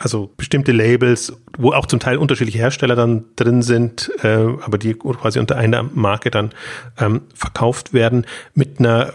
also 0.00 0.30
bestimmte 0.38 0.72
Labels, 0.72 1.32
wo 1.58 1.72
auch 1.72 1.84
zum 1.84 2.00
Teil 2.00 2.16
unterschiedliche 2.16 2.58
Hersteller 2.58 2.96
dann 2.96 3.26
drin 3.36 3.60
sind, 3.60 4.10
äh, 4.22 4.46
aber 4.62 4.78
die 4.78 4.94
quasi 4.94 5.38
unter 5.38 5.56
einer 5.56 5.82
Marke 5.82 6.30
dann 6.30 6.52
ähm, 6.98 7.20
verkauft 7.34 7.92
werden, 7.92 8.26
mit 8.54 8.80
einer 8.80 9.12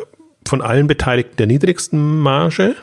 von 0.47 0.61
allen 0.61 0.85
Beteiligten 0.85 1.37
der 1.37 1.47
niedrigsten 1.47 2.19
Marge. 2.19 2.75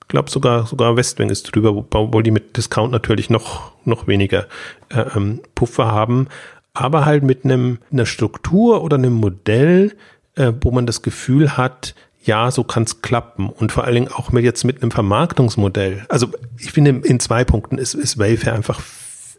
Ich 0.00 0.08
glaube 0.08 0.30
sogar 0.30 0.66
sogar 0.66 0.96
Westwing 0.96 1.28
ist 1.28 1.54
drüber, 1.54 1.76
obwohl 1.76 2.22
die 2.22 2.30
mit 2.30 2.56
Discount 2.56 2.92
natürlich 2.92 3.28
noch 3.28 3.72
noch 3.84 4.06
weniger 4.06 4.46
äh, 4.88 5.04
ähm, 5.14 5.42
Puffer 5.54 5.92
haben, 5.92 6.28
aber 6.72 7.04
halt 7.04 7.24
mit 7.24 7.44
einem 7.44 7.78
einer 7.92 8.06
Struktur 8.06 8.82
oder 8.82 8.96
einem 8.96 9.12
Modell, 9.12 9.92
äh, 10.34 10.50
wo 10.62 10.70
man 10.70 10.86
das 10.86 11.02
Gefühl 11.02 11.58
hat, 11.58 11.94
ja, 12.22 12.50
so 12.50 12.64
kann 12.64 12.84
es 12.84 13.02
klappen. 13.02 13.48
Und 13.48 13.72
vor 13.72 13.84
allen 13.84 13.94
Dingen 13.94 14.08
auch 14.08 14.30
mit 14.32 14.44
jetzt 14.44 14.64
mit 14.64 14.82
einem 14.82 14.90
Vermarktungsmodell. 14.90 16.04
Also 16.08 16.28
ich 16.58 16.72
finde, 16.72 17.06
in 17.06 17.20
zwei 17.20 17.44
Punkten 17.44 17.78
ist, 17.78 17.94
ist 17.94 18.18
Wayfair 18.18 18.54
einfach 18.54 18.80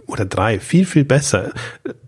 oder 0.07 0.25
drei 0.25 0.59
viel, 0.59 0.85
viel 0.85 1.05
besser. 1.05 1.51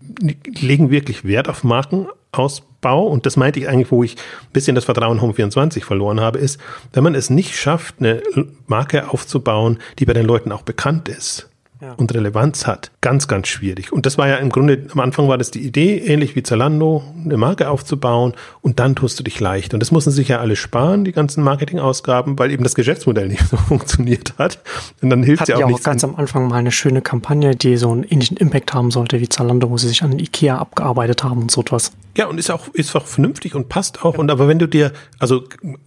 Die 0.00 0.36
legen 0.66 0.90
wirklich 0.90 1.24
Wert 1.24 1.48
auf 1.48 1.64
Markenausbau. 1.64 3.06
Und 3.06 3.24
das 3.24 3.36
meinte 3.36 3.60
ich 3.60 3.68
eigentlich, 3.68 3.90
wo 3.92 4.02
ich 4.02 4.16
ein 4.16 4.52
bisschen 4.52 4.74
das 4.74 4.84
Vertrauen 4.84 5.20
Home24 5.20 5.84
verloren 5.84 6.20
habe, 6.20 6.38
ist, 6.38 6.60
wenn 6.92 7.04
man 7.04 7.14
es 7.14 7.30
nicht 7.30 7.56
schafft, 7.56 7.96
eine 8.00 8.22
Marke 8.66 9.10
aufzubauen, 9.10 9.78
die 9.98 10.06
bei 10.06 10.12
den 10.12 10.26
Leuten 10.26 10.50
auch 10.50 10.62
bekannt 10.62 11.08
ist, 11.08 11.48
ja. 11.84 11.92
und 11.94 12.14
Relevanz 12.14 12.66
hat. 12.66 12.90
Ganz, 13.00 13.28
ganz 13.28 13.48
schwierig. 13.48 13.92
Und 13.92 14.06
das 14.06 14.16
war 14.18 14.28
ja 14.28 14.36
im 14.36 14.48
Grunde, 14.48 14.86
am 14.92 15.00
Anfang 15.00 15.28
war 15.28 15.38
das 15.38 15.50
die 15.50 15.60
Idee, 15.60 15.98
ähnlich 15.98 16.34
wie 16.34 16.42
Zalando, 16.42 17.02
eine 17.24 17.36
Marke 17.36 17.68
aufzubauen 17.68 18.32
und 18.62 18.78
dann 18.78 18.94
tust 18.94 19.18
du 19.18 19.22
dich 19.22 19.38
leicht. 19.40 19.74
Und 19.74 19.80
das 19.80 19.90
mussten 19.90 20.10
sich 20.10 20.28
ja 20.28 20.40
alle 20.40 20.56
sparen, 20.56 21.04
die 21.04 21.12
ganzen 21.12 21.44
Marketingausgaben, 21.44 22.38
weil 22.38 22.50
eben 22.50 22.64
das 22.64 22.74
Geschäftsmodell 22.74 23.28
nicht 23.34 23.46
so 23.46 23.56
funktioniert 23.56 24.34
hat. 24.38 24.60
Und 25.02 25.10
dann 25.10 25.22
hilft 25.22 25.48
ja 25.48 25.56
auch, 25.56 25.60
ja 25.60 25.66
auch 25.66 25.82
ganz 25.82 26.04
am 26.04 26.16
Anfang 26.16 26.48
mal 26.48 26.56
eine 26.56 26.72
schöne 26.72 27.02
Kampagne, 27.02 27.54
die 27.54 27.76
so 27.76 27.90
einen 27.90 28.04
ähnlichen 28.04 28.36
Impact 28.36 28.72
haben 28.72 28.90
sollte 28.90 29.20
wie 29.20 29.28
Zalando, 29.28 29.70
wo 29.70 29.76
sie 29.76 29.88
sich 29.88 30.02
an 30.02 30.18
Ikea 30.18 30.58
abgearbeitet 30.58 31.22
haben 31.24 31.42
und 31.42 31.50
so 31.50 31.60
etwas. 31.60 31.92
Ja, 32.16 32.26
und 32.26 32.38
ist 32.38 32.50
auch, 32.50 32.68
ist 32.68 32.94
auch 32.96 33.06
vernünftig 33.06 33.54
und 33.54 33.68
passt 33.68 34.04
auch. 34.04 34.14
Ja. 34.14 34.20
Und 34.20 34.30
aber 34.30 34.48
wenn 34.48 34.58
du 34.58 34.68
dir, 34.68 34.92
also 35.18 35.44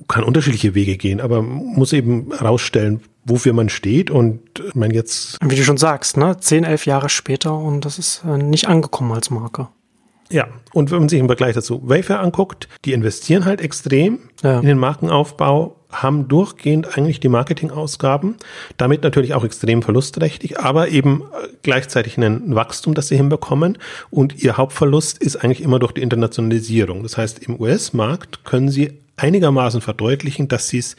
kann 0.07 0.23
unterschiedliche 0.23 0.75
Wege 0.75 0.97
gehen, 0.97 1.21
aber 1.21 1.41
muss 1.41 1.93
eben 1.93 2.31
rausstellen, 2.33 3.01
wofür 3.27 3.53
man 3.53 3.69
steht 3.69 4.09
und 4.09 4.41
man 4.75 4.91
jetzt. 4.91 5.37
Wie 5.43 5.55
du 5.55 5.63
schon 5.63 5.77
sagst, 5.77 6.17
ne? 6.17 6.37
Zehn, 6.39 6.63
elf 6.63 6.85
Jahre 6.85 7.09
später 7.09 7.57
und 7.57 7.85
das 7.85 7.99
ist 7.99 8.23
äh, 8.25 8.37
nicht 8.37 8.67
angekommen 8.67 9.11
als 9.11 9.29
Marke. 9.29 9.67
Ja, 10.29 10.47
und 10.73 10.91
wenn 10.91 10.99
man 10.99 11.09
sich 11.09 11.19
im 11.19 11.27
Vergleich 11.27 11.55
dazu 11.55 11.81
Wayfair 11.87 12.19
anguckt, 12.19 12.67
die 12.83 12.93
investieren 12.93 13.45
halt 13.45 13.61
extrem 13.61 14.19
ja. 14.43 14.59
in 14.59 14.65
den 14.65 14.77
Markenaufbau, 14.77 15.77
haben 15.89 16.27
durchgehend 16.27 16.97
eigentlich 16.97 17.21
die 17.21 17.29
Marketingausgaben, 17.29 18.35
damit 18.75 19.03
natürlich 19.03 19.33
auch 19.33 19.45
extrem 19.45 19.81
verlustträchtig, 19.81 20.59
aber 20.59 20.89
eben 20.89 21.21
äh, 21.21 21.47
gleichzeitig 21.63 22.17
ein 22.17 22.55
Wachstum, 22.55 22.93
das 22.93 23.07
sie 23.07 23.15
hinbekommen. 23.15 23.77
Und 24.09 24.43
ihr 24.43 24.57
Hauptverlust 24.57 25.17
ist 25.17 25.37
eigentlich 25.37 25.61
immer 25.61 25.79
durch 25.79 25.93
die 25.93 26.01
Internationalisierung. 26.01 27.03
Das 27.03 27.17
heißt, 27.17 27.39
im 27.39 27.59
US-Markt 27.59 28.43
können 28.43 28.69
sie 28.69 28.99
einigermaßen 29.15 29.79
verdeutlichen, 29.81 30.49
dass 30.49 30.67
sie 30.67 30.79
es 30.79 30.97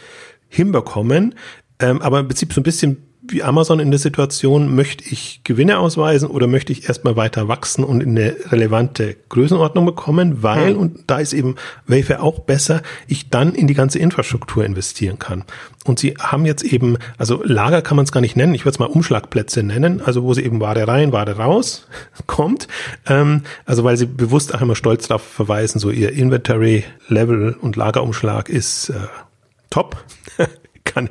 hinbekommen, 0.48 1.34
ähm, 1.80 2.02
aber 2.02 2.20
im 2.20 2.28
Prinzip 2.28 2.52
so 2.52 2.60
ein 2.60 2.64
bisschen 2.64 3.08
wie 3.30 3.42
Amazon 3.42 3.80
in 3.80 3.90
der 3.90 3.98
Situation, 3.98 4.74
möchte 4.74 5.04
ich 5.04 5.42
Gewinne 5.44 5.78
ausweisen 5.78 6.30
oder 6.30 6.46
möchte 6.46 6.72
ich 6.72 6.88
erstmal 6.88 7.16
weiter 7.16 7.48
wachsen 7.48 7.84
und 7.84 8.02
in 8.02 8.10
eine 8.10 8.34
relevante 8.50 9.16
Größenordnung 9.28 9.84
bekommen, 9.84 10.42
weil, 10.42 10.74
mhm. 10.74 10.80
und 10.80 10.98
da 11.08 11.18
ist 11.18 11.32
eben 11.32 11.56
Wayfair 11.86 12.22
auch 12.22 12.40
besser, 12.40 12.82
ich 13.06 13.28
dann 13.28 13.54
in 13.54 13.66
die 13.66 13.74
ganze 13.74 13.98
Infrastruktur 13.98 14.64
investieren 14.64 15.18
kann. 15.18 15.44
Und 15.84 15.98
sie 15.98 16.14
haben 16.18 16.46
jetzt 16.46 16.64
eben, 16.64 16.96
also 17.16 17.42
Lager 17.44 17.82
kann 17.82 17.96
man 17.96 18.04
es 18.04 18.12
gar 18.12 18.20
nicht 18.20 18.36
nennen, 18.36 18.54
ich 18.54 18.64
würde 18.64 18.74
es 18.74 18.78
mal 18.78 18.86
Umschlagplätze 18.86 19.62
nennen, 19.62 20.00
also 20.00 20.22
wo 20.22 20.32
sie 20.32 20.44
eben 20.44 20.60
Ware 20.60 20.86
rein, 20.86 21.12
Ware 21.12 21.36
raus 21.36 21.86
kommt. 22.26 22.68
Ähm, 23.06 23.42
also 23.66 23.84
weil 23.84 23.96
sie 23.96 24.06
bewusst 24.06 24.54
auch 24.54 24.60
immer 24.60 24.76
stolz 24.76 25.08
darauf 25.08 25.22
verweisen, 25.22 25.78
so 25.78 25.90
ihr 25.90 26.12
Inventory 26.12 26.84
Level 27.08 27.56
und 27.60 27.76
Lagerumschlag 27.76 28.48
ist 28.48 28.90
äh, 28.90 28.94
top 29.70 30.04
kann, 30.92 31.08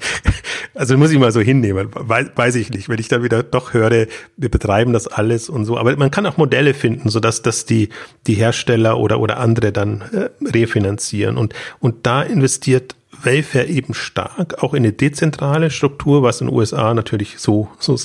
also 0.74 0.98
muss 0.98 1.12
ich 1.12 1.20
mal 1.20 1.32
so 1.32 1.40
hinnehmen, 1.40 1.90
weiß, 1.94 2.32
weiß 2.36 2.56
ich 2.56 2.70
nicht, 2.70 2.90
wenn 2.90 3.00
ich 3.00 3.08
dann 3.08 3.24
wieder 3.24 3.44
doch 3.44 3.74
höre, 3.74 4.08
wir 4.36 4.50
betreiben 4.50 4.94
das 4.94 5.08
alles 5.08 5.50
und 5.50 5.66
so, 5.66 5.78
aber 5.78 5.96
man 5.98 6.12
kann 6.12 6.26
auch 6.26 6.38
Modelle 6.38 6.74
finden, 6.74 7.10
so 7.10 7.20
dass 7.20 7.42
das 7.42 7.66
die, 7.66 7.90
die 8.28 8.36
Hersteller 8.36 8.98
oder, 8.98 9.20
oder 9.20 9.38
andere 9.38 9.72
dann 9.72 10.02
äh, 10.12 10.30
refinanzieren. 10.48 11.38
Und, 11.38 11.54
und 11.80 12.06
da 12.06 12.22
investiert 12.22 12.96
Wayfair 13.24 13.68
eben 13.68 13.94
stark, 13.94 14.62
auch 14.63 14.74
in 14.74 14.84
eine 14.84 14.94
dezentrale 14.94 15.72
Struktur, 15.72 16.24
was 16.24 16.42
in 16.42 16.48
den 16.48 16.56
USA 16.56 16.94
natürlich 16.94 17.40
so, 17.40 17.70
so 17.80 17.98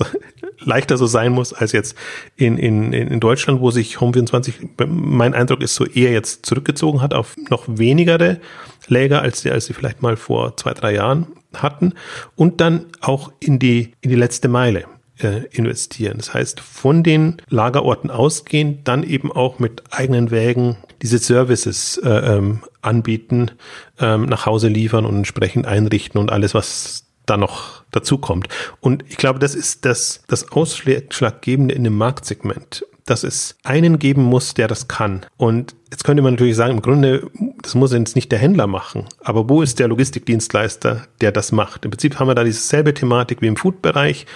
leichter 0.61 0.97
so 0.97 1.07
sein 1.07 1.33
muss 1.33 1.53
als 1.53 1.73
jetzt 1.73 1.97
in, 2.37 2.57
in, 2.57 2.93
in 2.93 3.21
Deutschland, 3.21 3.61
wo 3.61 3.71
sich 3.71 3.97
Home24, 3.97 4.53
mein 4.87 5.35
Eindruck 5.35 5.61
ist, 5.61 5.75
so 5.75 5.85
eher 5.85 6.13
jetzt 6.13 6.47
zurückgezogen 6.47 7.03
hat 7.03 7.15
auf 7.15 7.37
noch 7.51 7.65
wenigere 7.67 8.41
Läger, 8.89 9.23
als 9.23 9.43
sie, 9.43 9.51
als 9.51 9.67
sie 9.67 9.75
vielleicht 9.75 10.03
mal 10.03 10.17
vor 10.17 10.57
zwei, 10.57 10.73
drei 10.73 10.95
Jahren 10.95 11.27
hatten 11.59 11.95
und 12.37 12.61
dann 12.61 12.87
auch 13.01 13.33
in 13.41 13.59
die, 13.59 13.93
in 14.01 14.11
die 14.11 14.17
letzte 14.17 14.49
Meile 14.49 14.85
äh, 15.19 15.47
investieren. 15.51 16.19
Das 16.19 16.35
heißt, 16.35 16.61
von 16.61 17.03
den 17.03 17.37
Lagerorten 17.49 18.11
ausgehend 18.11 18.89
dann 18.89 19.03
eben 19.03 19.33
auch 19.33 19.59
mit 19.59 19.83
eigenen 19.91 20.31
Wägen 20.31 20.77
diese 21.03 21.19
Services 21.19 21.99
äh, 21.99 22.09
ähm, 22.09 22.63
anbieten, 22.81 23.51
ähm, 23.99 24.27
nach 24.27 24.47
Hause 24.47 24.69
liefern 24.69 25.05
und 25.05 25.17
entsprechend 25.17 25.67
einrichten 25.67 26.21
und 26.21 26.31
alles, 26.31 26.55
was 26.55 27.05
da 27.27 27.37
noch 27.37 27.83
dazu 27.91 28.19
kommt. 28.19 28.49
Und 28.81 29.05
ich 29.09 29.17
glaube, 29.17 29.39
das 29.39 29.55
ist 29.55 29.85
das, 29.85 30.23
das 30.27 30.51
Ausschlaggebende 30.51 31.75
in 31.75 31.85
dem 31.85 31.97
Marktsegment 31.97 32.85
dass 33.07 33.25
es 33.25 33.57
einen 33.65 33.99
geben 33.99 34.23
muss, 34.23 34.55
der 34.55 34.69
das 34.69 34.89
kann. 34.89 35.23
Und 35.37 35.75
jetzt 35.91 36.05
könnte 36.05 36.23
man 36.23 36.35
natürlich 36.35 36.57
sagen, 36.57 36.75
im 36.75 36.83
Grunde, 36.83 37.29
das 37.63 37.75
muss 37.75 37.93
jetzt 37.93 38.17
nicht 38.17 38.33
der 38.33 38.39
Händler 38.39 38.67
machen. 38.67 39.07
Aber 39.23 39.49
wo 39.49 39.63
ist 39.63 39.79
der 39.79 39.89
Logistikdienstleister, 39.89 41.07
der 41.21 41.33
das 41.33 41.53
macht? 41.53 41.85
Im 41.85 41.91
Prinzip 41.91 42.19
haben 42.19 42.29
wir 42.29 42.35
da 42.35 42.45
dieselbe 42.45 42.95
Thematik 42.95 43.43
wie 43.43 43.49
im 43.49 43.57
Food-Bereich. 43.57 44.27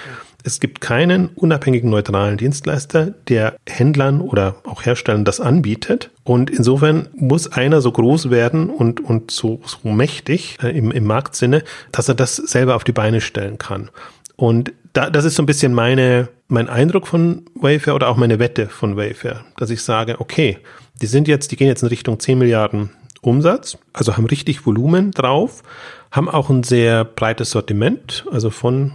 Es 0.47 0.61
gibt 0.61 0.81
keinen 0.81 1.31
unabhängigen 1.31 1.91
neutralen 1.91 2.37
Dienstleister, 2.37 3.15
der 3.27 3.57
Händlern 3.69 4.21
oder 4.21 4.55
auch 4.65 4.85
Herstellern 4.85 5.25
das 5.25 5.41
anbietet. 5.41 6.11
Und 6.23 6.51
insofern 6.51 7.09
muss 7.17 7.51
einer 7.51 7.81
so 7.81 7.91
groß 7.91 8.31
werden 8.31 8.71
und, 8.71 9.01
und 9.01 9.33
so, 9.33 9.61
so 9.65 9.89
mächtig 9.89 10.59
äh, 10.63 10.69
im, 10.69 10.93
im 10.93 11.05
Marktsinne, 11.05 11.65
dass 11.91 12.09
er 12.09 12.15
das 12.15 12.37
selber 12.37 12.77
auf 12.77 12.85
die 12.85 12.93
Beine 12.93 13.21
stellen 13.21 13.59
kann. 13.59 13.91
Und 14.37 14.73
da, 14.97 15.11
das 15.11 15.25
ist 15.25 15.35
so 15.35 15.43
ein 15.43 15.47
bisschen 15.47 15.75
meine, 15.75 16.29
mein 16.49 16.69
Eindruck 16.69 17.07
von 17.07 17.43
Wayfair 17.55 17.95
oder 17.95 18.09
auch 18.09 18.17
meine 18.17 18.39
Wette 18.39 18.69
von 18.69 18.97
Wayfair, 18.97 19.45
dass 19.59 19.71
ich 19.71 19.83
sage, 19.83 20.21
okay, 20.21 20.59
die 21.03 21.07
sind 21.07 21.29
jetzt, 21.29 21.53
die 21.53 21.57
gehen 21.57 21.67
jetzt 21.67 21.83
in 21.83 21.89
Richtung 21.89 22.19
10 22.19 22.39
Milliarden 22.39 22.91
Umsatz, 23.21 23.77
also 23.93 24.17
haben 24.17 24.27
richtig 24.27 24.65
Volumen 24.65 25.11
drauf, 25.11 25.63
haben 26.11 26.29
auch 26.29 26.49
ein 26.49 26.63
sehr 26.63 27.05
breites 27.05 27.51
Sortiment, 27.51 28.25
also 28.33 28.51
von 28.51 28.93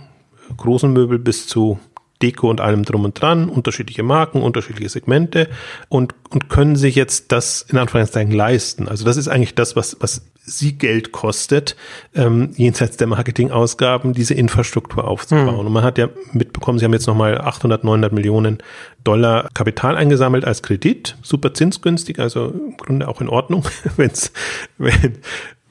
großen 0.57 0.91
Möbel 0.91 1.19
bis 1.19 1.47
zu 1.47 1.79
Deko 2.21 2.49
und 2.49 2.61
allem 2.61 2.83
drum 2.83 3.05
und 3.05 3.19
dran, 3.19 3.49
unterschiedliche 3.49 4.03
Marken, 4.03 4.41
unterschiedliche 4.41 4.89
Segmente 4.89 5.49
und, 5.89 6.15
und 6.29 6.49
können 6.49 6.75
sich 6.75 6.95
jetzt 6.95 7.31
das 7.31 7.63
in 7.63 7.77
Anführungszeichen 7.77 8.31
leisten. 8.31 8.87
Also 8.87 9.05
das 9.05 9.17
ist 9.17 9.27
eigentlich 9.27 9.55
das, 9.55 9.75
was, 9.75 9.97
was 9.99 10.23
sie 10.43 10.77
Geld 10.77 11.11
kostet, 11.11 11.75
ähm, 12.15 12.51
jenseits 12.55 12.97
der 12.97 13.07
Marketingausgaben, 13.07 14.13
diese 14.13 14.33
Infrastruktur 14.33 15.07
aufzubauen. 15.07 15.53
Mhm. 15.53 15.59
Und 15.67 15.73
man 15.73 15.83
hat 15.83 15.97
ja 15.97 16.09
mitbekommen, 16.33 16.79
sie 16.79 16.85
haben 16.85 16.93
jetzt 16.93 17.07
nochmal 17.07 17.39
800, 17.39 17.83
900 17.83 18.11
Millionen 18.11 18.57
Dollar 19.03 19.49
Kapital 19.53 19.95
eingesammelt 19.95 20.45
als 20.45 20.63
Kredit, 20.63 21.17
super 21.21 21.53
zinsgünstig, 21.53 22.19
also 22.19 22.47
im 22.47 22.77
Grunde 22.77 23.07
auch 23.07 23.21
in 23.21 23.29
Ordnung, 23.29 23.63
wenn's, 23.97 24.31
wenn 24.77 25.19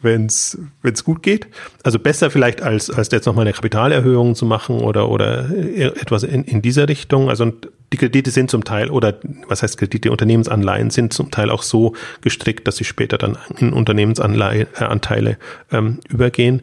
wenn 0.02 0.26
es 0.26 0.58
gut 1.04 1.22
geht. 1.22 1.48
Also 1.82 1.98
besser 1.98 2.30
vielleicht 2.30 2.62
als, 2.62 2.90
als 2.90 3.10
jetzt 3.10 3.26
nochmal 3.26 3.44
eine 3.46 3.52
Kapitalerhöhung 3.52 4.34
zu 4.34 4.46
machen 4.46 4.80
oder, 4.80 5.08
oder 5.08 5.50
etwas 5.50 6.22
in, 6.22 6.44
in 6.44 6.62
dieser 6.62 6.88
Richtung. 6.88 7.28
Also 7.28 7.52
die 7.92 7.96
Kredite 7.96 8.30
sind 8.30 8.50
zum 8.50 8.64
Teil, 8.64 8.90
oder 8.90 9.18
was 9.48 9.62
heißt 9.62 9.76
Kredite, 9.76 10.10
Unternehmensanleihen 10.10 10.90
sind 10.90 11.12
zum 11.12 11.30
Teil 11.30 11.50
auch 11.50 11.62
so 11.62 11.94
gestrickt, 12.20 12.68
dass 12.68 12.76
sie 12.76 12.84
später 12.84 13.18
dann 13.18 13.36
in 13.58 13.72
Unternehmensanteile 13.72 15.30
äh, 15.30 15.76
ähm, 15.76 15.98
übergehen. 16.08 16.62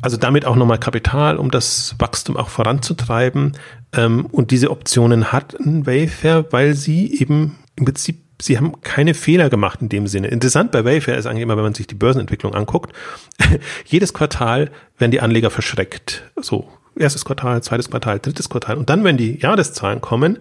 Also 0.00 0.16
damit 0.16 0.46
auch 0.46 0.56
nochmal 0.56 0.78
Kapital, 0.78 1.36
um 1.36 1.50
das 1.50 1.94
Wachstum 1.98 2.36
auch 2.36 2.48
voranzutreiben. 2.48 3.52
Ähm, 3.92 4.26
und 4.26 4.50
diese 4.50 4.70
Optionen 4.70 5.30
hat 5.32 5.54
ein 5.60 5.86
Wayfair, 5.86 6.46
weil 6.50 6.74
sie 6.74 7.20
eben 7.20 7.58
im 7.76 7.84
Prinzip 7.84 8.22
sie 8.42 8.56
haben 8.56 8.80
keine 8.82 9.14
Fehler 9.14 9.50
gemacht 9.50 9.80
in 9.80 9.88
dem 9.88 10.06
Sinne. 10.06 10.28
Interessant 10.28 10.72
bei 10.72 10.84
Wayfair 10.84 11.16
ist 11.16 11.26
eigentlich 11.26 11.42
immer, 11.42 11.56
wenn 11.56 11.64
man 11.64 11.74
sich 11.74 11.86
die 11.86 11.94
Börsenentwicklung 11.94 12.54
anguckt, 12.54 12.94
jedes 13.84 14.12
Quartal 14.12 14.70
werden 14.98 15.10
die 15.10 15.20
Anleger 15.20 15.50
verschreckt. 15.50 16.30
So, 16.36 16.68
erstes 16.96 17.24
Quartal, 17.24 17.62
zweites 17.62 17.90
Quartal, 17.90 18.18
drittes 18.18 18.48
Quartal. 18.48 18.76
Und 18.76 18.90
dann, 18.90 19.04
wenn 19.04 19.16
die 19.16 19.38
Jahreszahlen 19.38 20.00
kommen, 20.00 20.38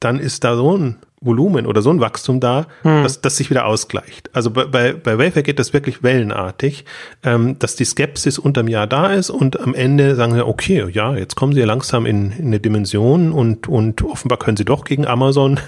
dann 0.00 0.18
ist 0.18 0.44
da 0.44 0.56
so 0.56 0.76
ein 0.76 0.96
Volumen 1.20 1.66
oder 1.66 1.82
so 1.82 1.90
ein 1.90 2.00
Wachstum 2.00 2.40
da, 2.40 2.66
hm. 2.82 3.04
dass 3.04 3.20
das 3.20 3.36
sich 3.36 3.50
wieder 3.50 3.66
ausgleicht. 3.66 4.30
Also 4.32 4.50
bei, 4.50 4.64
bei, 4.64 4.92
bei 4.92 5.18
Wayfair 5.18 5.44
geht 5.44 5.58
das 5.58 5.72
wirklich 5.72 6.02
wellenartig, 6.02 6.84
ähm, 7.22 7.58
dass 7.60 7.76
die 7.76 7.84
Skepsis 7.84 8.38
unterm 8.38 8.66
Jahr 8.66 8.88
da 8.88 9.12
ist 9.12 9.30
und 9.30 9.60
am 9.60 9.74
Ende 9.74 10.16
sagen 10.16 10.34
sie, 10.34 10.44
okay, 10.44 10.84
ja, 10.90 11.14
jetzt 11.14 11.36
kommen 11.36 11.52
sie 11.52 11.62
langsam 11.62 12.06
in, 12.06 12.32
in 12.32 12.46
eine 12.46 12.60
Dimension 12.60 13.30
und, 13.30 13.68
und 13.68 14.02
offenbar 14.02 14.38
können 14.38 14.56
sie 14.56 14.64
doch 14.64 14.84
gegen 14.84 15.06
Amazon 15.06 15.60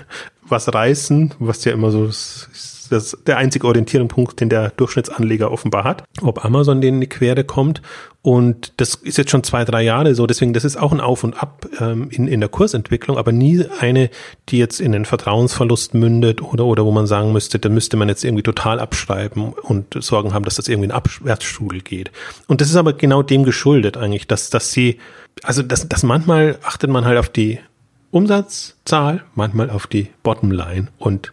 was 0.48 0.72
reißen, 0.72 1.34
was 1.38 1.64
ja 1.64 1.72
immer 1.72 1.90
so 1.90 2.06
das, 2.06 2.88
das 2.90 3.16
der 3.26 3.38
einzige 3.38 3.66
Orientierungspunkt, 3.66 4.40
den 4.40 4.48
der 4.48 4.70
Durchschnittsanleger 4.70 5.50
offenbar 5.50 5.84
hat, 5.84 6.04
ob 6.20 6.44
Amazon 6.44 6.80
denen 6.80 6.96
in 6.96 7.00
die 7.02 7.06
Quere 7.08 7.44
kommt. 7.44 7.82
Und 8.22 8.72
das 8.78 8.94
ist 8.94 9.18
jetzt 9.18 9.30
schon 9.30 9.44
zwei, 9.44 9.66
drei 9.66 9.82
Jahre 9.82 10.14
so. 10.14 10.26
Deswegen, 10.26 10.54
das 10.54 10.64
ist 10.64 10.78
auch 10.78 10.92
ein 10.92 11.00
Auf 11.00 11.24
und 11.24 11.34
Ab 11.34 11.66
ähm, 11.78 12.08
in, 12.10 12.26
in 12.26 12.40
der 12.40 12.48
Kursentwicklung, 12.48 13.18
aber 13.18 13.32
nie 13.32 13.66
eine, 13.80 14.08
die 14.48 14.58
jetzt 14.58 14.80
in 14.80 14.92
den 14.92 15.04
Vertrauensverlust 15.04 15.92
mündet 15.92 16.40
oder, 16.40 16.64
oder 16.64 16.86
wo 16.86 16.90
man 16.90 17.06
sagen 17.06 17.32
müsste, 17.32 17.58
da 17.58 17.68
müsste 17.68 17.98
man 17.98 18.08
jetzt 18.08 18.24
irgendwie 18.24 18.42
total 18.42 18.80
abschreiben 18.80 19.52
und 19.52 20.02
Sorgen 20.02 20.32
haben, 20.32 20.44
dass 20.44 20.54
das 20.54 20.68
irgendwie 20.68 20.86
in 20.86 20.92
Abwärtsstrudel 20.92 21.82
geht. 21.82 22.12
Und 22.46 22.62
das 22.62 22.70
ist 22.70 22.76
aber 22.76 22.94
genau 22.94 23.22
dem 23.22 23.44
geschuldet 23.44 23.98
eigentlich, 23.98 24.26
dass, 24.26 24.48
dass 24.48 24.72
sie, 24.72 24.98
also 25.42 25.62
dass, 25.62 25.86
dass 25.86 26.02
manchmal 26.02 26.58
achtet 26.62 26.88
man 26.88 27.04
halt 27.04 27.18
auf 27.18 27.28
die 27.28 27.58
Umsatzzahl, 28.14 29.24
manchmal 29.34 29.70
auf 29.70 29.88
die 29.88 30.08
Bottomline 30.22 30.86
und 30.98 31.32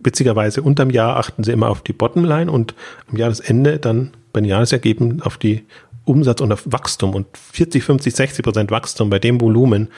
witzigerweise 0.00 0.60
unterm 0.60 0.90
Jahr 0.90 1.16
achten 1.16 1.44
sie 1.44 1.52
immer 1.52 1.70
auf 1.70 1.80
die 1.80 1.94
Bottomline 1.94 2.52
und 2.52 2.74
am 3.10 3.16
Jahresende 3.16 3.78
dann 3.78 4.10
bei 4.34 4.40
den 4.40 4.50
Jahresergebnissen 4.50 5.22
auf 5.22 5.38
die 5.38 5.64
Umsatz 6.04 6.42
und 6.42 6.52
auf 6.52 6.62
Wachstum 6.66 7.14
und 7.14 7.26
40, 7.52 7.82
50, 7.82 8.14
60 8.14 8.44
Prozent 8.44 8.70
Wachstum 8.70 9.08
bei 9.08 9.18
dem 9.18 9.40
Volumen, 9.40 9.88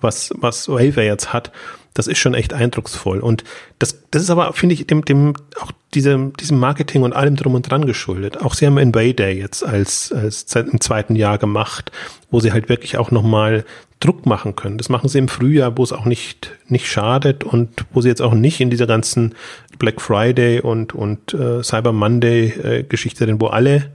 was, 0.00 0.32
was 0.38 0.66
Wayfair 0.66 1.04
jetzt 1.04 1.34
hat, 1.34 1.52
das 1.92 2.06
ist 2.06 2.18
schon 2.18 2.32
echt 2.32 2.54
eindrucksvoll. 2.54 3.20
Und 3.20 3.44
das, 3.78 4.02
das 4.10 4.22
ist 4.22 4.30
aber, 4.30 4.54
finde 4.54 4.74
ich, 4.74 4.86
dem, 4.86 5.04
dem, 5.04 5.34
auch 5.60 5.72
diesem, 5.92 6.34
diesem 6.34 6.58
Marketing 6.58 7.02
und 7.02 7.14
allem 7.14 7.36
drum 7.36 7.54
und 7.54 7.70
dran 7.70 7.84
geschuldet. 7.84 8.40
Auch 8.42 8.54
sie 8.54 8.66
haben 8.66 8.78
in 8.78 8.92
Day 8.92 9.38
jetzt 9.38 9.62
als, 9.62 10.10
als 10.12 10.44
im 10.54 10.80
zweiten 10.80 11.16
Jahr 11.16 11.36
gemacht, 11.36 11.92
wo 12.30 12.40
sie 12.40 12.52
halt 12.52 12.70
wirklich 12.70 12.96
auch 12.96 13.10
nochmal 13.10 13.64
Druck 14.00 14.26
machen 14.26 14.56
können. 14.56 14.78
Das 14.78 14.88
machen 14.88 15.08
sie 15.08 15.18
im 15.18 15.28
Frühjahr, 15.28 15.76
wo 15.78 15.82
es 15.82 15.92
auch 15.92 16.04
nicht, 16.04 16.52
nicht 16.68 16.86
schadet 16.86 17.44
und 17.44 17.86
wo 17.92 18.00
sie 18.00 18.08
jetzt 18.08 18.22
auch 18.22 18.34
nicht 18.34 18.60
in 18.60 18.70
dieser 18.70 18.86
ganzen 18.86 19.34
Black 19.78 20.00
Friday 20.00 20.60
und, 20.60 20.94
und 20.94 21.32
äh, 21.34 21.62
Cyber 21.62 21.92
Monday 21.92 22.48
äh, 22.48 22.82
Geschichte 22.82 23.24
sind, 23.24 23.40
wo 23.40 23.46
alle 23.46 23.90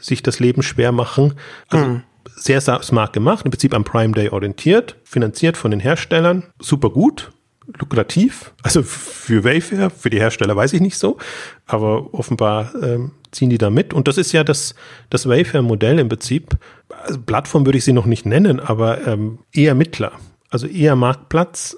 sich 0.00 0.22
das 0.22 0.38
Leben 0.38 0.62
schwer 0.62 0.92
machen. 0.92 1.34
Also 1.68 1.84
mhm. 1.84 2.02
sehr 2.36 2.60
smart 2.60 3.12
gemacht, 3.12 3.44
im 3.44 3.50
Prinzip 3.50 3.74
am 3.74 3.84
Prime 3.84 4.12
Day 4.12 4.30
orientiert, 4.30 4.96
finanziert 5.04 5.56
von 5.56 5.72
den 5.72 5.80
Herstellern, 5.80 6.44
super 6.60 6.90
gut 6.90 7.32
lukrativ. 7.78 8.52
Also 8.62 8.82
für 8.82 9.44
Wayfair, 9.44 9.90
für 9.90 10.10
die 10.10 10.18
Hersteller 10.18 10.56
weiß 10.56 10.72
ich 10.72 10.80
nicht 10.80 10.96
so, 10.96 11.18
aber 11.66 12.12
offenbar 12.14 12.72
ähm, 12.82 13.12
ziehen 13.30 13.50
die 13.50 13.58
da 13.58 13.70
mit. 13.70 13.94
Und 13.94 14.08
das 14.08 14.18
ist 14.18 14.32
ja 14.32 14.44
das, 14.44 14.74
das 15.08 15.28
Wayfair-Modell 15.28 15.98
im 15.98 16.08
Prinzip. 16.08 16.56
Also 17.02 17.20
Plattform 17.20 17.66
würde 17.66 17.78
ich 17.78 17.84
sie 17.84 17.92
noch 17.92 18.06
nicht 18.06 18.26
nennen, 18.26 18.60
aber 18.60 19.06
ähm, 19.06 19.38
eher 19.52 19.74
Mittler. 19.74 20.12
Also 20.50 20.66
eher 20.66 20.96
Marktplatz. 20.96 21.76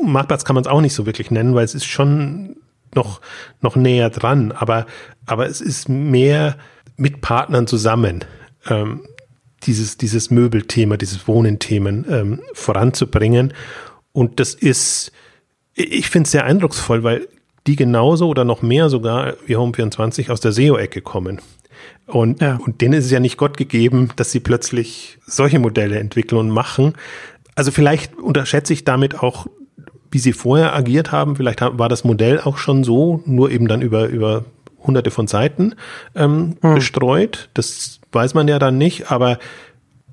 Marktplatz 0.00 0.44
kann 0.44 0.54
man 0.54 0.64
es 0.64 0.70
auch 0.70 0.80
nicht 0.80 0.94
so 0.94 1.06
wirklich 1.06 1.30
nennen, 1.30 1.54
weil 1.54 1.64
es 1.64 1.74
ist 1.74 1.86
schon 1.86 2.56
noch, 2.94 3.20
noch 3.60 3.76
näher 3.76 4.10
dran. 4.10 4.52
Aber, 4.52 4.86
aber 5.26 5.46
es 5.46 5.60
ist 5.60 5.88
mehr 5.88 6.56
mit 6.96 7.20
Partnern 7.20 7.66
zusammen. 7.66 8.24
Ähm, 8.68 9.02
dieses, 9.64 9.96
dieses 9.96 10.30
Möbelthema, 10.30 10.96
dieses 10.96 11.26
Wohnenthemen 11.28 12.04
ähm, 12.08 12.40
voranzubringen. 12.52 13.54
Und 14.12 14.40
das 14.40 14.54
ist, 14.54 15.12
ich 15.74 16.10
finde 16.10 16.26
es 16.26 16.32
sehr 16.32 16.44
eindrucksvoll, 16.44 17.02
weil 17.02 17.28
die 17.66 17.76
genauso 17.76 18.28
oder 18.28 18.44
noch 18.44 18.62
mehr 18.62 18.88
sogar 18.88 19.34
wie 19.46 19.56
Home24 19.56 20.30
aus 20.30 20.40
der 20.40 20.52
SEO-Ecke 20.52 21.00
kommen. 21.00 21.40
Und, 22.06 22.40
ja. 22.40 22.56
und 22.56 22.80
denen 22.80 22.94
ist 22.94 23.06
es 23.06 23.10
ja 23.10 23.20
nicht 23.20 23.36
Gott 23.36 23.56
gegeben, 23.56 24.10
dass 24.16 24.32
sie 24.32 24.40
plötzlich 24.40 25.18
solche 25.26 25.58
Modelle 25.58 25.98
entwickeln 25.98 26.38
und 26.38 26.50
machen. 26.50 26.94
Also 27.54 27.70
vielleicht 27.70 28.16
unterschätze 28.18 28.72
ich 28.72 28.84
damit 28.84 29.22
auch, 29.22 29.46
wie 30.10 30.18
sie 30.18 30.32
vorher 30.32 30.74
agiert 30.74 31.12
haben. 31.12 31.36
Vielleicht 31.36 31.60
war 31.60 31.88
das 31.88 32.04
Modell 32.04 32.40
auch 32.40 32.58
schon 32.58 32.84
so, 32.84 33.22
nur 33.24 33.50
eben 33.50 33.68
dann 33.68 33.82
über, 33.82 34.06
über 34.08 34.44
hunderte 34.80 35.10
von 35.10 35.26
Seiten 35.26 35.74
ähm, 36.14 36.56
hm. 36.60 36.74
bestreut. 36.74 37.48
Das 37.54 38.00
weiß 38.10 38.34
man 38.34 38.48
ja 38.48 38.58
dann 38.58 38.78
nicht, 38.78 39.10
aber 39.10 39.38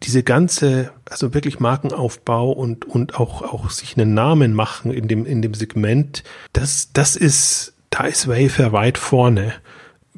diese 0.03 0.23
ganze, 0.23 0.91
also 1.09 1.33
wirklich 1.33 1.59
Markenaufbau 1.59 2.51
und, 2.51 2.85
und 2.85 3.19
auch, 3.19 3.41
auch 3.41 3.69
sich 3.69 3.97
einen 3.97 4.13
Namen 4.13 4.53
machen 4.53 4.91
in 4.91 5.07
dem, 5.07 5.25
in 5.25 5.41
dem 5.41 5.53
Segment, 5.53 6.23
das, 6.53 6.91
das 6.93 7.15
ist, 7.15 7.73
da 7.89 8.05
ist 8.05 8.27
Wayfair 8.27 8.71
weit 8.71 8.97
vorne. 8.97 9.53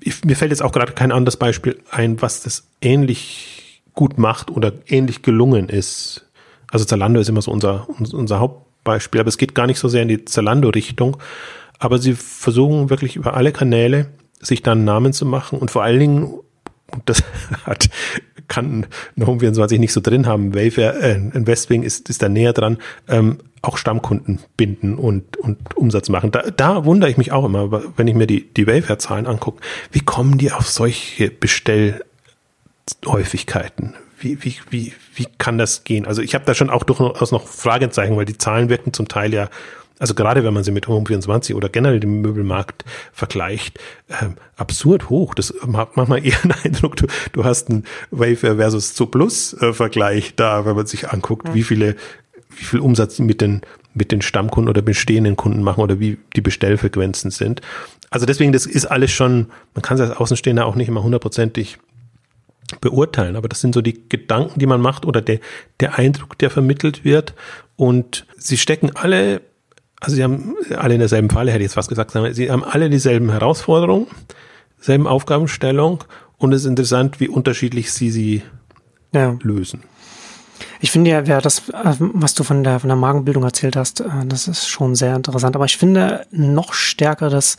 Ich, 0.02 0.24
mir 0.26 0.36
fällt 0.36 0.52
jetzt 0.52 0.62
auch 0.62 0.72
gerade 0.72 0.94
kein 0.94 1.12
anderes 1.12 1.38
Beispiel 1.38 1.80
ein, 1.92 2.22
was 2.22 2.44
das 2.44 2.68
ähnlich 2.82 3.82
gut 3.94 4.18
macht 4.18 4.52
oder 4.52 4.74
ähnlich 4.88 5.22
gelungen 5.22 5.70
ist. 5.70 6.26
Also 6.72 6.86
Zalando 6.86 7.20
ist 7.20 7.30
immer 7.30 7.42
so 7.42 7.52
unser, 7.52 7.88
unser 8.14 8.40
Hauptbeispiel, 8.40 9.22
aber 9.22 9.28
es 9.28 9.38
geht 9.38 9.54
gar 9.54 9.68
nicht 9.68 9.80
so 9.80 9.88
sehr 9.88 10.02
in 10.02 10.08
die 10.08 10.26
Zalando-Richtung. 10.26 11.18
Aber 11.78 11.98
sie 11.98 12.14
versuchen 12.14 12.90
wirklich 12.90 13.16
über 13.16 13.36
alle 13.36 13.52
Kanäle 13.52 14.08
sich 14.40 14.64
dann 14.64 14.86
Namen 14.86 15.14
zu 15.14 15.26
machen 15.26 15.60
und 15.60 15.72
vor 15.72 15.84
allen 15.84 16.00
Dingen 16.00 16.34
das 17.06 17.24
hat, 17.66 17.90
kann 18.52 18.86
eine 19.16 19.26
Home24 19.26 19.80
nicht 19.80 19.94
so 19.94 20.02
drin 20.02 20.28
haben. 20.28 20.54
Wayfair, 20.54 21.02
äh, 21.02 21.16
in 21.16 21.48
Westwing 21.48 21.82
ist, 21.84 22.10
ist 22.10 22.22
da 22.22 22.28
näher 22.28 22.52
dran, 22.52 22.80
ähm, 23.08 23.38
auch 23.62 23.78
Stammkunden 23.78 24.40
binden 24.58 24.96
und, 24.96 25.38
und 25.38 25.78
Umsatz 25.78 26.10
machen. 26.10 26.32
Da, 26.32 26.42
da 26.52 26.84
wundere 26.84 27.10
ich 27.10 27.18
mich 27.18 27.32
auch 27.32 27.46
immer, 27.46 27.72
wenn 27.96 28.10
ich 28.10 28.16
mir 28.16 28.28
die, 28.28 28.54
die 28.54 28.68
Wayfair-Zahlen 28.68 29.26
angucke. 29.26 29.62
Wie 29.94 30.02
kommen 30.02 30.38
die 30.38 30.52
auf 30.52 30.68
solche 30.68 31.32
Bestellhäufigkeiten? 31.32 33.94
Wie, 34.20 34.44
wie, 34.44 34.56
wie, 34.70 34.92
wie 35.16 35.28
kann 35.38 35.58
das 35.58 35.86
gehen? 35.86 36.06
Also 36.06 36.22
ich 36.22 36.36
habe 36.36 36.44
da 36.44 36.54
schon 36.54 36.70
auch 36.70 36.84
durchaus 36.84 37.32
noch 37.32 37.48
Fragezeichen, 37.48 38.18
weil 38.18 38.26
die 38.26 38.38
Zahlen 38.38 38.68
wirken 38.68 38.92
zum 38.92 39.08
Teil 39.08 39.34
ja 39.34 39.48
also 40.02 40.16
gerade 40.16 40.44
wenn 40.44 40.54
man 40.56 40.64
sie 40.64 40.72
mit 40.72 40.88
Home24 40.88 41.54
oder 41.54 41.70
generell 41.70 42.00
dem 42.00 42.22
Möbelmarkt 42.22 42.86
vergleicht, 43.14 43.78
äh, 44.08 44.30
absurd 44.58 45.12
hoch. 45.12 45.36
Das 45.36 45.54
macht 45.64 45.96
manchmal 45.96 46.26
eher 46.26 46.42
einen 46.42 46.54
Eindruck, 46.64 46.96
du, 46.96 47.06
du 47.34 47.44
hast 47.44 47.70
einen 47.70 47.84
Wayfair 48.10 48.56
versus 48.56 48.96
Zo 48.96 49.06
Plus 49.06 49.54
äh, 49.62 49.74
Vergleich 49.74 50.34
da, 50.36 50.66
wenn 50.66 50.76
man 50.76 50.88
sich 50.88 51.10
anguckt, 51.10 51.50
mhm. 51.50 51.54
wie 51.54 51.62
viele, 51.62 51.96
wie 52.58 52.64
viel 52.64 52.80
Umsatz 52.80 53.20
mit 53.20 53.42
den, 53.42 53.62
mit 53.94 54.12
den 54.12 54.24
Stammkunden 54.24 54.70
oder 54.70 54.82
bestehenden 54.82 55.36
Kunden 55.36 55.62
machen 55.62 55.82
oder 55.82 56.00
wie 56.00 56.18
die 56.36 56.42
Bestellfrequenzen 56.42 57.30
sind. 57.30 57.62
Also 58.10 58.26
deswegen, 58.26 58.54
das 58.54 58.66
ist 58.66 58.88
alles 58.88 59.12
schon, 59.12 59.52
man 59.76 59.84
kann 59.84 60.00
es 60.00 60.10
als 60.10 60.18
Außenstehender 60.18 60.66
auch 60.66 60.76
nicht 60.76 60.88
immer 60.88 61.04
hundertprozentig 61.04 61.78
beurteilen, 62.80 63.36
aber 63.36 63.50
das 63.50 63.62
sind 63.62 63.76
so 63.76 63.82
die 63.82 64.10
Gedanken, 64.10 64.60
die 64.60 64.66
man 64.66 64.82
macht 64.82 65.06
oder 65.06 65.22
der, 65.22 65.40
der 65.80 66.00
Eindruck, 66.00 66.40
der 66.40 66.50
vermittelt 66.50 67.06
wird. 67.06 67.36
Und 67.76 68.26
sie 68.38 68.58
stecken 68.58 68.96
alle 68.96 69.42
also 70.02 70.16
sie 70.16 70.24
haben 70.24 70.56
alle 70.76 70.96
in 70.96 71.00
derselben 71.00 71.30
Falle, 71.30 71.52
hätte 71.52 71.62
ich 71.62 71.68
jetzt 71.68 71.76
fast 71.76 71.88
gesagt, 71.88 72.12
sie 72.32 72.52
haben 72.52 72.64
alle 72.64 72.90
dieselben 72.90 73.30
Herausforderungen, 73.30 74.08
selben 74.80 75.08
Aufgabenstellung 75.08 76.04
und 76.38 76.52
es 76.54 76.62
ist 76.62 76.68
interessant, 76.68 77.20
wie 77.20 77.30
unterschiedlich 77.30 77.94
sie 77.94 78.10
sie 78.10 78.42
ja. 79.14 79.38
lösen. 79.42 79.84
Ich 80.80 80.90
finde 80.90 81.12
ja, 81.12 81.28
wer 81.28 81.42
das, 81.42 81.70
äh, 81.70 81.96
was 82.00 82.34
du 82.34 82.44
von 82.44 82.64
der, 82.64 82.80
von 82.80 82.88
der 82.88 82.98
Magenbildung 82.98 83.44
erzählt 83.44 83.76
hast, 83.76 84.02
äh, 84.02 84.10
das 84.26 84.48
ist 84.48 84.68
schon 84.68 84.96
sehr 84.96 85.16
interessant. 85.16 85.56
Aber 85.56 85.66
ich 85.66 85.78
finde 85.78 86.26
noch 86.32 86.74
stärker 86.74 87.30
das, 87.30 87.58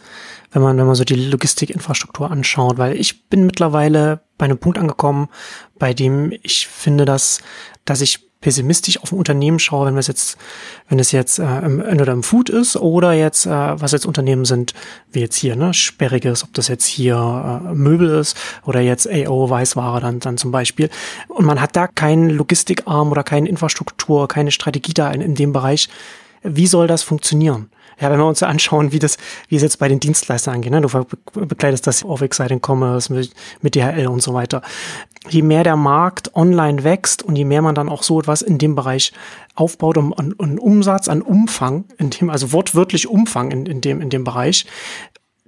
wenn 0.51 0.63
man, 0.63 0.77
wenn 0.77 0.87
man 0.87 0.97
so 0.97 1.05
die 1.05 1.15
Logistikinfrastruktur 1.15 2.31
anschaut, 2.31 2.79
weil 2.79 2.97
ich 2.97 3.29
bin 3.29 3.47
mittlerweile 3.47 4.21
bei 4.39 4.47
einem 4.47 4.59
Punkt 4.59 4.79
angekommen, 4.79 5.29
bei 5.79 5.95
dem 5.95 6.33
ich 6.43 6.67
finde, 6.67 7.05
dass, 7.05 7.41
dass 7.85 8.01
ich 8.01 8.32
pessimistisch 8.43 9.01
auf 9.01 9.13
ein 9.13 9.19
Unternehmen 9.19 9.59
schaue, 9.59 9.87
wenn 9.87 9.97
es 9.97 10.09
jetzt, 10.09 10.37
wenn 10.89 10.99
es 10.99 11.13
jetzt 11.13 11.39
äh, 11.39 11.45
entweder 11.45 12.13
im 12.13 12.23
Food 12.23 12.51
ist 12.51 12.77
oder 12.77 13.13
jetzt, 13.13 13.47
äh, 13.47 13.51
was 13.51 13.93
jetzt 13.93 14.05
Unternehmen 14.05 14.45
sind, 14.45 14.75
wie 15.11 15.21
jetzt 15.21 15.37
hier, 15.37 15.57
ne, 15.57 15.73
Sperriges, 15.73 16.45
ob 16.45 16.53
das 16.53 16.69
jetzt 16.69 16.85
hier 16.85 17.17
äh, 17.17 17.75
Möbel 17.75 18.11
ist 18.11 18.37
oder 18.67 18.81
jetzt 18.81 19.09
AO 19.09 19.49
Weißware 19.49 20.01
dann, 20.01 20.21
dann 20.21 20.37
zum 20.37 20.51
Beispiel. 20.51 20.91
Und 21.29 21.47
man 21.47 21.61
hat 21.61 21.75
da 21.75 21.87
keinen 21.87 22.29
Logistikarm 22.29 23.11
oder 23.11 23.23
keine 23.23 23.49
Infrastruktur, 23.49 24.29
keine 24.29 24.51
Strategie 24.51 24.93
da 24.93 25.11
in, 25.11 25.23
in 25.23 25.35
dem 25.35 25.53
Bereich. 25.55 25.89
Wie 26.43 26.67
soll 26.67 26.87
das 26.87 27.03
funktionieren? 27.03 27.71
Ja, 28.01 28.11
wenn 28.11 28.19
wir 28.19 28.27
uns 28.27 28.43
anschauen, 28.43 28.91
wie 28.93 28.99
das, 28.99 29.17
wie 29.49 29.57
es 29.57 29.63
jetzt 29.63 29.79
bei 29.79 29.89
den 29.89 30.01
Dienstleistern 30.01 30.55
angeht, 30.55 30.73
ne? 30.73 30.81
du 30.81 30.89
begleitest 31.47 31.87
das 31.87 32.03
auf 32.03 32.21
Exciting 32.21 32.61
Commerce 32.61 33.13
mit, 33.13 33.33
mit 33.61 33.75
DHL 33.77 34.09
und 34.09 34.23
so 34.23 34.35
weiter. 34.35 34.63
Je 35.29 35.43
mehr 35.43 35.63
der 35.63 35.77
Markt 35.77 36.35
online 36.35 36.83
wächst 36.83 37.23
und 37.23 37.37
je 37.37 37.45
mehr 37.45 37.63
man 37.63 37.75
dann 37.75 37.89
auch 37.89 38.03
so 38.03 38.19
etwas 38.19 38.43
in 38.43 38.59
dem 38.59 38.75
Bereich 38.75 39.13
aufbaut, 39.55 39.99
um, 39.99 40.13
an, 40.15 40.35
an 40.39 40.59
Umsatz, 40.59 41.09
an 41.09 41.23
Umfang, 41.23 41.85
in 41.99 42.11
dem, 42.11 42.31
also 42.31 42.53
wortwörtlich 42.53 43.09
Umfang 43.09 43.53
in, 43.53 43.67
in 43.67 43.81
dem, 43.81 44.01
in 44.01 44.11
dem 44.11 44.25
Bereich, 44.25 44.67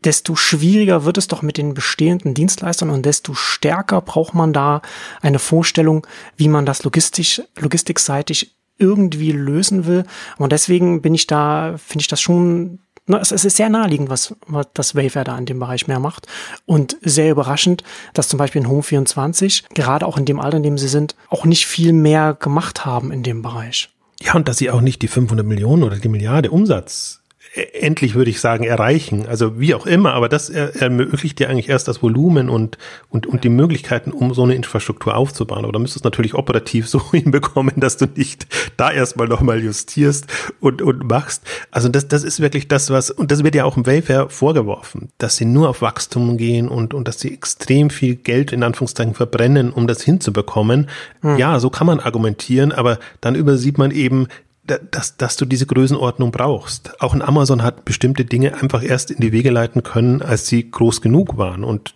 desto 0.05 0.37
schwieriger 0.37 1.05
wird 1.05 1.19
es 1.19 1.29
doch 1.29 1.43
mit 1.43 1.57
den 1.57 1.75
bestehenden 1.75 2.35
Dienstleistern 2.35 2.91
und 2.91 3.05
desto 3.05 3.35
stärker 3.35 4.01
braucht 4.01 4.35
man 4.35 4.53
da 4.53 4.83
eine 5.23 5.39
Vorstellung, 5.39 6.07
wie 6.37 6.49
man 6.49 6.67
das 6.67 6.85
logistisch, 6.85 7.43
logistikseitig 7.59 8.55
irgendwie 8.79 9.33
lösen 9.33 9.87
will. 9.87 10.05
Und 10.39 10.53
deswegen 10.53 11.03
bin 11.03 11.15
ich 11.15 11.27
da, 11.27 11.77
finde 11.79 12.03
ich 12.03 12.09
das 12.09 12.21
schon, 12.21 12.81
na, 13.07 13.21
es, 13.21 13.33
es 13.33 13.45
ist 13.45 13.57
sehr 13.57 13.69
naheliegend, 13.69 14.09
was, 14.09 14.35
was 14.47 14.67
das 14.75 14.95
Wayfair 14.95 15.25
da 15.25 15.37
in 15.37 15.47
dem 15.47 15.59
Bereich 15.59 15.87
mehr 15.87 16.01
macht. 16.01 16.27
Und 16.67 16.97
sehr 17.03 17.31
überraschend, 17.31 17.85
dass 18.15 18.29
zum 18.29 18.39
Beispiel 18.39 18.63
in 18.63 18.69
Home 18.69 18.83
24, 18.83 19.65
gerade 19.71 20.07
auch 20.07 20.17
in 20.17 20.25
dem 20.25 20.41
Alter, 20.41 20.57
in 20.59 20.63
dem 20.63 20.79
sie 20.79 20.89
sind, 20.89 21.15
auch 21.29 21.45
nicht 21.45 21.67
viel 21.67 21.93
mehr 21.93 22.35
gemacht 22.35 22.85
haben 22.85 23.13
in 23.13 23.23
dem 23.23 23.43
Bereich. 23.43 23.91
Ja, 24.21 24.35
und 24.35 24.49
dass 24.49 24.59
sie 24.59 24.71
auch 24.71 24.81
nicht 24.81 25.03
die 25.03 25.09
500 25.09 25.45
Millionen 25.45 25.83
oder 25.83 25.97
die 25.97 26.09
Milliarde 26.09 26.51
Umsatz 26.51 27.24
endlich 27.55 28.15
würde 28.15 28.31
ich 28.31 28.41
sagen 28.41 28.65
erreichen. 28.65 29.27
Also 29.27 29.61
wie 29.61 29.75
auch 29.75 29.87
immer, 29.87 30.15
aber 30.15 30.29
das 30.29 30.51
ermöglicht 30.51 31.39
dir 31.39 31.49
eigentlich 31.49 31.69
erst 31.69 31.87
das 31.87 32.03
Volumen 32.03 32.49
und, 32.49 32.79
und, 33.11 33.27
und 33.27 33.45
die 33.45 33.49
Möglichkeiten, 33.49 34.11
um 34.11 34.35
so 34.35 34.43
eine 34.43 34.55
Infrastruktur 34.55 35.17
aufzubauen. 35.17 35.65
Aber 35.65 35.73
da 35.73 35.79
müsstest 35.79 36.05
du 36.05 36.09
es 36.09 36.13
natürlich 36.13 36.35
operativ 36.35 36.89
so 36.95 37.13
hinbekommen, 37.13 37.75
dass 37.77 37.97
du 37.97 38.07
nicht 38.07 38.47
da 38.77 38.91
erstmal 38.91 39.29
nochmal 39.29 39.63
justierst 39.63 40.27
und, 40.61 40.83
und 40.83 41.09
machst. 41.09 41.43
Also 41.71 41.89
das, 41.89 42.09
das 42.09 42.25
ist 42.25 42.41
wirklich 42.41 42.67
das, 42.67 42.91
was, 42.91 43.11
und 43.11 43.31
das 43.31 43.45
wird 43.45 43.55
ja 43.55 43.65
auch 43.65 43.77
im 43.77 43.87
Wayfair 43.87 44.29
vorgeworfen, 44.31 45.11
dass 45.19 45.37
sie 45.37 45.45
nur 45.45 45.69
auf 45.69 45.81
Wachstum 45.81 46.37
gehen 46.37 46.69
und, 46.69 46.93
und 46.93 47.07
dass 47.07 47.21
sie 47.21 47.33
extrem 47.33 47.91
viel 47.91 48.17
Geld 48.17 48.53
in 48.53 48.65
Anführungszeichen 48.65 49.15
verbrennen, 49.15 49.73
um 49.73 49.87
das 49.87 50.03
hinzubekommen. 50.03 50.89
Hm. 51.21 51.39
Ja, 51.39 51.61
so 51.61 51.71
kann 51.71 51.87
man 51.87 52.01
argumentieren, 52.01 52.73
aber 52.73 52.99
dann 53.21 53.37
übersieht 53.37 53.79
man 53.79 53.93
eben, 53.93 54.27
dass, 54.67 55.17
dass 55.17 55.37
du 55.37 55.45
diese 55.45 55.67
Größenordnung 55.67 56.31
brauchst. 56.33 57.01
Auch 57.03 57.15
in 57.15 57.23
Amazon 57.23 57.63
hat 57.63 57.85
bestimmte 57.85 58.25
Dinge 58.25 58.61
einfach 58.61 58.83
erst 58.83 59.11
in 59.11 59.21
die 59.21 59.33
Wege 59.33 59.51
leiten 59.51 59.83
können, 59.83 60.23
als 60.23 60.47
sie 60.47 60.71
groß 60.71 61.01
genug 61.01 61.37
waren. 61.37 61.65
Und 61.65 61.95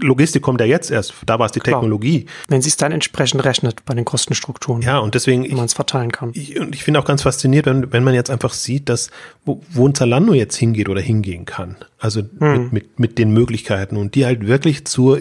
Logistik 0.00 0.42
kommt 0.42 0.60
ja 0.60 0.66
jetzt 0.66 0.90
erst, 0.90 1.14
da 1.26 1.38
war 1.38 1.46
es 1.46 1.52
die 1.52 1.60
Klar. 1.60 1.80
Technologie. 1.80 2.26
Wenn 2.48 2.60
sie 2.60 2.68
es 2.68 2.76
dann 2.76 2.92
entsprechend 2.92 3.44
rechnet 3.44 3.84
bei 3.84 3.94
den 3.94 4.04
Kostenstrukturen. 4.04 4.82
Ja, 4.82 4.98
und 4.98 5.14
deswegen. 5.14 5.44
Wenn 5.44 5.56
man 5.56 5.66
es 5.66 5.74
verteilen 5.74 6.12
kann. 6.12 6.30
Ich, 6.34 6.58
und 6.58 6.74
ich 6.74 6.84
finde 6.84 7.00
auch 7.00 7.04
ganz 7.04 7.22
fasziniert, 7.22 7.66
wenn, 7.66 7.92
wenn 7.92 8.04
man 8.04 8.14
jetzt 8.14 8.30
einfach 8.30 8.52
sieht, 8.52 8.88
dass, 8.88 9.10
wo, 9.44 9.62
wo 9.70 9.86
ein 9.86 9.94
Zalando 9.94 10.34
jetzt 10.34 10.56
hingeht 10.56 10.88
oder 10.88 11.00
hingehen 11.00 11.44
kann. 11.44 11.76
Also 11.98 12.22
hm. 12.38 12.64
mit, 12.64 12.72
mit, 12.72 13.00
mit 13.00 13.18
den 13.18 13.32
Möglichkeiten 13.32 13.96
und 13.96 14.14
die 14.14 14.26
halt 14.26 14.46
wirklich 14.46 14.84
zur 14.86 15.20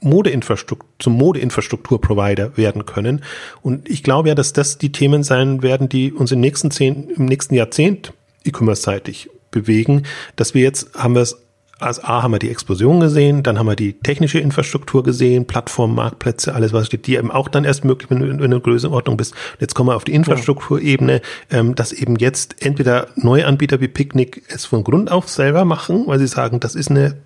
Modeinfrastruktur, 0.00 0.88
zum 0.98 1.14
Modeinfrastrukturprovider 1.14 2.56
werden 2.56 2.86
können. 2.86 3.22
Und 3.62 3.88
ich 3.88 4.02
glaube 4.02 4.28
ja, 4.28 4.34
dass 4.34 4.52
das 4.52 4.78
die 4.78 4.92
Themen 4.92 5.22
sein 5.22 5.62
werden, 5.62 5.88
die 5.88 6.12
uns 6.12 6.32
im 6.32 6.40
nächsten, 6.40 6.70
zehn, 6.70 7.10
im 7.10 7.26
nächsten 7.26 7.54
Jahrzehnt 7.54 8.12
e-commerce-seitig 8.44 9.30
bewegen, 9.50 10.04
dass 10.36 10.54
wir 10.54 10.62
jetzt 10.62 10.94
haben 10.94 11.14
wir 11.14 11.22
es 11.22 11.36
als 11.80 12.02
A 12.02 12.22
haben 12.22 12.32
wir 12.32 12.38
die 12.38 12.50
Explosion 12.50 13.00
gesehen, 13.00 13.42
dann 13.42 13.58
haben 13.58 13.66
wir 13.66 13.76
die 13.76 13.92
technische 13.92 14.40
Infrastruktur 14.40 15.04
gesehen, 15.04 15.46
Plattformen, 15.46 15.94
Marktplätze, 15.94 16.54
alles 16.54 16.72
was 16.72 16.86
steht, 16.88 17.06
die 17.06 17.16
eben 17.16 17.30
auch 17.30 17.48
dann 17.48 17.64
erst 17.64 17.84
möglich, 17.84 18.10
wenn 18.10 18.18
du 18.18 18.26
in 18.26 18.42
einer 18.42 18.60
Größenordnung 18.60 19.16
bist. 19.16 19.34
Jetzt 19.60 19.74
kommen 19.74 19.90
wir 19.90 19.96
auf 19.96 20.04
die 20.04 20.14
Infrastrukturebene, 20.14 21.20
ähm, 21.50 21.74
dass 21.74 21.92
eben 21.92 22.16
jetzt 22.16 22.64
entweder 22.64 23.08
neue 23.14 23.46
Anbieter 23.46 23.80
wie 23.80 23.88
Picnic 23.88 24.42
es 24.48 24.64
von 24.64 24.82
Grund 24.82 25.10
auf 25.12 25.28
selber 25.28 25.64
machen, 25.64 26.04
weil 26.06 26.18
sie 26.18 26.26
sagen, 26.26 26.58
das 26.58 26.74
ist 26.74 26.90
eine 26.90 27.16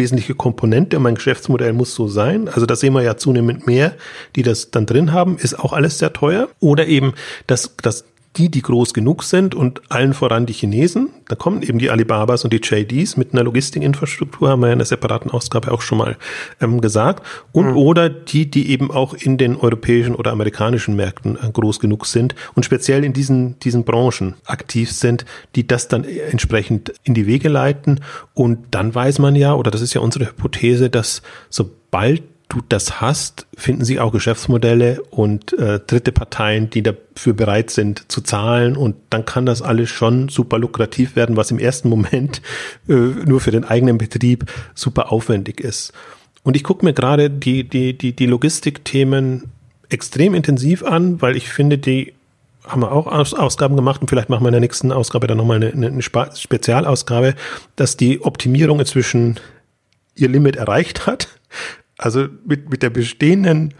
wesentliche 0.00 0.34
Komponente. 0.34 0.98
Mein 0.98 1.14
Geschäftsmodell 1.14 1.74
muss 1.74 1.94
so 1.94 2.08
sein. 2.08 2.48
Also 2.48 2.64
da 2.64 2.74
sehen 2.74 2.94
wir 2.94 3.02
ja 3.02 3.16
zunehmend 3.16 3.66
mehr, 3.66 3.92
die 4.34 4.42
das 4.42 4.70
dann 4.70 4.86
drin 4.86 5.12
haben. 5.12 5.36
Ist 5.36 5.58
auch 5.58 5.74
alles 5.74 5.98
sehr 5.98 6.12
teuer. 6.12 6.48
Oder 6.58 6.86
eben, 6.86 7.12
dass, 7.46 7.76
dass 7.82 8.04
die, 8.36 8.48
die 8.48 8.62
groß 8.62 8.94
genug 8.94 9.24
sind 9.24 9.56
und 9.56 9.82
allen 9.88 10.14
voran 10.14 10.46
die 10.46 10.52
Chinesen. 10.52 11.10
Da 11.26 11.34
kommen 11.34 11.62
eben 11.62 11.80
die 11.80 11.90
Alibabas 11.90 12.44
und 12.44 12.52
die 12.52 12.60
JDs 12.62 13.16
mit 13.16 13.32
einer 13.32 13.42
Logistikinfrastruktur, 13.42 14.50
haben 14.50 14.60
wir 14.60 14.68
ja 14.68 14.72
in 14.74 14.78
der 14.78 14.86
separaten 14.86 15.32
Ausgabe 15.32 15.72
auch 15.72 15.82
schon 15.82 15.98
mal 15.98 16.16
ähm, 16.60 16.80
gesagt. 16.80 17.26
Und 17.50 17.70
mhm. 17.70 17.76
oder 17.76 18.08
die, 18.08 18.48
die 18.48 18.70
eben 18.70 18.92
auch 18.92 19.14
in 19.14 19.36
den 19.36 19.56
europäischen 19.56 20.14
oder 20.14 20.30
amerikanischen 20.30 20.94
Märkten 20.94 21.36
äh, 21.36 21.50
groß 21.50 21.80
genug 21.80 22.06
sind 22.06 22.36
und 22.54 22.64
speziell 22.64 23.04
in 23.04 23.12
diesen, 23.12 23.58
diesen 23.60 23.84
Branchen 23.84 24.34
aktiv 24.44 24.92
sind, 24.92 25.24
die 25.56 25.66
das 25.66 25.88
dann 25.88 26.04
entsprechend 26.04 26.92
in 27.02 27.14
die 27.14 27.26
Wege 27.26 27.48
leiten. 27.48 28.00
Und 28.32 28.58
dann 28.70 28.94
weiß 28.94 29.18
man 29.18 29.34
ja, 29.34 29.54
oder 29.54 29.72
das 29.72 29.80
ist 29.80 29.94
ja 29.94 30.00
unsere 30.00 30.26
Hypothese, 30.26 30.88
dass 30.88 31.22
sobald 31.48 32.22
du 32.50 32.60
das 32.68 33.00
hast, 33.00 33.46
finden 33.56 33.84
sich 33.84 34.00
auch 34.00 34.12
Geschäftsmodelle 34.12 35.00
und 35.10 35.56
äh, 35.58 35.80
dritte 35.80 36.12
Parteien, 36.12 36.68
die 36.68 36.82
dafür 36.82 37.32
bereit 37.32 37.70
sind 37.70 38.10
zu 38.10 38.20
zahlen 38.20 38.76
und 38.76 38.96
dann 39.08 39.24
kann 39.24 39.46
das 39.46 39.62
alles 39.62 39.88
schon 39.88 40.28
super 40.28 40.58
lukrativ 40.58 41.16
werden, 41.16 41.36
was 41.36 41.50
im 41.50 41.58
ersten 41.58 41.88
Moment 41.88 42.42
äh, 42.88 42.92
nur 42.92 43.40
für 43.40 43.52
den 43.52 43.64
eigenen 43.64 43.96
Betrieb 43.98 44.50
super 44.74 45.12
aufwendig 45.12 45.60
ist. 45.60 45.92
Und 46.42 46.56
ich 46.56 46.64
gucke 46.64 46.84
mir 46.84 46.92
gerade 46.92 47.30
die, 47.30 47.64
die, 47.64 47.96
die, 47.96 48.14
die 48.14 48.26
Logistikthemen 48.26 49.44
extrem 49.88 50.34
intensiv 50.34 50.82
an, 50.82 51.22
weil 51.22 51.36
ich 51.36 51.48
finde, 51.48 51.78
die 51.78 52.14
haben 52.66 52.82
wir 52.82 52.92
auch 52.92 53.06
Aus 53.06 53.32
Ausgaben 53.32 53.76
gemacht 53.76 54.00
und 54.00 54.08
vielleicht 54.08 54.28
machen 54.28 54.44
wir 54.44 54.48
in 54.48 54.52
der 54.52 54.60
nächsten 54.60 54.92
Ausgabe 54.92 55.26
dann 55.26 55.38
nochmal 55.38 55.62
eine, 55.62 55.72
eine 55.72 56.02
Spezialausgabe, 56.02 57.34
dass 57.76 57.96
die 57.96 58.22
Optimierung 58.22 58.80
inzwischen 58.80 59.38
ihr 60.14 60.28
Limit 60.28 60.56
erreicht 60.56 61.06
hat 61.06 61.28
also 62.00 62.26
mit, 62.44 62.70
mit 62.70 62.82
der 62.82 62.90
bestehenden, 62.90 63.74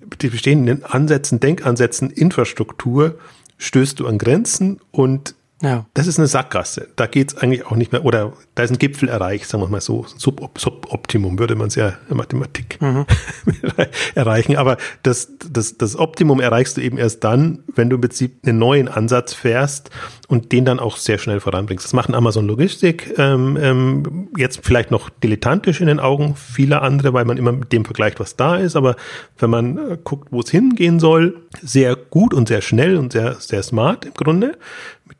mit 0.00 0.22
den 0.22 0.30
bestehenden 0.30 0.84
Ansätzen, 0.84 1.40
Denkansätzen, 1.40 2.10
Infrastruktur 2.10 3.18
stößt 3.58 4.00
du 4.00 4.06
an 4.06 4.18
Grenzen 4.18 4.80
und 4.90 5.34
ja. 5.62 5.86
Das 5.94 6.08
ist 6.08 6.18
eine 6.18 6.26
Sackgasse. 6.26 6.88
Da 6.96 7.06
geht's 7.06 7.36
eigentlich 7.36 7.64
auch 7.66 7.76
nicht 7.76 7.92
mehr, 7.92 8.04
oder 8.04 8.32
da 8.54 8.64
ist 8.64 8.70
ein 8.70 8.78
Gipfel 8.78 9.08
erreicht, 9.08 9.46
sagen 9.46 9.64
wir 9.64 9.68
mal 9.68 9.80
so. 9.80 10.04
Sub 10.18 10.50
Suboptimum 10.58 11.38
würde 11.38 11.54
man 11.54 11.68
es 11.68 11.74
ja 11.74 11.94
in 12.10 12.18
Mathematik 12.18 12.78
mhm. 12.82 13.06
erreichen. 14.14 14.56
Aber 14.56 14.76
das, 15.02 15.32
das, 15.50 15.78
das 15.78 15.98
Optimum 15.98 16.38
erreichst 16.38 16.76
du 16.76 16.82
eben 16.82 16.98
erst 16.98 17.24
dann, 17.24 17.60
wenn 17.74 17.88
du 17.88 17.96
im 17.96 18.02
Prinzip 18.02 18.40
einen 18.44 18.58
neuen 18.58 18.88
Ansatz 18.88 19.32
fährst 19.32 19.90
und 20.28 20.52
den 20.52 20.66
dann 20.66 20.80
auch 20.80 20.98
sehr 20.98 21.16
schnell 21.16 21.40
voranbringst. 21.40 21.84
Das 21.84 21.94
machen 21.94 22.14
Amazon 22.14 22.46
Logistik 22.46 23.14
ähm, 23.16 23.56
ähm, 23.58 24.28
jetzt 24.36 24.60
vielleicht 24.62 24.90
noch 24.90 25.08
dilettantisch 25.08 25.80
in 25.80 25.86
den 25.86 26.00
Augen 26.00 26.36
vieler 26.36 26.82
andere, 26.82 27.14
weil 27.14 27.24
man 27.24 27.38
immer 27.38 27.52
mit 27.52 27.72
dem 27.72 27.86
vergleicht, 27.86 28.20
was 28.20 28.36
da 28.36 28.56
ist. 28.56 28.76
Aber 28.76 28.96
wenn 29.38 29.48
man 29.48 29.78
äh, 29.78 29.98
guckt, 30.04 30.28
wo 30.30 30.40
es 30.40 30.50
hingehen 30.50 31.00
soll, 31.00 31.42
sehr 31.62 31.96
gut 31.96 32.34
und 32.34 32.48
sehr 32.48 32.60
schnell 32.60 32.98
und 32.98 33.12
sehr, 33.12 33.34
sehr 33.36 33.62
smart 33.62 34.04
im 34.04 34.12
Grunde 34.12 34.58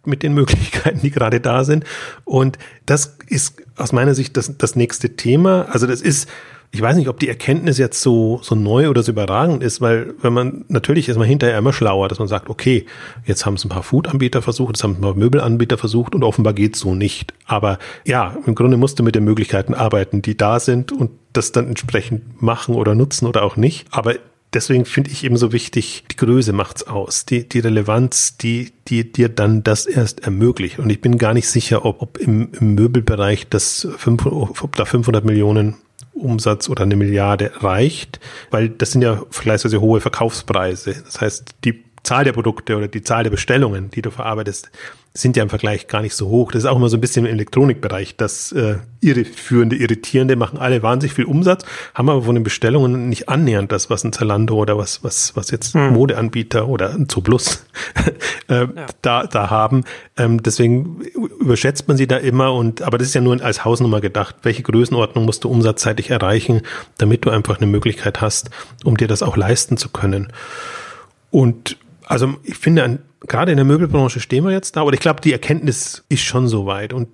mit 0.05 0.23
den 0.23 0.35
Möglichkeiten, 0.35 1.01
die 1.03 1.11
gerade 1.11 1.41
da 1.41 1.65
sind. 1.65 1.85
Und 2.25 2.59
das 2.87 3.19
ist 3.33 3.63
aus 3.77 3.93
meiner 3.93 4.15
Sicht 4.15 4.37
das, 4.37 4.57
das 4.57 4.77
nächste 4.77 5.17
Thema. 5.17 5.67
Also 5.71 5.87
das 5.87 6.01
ist, 6.01 6.29
ich 6.71 6.81
weiß 6.81 6.97
nicht, 6.97 7.09
ob 7.09 7.21
die 7.21 7.29
Erkenntnis 7.29 7.79
jetzt 7.79 8.01
so, 8.01 8.41
so 8.43 8.55
neu 8.55 8.89
oder 8.89 9.03
so 9.03 9.13
überragend 9.13 9.63
ist, 9.63 9.81
weil 9.81 10.15
wenn 10.23 10.33
man, 10.33 10.65
natürlich 10.69 11.09
ist 11.09 11.19
man 11.19 11.27
hinterher 11.27 11.59
immer 11.59 11.73
schlauer, 11.73 12.09
dass 12.09 12.19
man 12.19 12.29
sagt, 12.29 12.49
okay, 12.49 12.87
jetzt 13.25 13.45
haben 13.45 13.55
es 13.55 13.65
ein 13.65 13.69
paar 13.69 13.83
Food-Anbieter 13.83 14.41
versucht, 14.41 14.77
jetzt 14.77 14.83
haben 14.83 14.93
es 14.93 14.99
ein 14.99 15.03
paar 15.03 15.15
Möbelanbieter 15.15 15.77
versucht 15.77 16.15
und 16.15 16.25
offenbar 16.25 16.55
geht's 16.55 16.81
so 16.81 16.95
nicht. 16.95 17.35
Aber 17.47 17.79
ja, 18.07 18.37
im 18.47 18.55
Grunde 18.55 18.77
musst 18.77 18.99
du 18.99 19.03
mit 19.03 19.15
den 19.15 19.25
Möglichkeiten 19.25 19.75
arbeiten, 19.75 20.23
die 20.23 20.37
da 20.37 20.61
sind 20.61 20.93
und 20.93 21.11
das 21.33 21.53
dann 21.53 21.69
entsprechend 21.69 22.41
machen 22.43 22.75
oder 22.75 22.95
nutzen 22.95 23.27
oder 23.27 23.43
auch 23.43 23.57
nicht. 23.57 23.87
Aber 23.91 24.15
deswegen 24.53 24.85
finde 24.85 25.11
ich 25.11 25.25
eben 25.25 25.37
so 25.37 25.53
wichtig, 25.53 26.05
die 26.11 26.17
Größe 26.17 26.53
macht's 26.53 26.83
aus, 26.83 27.25
die, 27.25 27.49
die 27.49 27.61
Relevanz, 27.61 28.37
die, 28.37 28.73
die 28.89 29.11
dir 29.11 29.29
dann 29.29 29.63
das 29.63 29.87
erst 29.87 30.21
ermöglicht. 30.21 30.79
Und 30.79 30.91
ich 30.91 31.01
bin 31.01 31.19
gar 31.19 31.35
nicht 31.35 31.49
sicher, 31.49 31.85
ob, 31.85 32.03
ob 32.03 32.19
im, 32.19 32.53
im 32.59 32.75
Möbelbereich 32.75 33.49
das 33.49 33.87
500, 33.97 34.63
ob 34.63 34.77
da 34.77 34.85
500 34.85 35.25
Millionen 35.25 35.77
Umsatz 36.15 36.69
oder 36.69 36.83
eine 36.83 36.97
Milliarde 36.97 37.53
reicht, 37.63 38.21
weil 38.51 38.69
das 38.69 38.93
sind 38.93 39.03
ja 39.03 39.23
vergleichsweise 39.31 39.81
hohe 39.81 40.01
Verkaufspreise. 40.01 41.03
Das 41.05 41.21
heißt, 41.21 41.55
die 41.65 41.83
Zahl 42.03 42.25
der 42.25 42.33
Produkte 42.33 42.77
oder 42.77 42.89
die 42.89 43.03
Zahl 43.03 43.23
der 43.23 43.31
Bestellungen, 43.31 43.91
die 43.91 44.03
du 44.03 44.11
verarbeitest, 44.11 44.71
sind 45.15 45.37
ja 45.37 45.43
im 45.43 45.51
Vergleich 45.51 45.89
gar 45.89 46.01
nicht 46.01 46.15
so 46.15 46.29
hoch. 46.29 46.53
Das 46.53 46.65
ist 46.65 46.69
auch 46.69 46.77
immer 46.77 46.89
so 46.89 46.97
ein 46.97 47.01
bisschen 47.01 47.27
im 47.27 47.33
Elektronikbereich. 47.33 48.17
Das 48.17 48.51
äh, 48.53 48.77
irreführende, 49.01 49.77
irritierende 49.77 50.37
machen 50.37 50.59
alle 50.59 50.83
wahnsinnig 50.83 51.15
viel 51.15 51.27
Umsatz, 51.27 51.67
haben 51.95 52.09
aber 52.09 52.23
von 52.23 52.35
den 52.35 52.45
Bestellungen 52.45 53.11
nicht 53.11 53.29
annähernd 53.29 53.71
das, 53.71 53.91
was 53.91 54.05
ein 54.05 54.13
Zalando 54.13 54.57
oder 54.57 54.79
was, 54.79 55.05
was, 55.05 55.37
was 55.37 55.51
jetzt 55.51 55.75
hm. 55.75 55.93
Modeanbieter 55.93 56.67
oder 56.67 56.95
ein 56.95 57.11
Zuplus 57.11 57.67
äh, 58.49 58.61
ja. 58.61 58.69
da, 59.03 59.27
da 59.27 59.51
haben. 59.51 59.85
Ähm, 60.17 60.43
deswegen 60.43 61.03
überschätzt 61.41 61.89
man 61.89 61.99
sie 61.99 62.07
da 62.07 62.17
immer 62.17 62.55
und, 62.55 62.81
aber 62.81 62.97
das 62.97 63.09
ist 63.09 63.15
ja 63.15 63.21
nur 63.21 63.41
als 63.43 63.67
Hausnummer 63.67 64.01
gedacht. 64.01 64.37
Welche 64.43 64.63
Größenordnung 64.63 65.27
musst 65.27 65.45
du 65.45 65.51
umsatzseitig 65.51 66.09
erreichen, 66.09 66.63
damit 66.97 67.27
du 67.27 67.31
einfach 67.31 67.59
eine 67.59 67.67
Möglichkeit 67.67 68.23
hast, 68.23 68.51
um 68.83 68.97
dir 68.97 69.09
das 69.09 69.23
auch 69.23 69.37
leisten 69.37 69.77
zu 69.77 69.91
können? 69.91 70.33
Und 71.31 71.77
also 72.13 72.35
ich 72.43 72.59
finde, 72.59 72.99
gerade 73.27 73.53
in 73.53 73.57
der 73.57 73.65
Möbelbranche 73.65 74.21
stehen 74.21 74.45
wir 74.45 74.51
jetzt 74.51 74.77
da, 74.77 74.83
aber 74.83 74.93
ich 74.93 75.01
glaube, 75.01 75.23
die 75.23 75.33
Erkenntnis 75.33 76.05
ist 76.11 76.21
schon 76.21 76.47
so 76.47 76.67
weit. 76.67 76.93
Und 76.93 77.09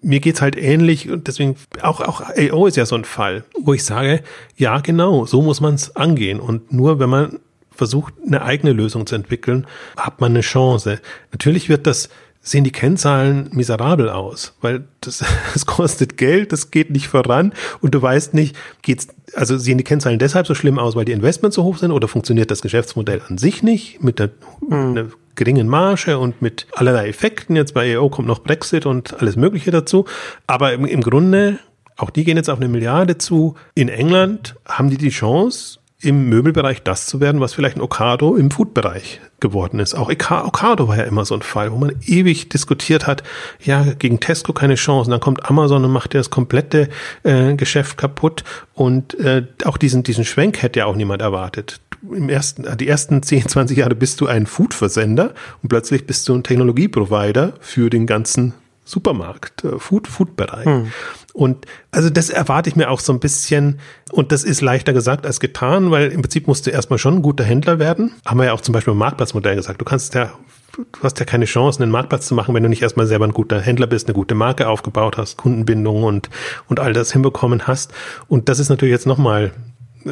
mir 0.00 0.20
geht's 0.20 0.40
halt 0.40 0.56
ähnlich 0.56 1.10
und 1.10 1.28
deswegen 1.28 1.56
auch, 1.82 2.00
auch 2.00 2.22
AO 2.22 2.66
ist 2.66 2.78
ja 2.78 2.86
so 2.86 2.94
ein 2.94 3.04
Fall, 3.04 3.44
wo 3.60 3.74
ich 3.74 3.84
sage, 3.84 4.22
ja, 4.56 4.80
genau, 4.80 5.26
so 5.26 5.42
muss 5.42 5.60
man 5.60 5.74
es 5.74 5.94
angehen. 5.96 6.40
Und 6.40 6.72
nur 6.72 6.98
wenn 6.98 7.10
man 7.10 7.40
versucht, 7.70 8.14
eine 8.26 8.40
eigene 8.40 8.72
Lösung 8.72 9.06
zu 9.06 9.16
entwickeln, 9.16 9.66
hat 9.98 10.18
man 10.18 10.32
eine 10.32 10.40
Chance. 10.40 10.98
Natürlich 11.30 11.68
wird 11.68 11.86
das 11.86 12.08
sehen 12.40 12.64
die 12.64 12.72
Kennzahlen 12.72 13.50
miserabel 13.52 14.08
aus, 14.08 14.54
weil 14.60 14.84
das, 15.00 15.24
das 15.52 15.66
kostet 15.66 16.16
Geld, 16.16 16.52
das 16.52 16.70
geht 16.70 16.90
nicht 16.90 17.08
voran 17.08 17.52
und 17.80 17.94
du 17.94 18.02
weißt 18.02 18.34
nicht, 18.34 18.56
geht's, 18.82 19.08
also 19.34 19.58
sehen 19.58 19.78
die 19.78 19.84
Kennzahlen 19.84 20.18
deshalb 20.18 20.46
so 20.46 20.54
schlimm 20.54 20.78
aus, 20.78 20.96
weil 20.96 21.04
die 21.04 21.12
Investments 21.12 21.56
so 21.56 21.64
hoch 21.64 21.78
sind 21.78 21.90
oder 21.90 22.08
funktioniert 22.08 22.50
das 22.50 22.62
Geschäftsmodell 22.62 23.22
an 23.28 23.38
sich 23.38 23.62
nicht 23.62 24.02
mit 24.02 24.18
der, 24.18 24.30
mhm. 24.60 24.72
einer 24.72 25.06
geringen 25.38 25.68
Marge 25.68 26.18
und 26.18 26.42
mit 26.42 26.66
allerlei 26.72 27.08
Effekten. 27.08 27.56
Jetzt 27.56 27.72
bei 27.72 27.88
EO 27.88 28.10
kommt 28.10 28.28
noch 28.28 28.40
Brexit 28.40 28.84
und 28.86 29.20
alles 29.20 29.36
Mögliche 29.36 29.70
dazu. 29.70 30.04
Aber 30.46 30.72
im, 30.72 30.84
im 30.84 31.00
Grunde, 31.00 31.60
auch 31.96 32.10
die 32.10 32.24
gehen 32.24 32.36
jetzt 32.36 32.50
auf 32.50 32.58
eine 32.58 32.68
Milliarde 32.68 33.18
zu. 33.18 33.54
In 33.74 33.88
England 33.88 34.56
haben 34.66 34.90
die 34.90 34.98
die 34.98 35.10
Chance, 35.10 35.78
im 36.00 36.28
Möbelbereich 36.28 36.82
das 36.82 37.06
zu 37.06 37.20
werden, 37.20 37.40
was 37.40 37.54
vielleicht 37.54 37.76
ein 37.76 37.80
Ocado 37.80 38.36
im 38.36 38.52
Foodbereich 38.52 39.20
geworden 39.40 39.80
ist. 39.80 39.94
Auch 39.94 40.10
Ocado 40.10 40.86
war 40.86 40.96
ja 40.96 41.04
immer 41.04 41.24
so 41.24 41.34
ein 41.34 41.42
Fall, 41.42 41.72
wo 41.72 41.76
man 41.76 41.92
ewig 42.06 42.48
diskutiert 42.48 43.08
hat, 43.08 43.24
ja, 43.64 43.84
gegen 43.98 44.20
Tesco 44.20 44.52
keine 44.52 44.76
Chance. 44.76 45.08
Und 45.08 45.12
dann 45.12 45.20
kommt 45.20 45.44
Amazon 45.48 45.84
und 45.84 45.90
macht 45.90 46.14
ja 46.14 46.20
das 46.20 46.30
komplette 46.30 46.88
äh, 47.24 47.54
Geschäft 47.54 47.98
kaputt. 47.98 48.44
Und 48.74 49.18
äh, 49.18 49.44
auch 49.64 49.76
diesen, 49.76 50.04
diesen 50.04 50.24
Schwenk 50.24 50.62
hätte 50.62 50.80
ja 50.80 50.86
auch 50.86 50.94
niemand 50.94 51.20
erwartet. 51.20 51.80
Im 52.02 52.28
ersten, 52.28 52.64
die 52.76 52.86
ersten 52.86 53.22
10, 53.24 53.48
20 53.48 53.78
Jahre 53.78 53.96
bist 53.96 54.20
du 54.20 54.28
ein 54.28 54.46
Food-Versender 54.46 55.34
und 55.62 55.68
plötzlich 55.68 56.06
bist 56.06 56.28
du 56.28 56.34
ein 56.34 56.44
Technologieprovider 56.44 57.54
für 57.60 57.90
den 57.90 58.06
ganzen 58.06 58.54
Supermarkt, 58.84 59.64
äh, 59.64 59.78
Food, 59.78 60.06
Food-Bereich. 60.06 60.64
Hm. 60.64 60.92
Und 61.38 61.66
also 61.92 62.10
das 62.10 62.30
erwarte 62.30 62.68
ich 62.68 62.74
mir 62.74 62.90
auch 62.90 62.98
so 62.98 63.12
ein 63.12 63.20
bisschen. 63.20 63.78
Und 64.10 64.32
das 64.32 64.42
ist 64.42 64.60
leichter 64.60 64.92
gesagt 64.92 65.24
als 65.24 65.38
getan, 65.38 65.92
weil 65.92 66.10
im 66.10 66.20
Prinzip 66.20 66.48
musst 66.48 66.66
du 66.66 66.70
erstmal 66.70 66.98
schon 66.98 67.14
ein 67.14 67.22
guter 67.22 67.44
Händler 67.44 67.78
werden. 67.78 68.12
Haben 68.26 68.40
wir 68.40 68.46
ja 68.46 68.52
auch 68.54 68.60
zum 68.60 68.72
Beispiel 68.72 68.90
im 68.90 68.98
Marktplatzmodell 68.98 69.54
gesagt. 69.54 69.80
Du 69.80 69.84
kannst 69.84 70.14
ja 70.14 70.32
du 70.76 71.02
hast 71.02 71.18
ja 71.20 71.24
keine 71.24 71.44
Chance, 71.44 71.80
einen 71.80 71.92
Marktplatz 71.92 72.26
zu 72.26 72.34
machen, 72.34 72.56
wenn 72.56 72.64
du 72.64 72.68
nicht 72.68 72.82
erstmal 72.82 73.06
selber 73.06 73.24
ein 73.24 73.32
guter 73.32 73.60
Händler 73.60 73.86
bist, 73.86 74.08
eine 74.08 74.14
gute 74.14 74.34
Marke 74.34 74.68
aufgebaut 74.68 75.16
hast, 75.16 75.36
Kundenbindung 75.36 76.02
und, 76.02 76.28
und 76.68 76.80
all 76.80 76.92
das 76.92 77.12
hinbekommen 77.12 77.68
hast. 77.68 77.92
Und 78.26 78.48
das 78.48 78.58
ist 78.58 78.68
natürlich 78.68 78.92
jetzt 78.92 79.06
nochmal 79.06 79.52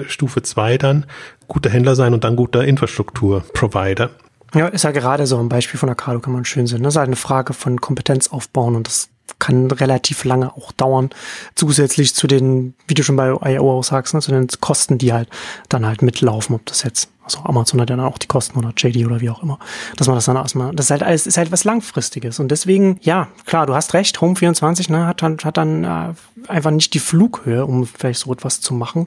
Stufe 0.06 0.42
zwei 0.42 0.78
dann, 0.78 1.06
guter 1.48 1.70
Händler 1.70 1.96
sein 1.96 2.14
und 2.14 2.22
dann 2.22 2.36
guter 2.36 2.64
Infrastrukturprovider. 2.64 4.10
Ja, 4.54 4.68
ist 4.68 4.84
ja 4.84 4.92
gerade 4.92 5.26
so 5.26 5.38
ein 5.38 5.48
Beispiel 5.48 5.78
von 5.78 5.88
Arcado, 5.88 6.20
kann 6.20 6.32
man 6.32 6.44
schön 6.44 6.68
sehen. 6.68 6.84
Das 6.84 6.94
ist 6.94 6.98
halt 6.98 7.08
eine 7.08 7.16
Frage 7.16 7.52
von 7.52 7.80
Kompetenz 7.80 8.28
aufbauen 8.28 8.76
und 8.76 8.86
das 8.86 9.08
kann 9.38 9.70
relativ 9.70 10.24
lange 10.24 10.52
auch 10.54 10.72
dauern. 10.72 11.10
Zusätzlich 11.54 12.14
zu 12.14 12.26
den, 12.26 12.74
wie 12.86 12.94
du 12.94 13.02
schon 13.02 13.16
bei 13.16 13.28
IO 13.28 13.78
auch 13.78 13.84
sagst, 13.84 14.14
ne, 14.14 14.20
zu 14.20 14.30
den 14.30 14.48
Kosten, 14.60 14.98
die 14.98 15.12
halt 15.12 15.28
dann 15.68 15.86
halt 15.86 16.02
mitlaufen, 16.02 16.54
ob 16.54 16.64
das 16.66 16.82
jetzt, 16.82 17.10
also 17.24 17.40
Amazon 17.40 17.80
hat 17.80 17.90
ja 17.90 17.96
dann 17.96 18.06
auch 18.06 18.18
die 18.18 18.28
Kosten 18.28 18.58
oder 18.58 18.72
JD 18.76 19.04
oder 19.06 19.20
wie 19.20 19.30
auch 19.30 19.42
immer, 19.42 19.58
dass 19.96 20.06
man 20.06 20.16
das 20.16 20.26
dann 20.26 20.36
erstmal, 20.36 20.74
das 20.74 20.86
ist 20.86 20.90
halt 20.90 21.02
alles, 21.02 21.26
ist 21.26 21.36
halt 21.36 21.52
was 21.52 21.64
Langfristiges. 21.64 22.38
Und 22.38 22.48
deswegen, 22.48 22.98
ja, 23.02 23.28
klar, 23.44 23.66
du 23.66 23.74
hast 23.74 23.94
recht, 23.94 24.20
Home 24.20 24.36
24, 24.36 24.88
ne, 24.88 25.06
hat 25.06 25.22
dann, 25.22 25.38
hat 25.38 25.56
dann 25.56 25.84
äh, 25.84 26.14
einfach 26.48 26.70
nicht 26.70 26.94
die 26.94 27.00
Flughöhe, 27.00 27.66
um 27.66 27.86
vielleicht 27.86 28.20
so 28.20 28.32
etwas 28.32 28.60
zu 28.60 28.74
machen. 28.74 29.06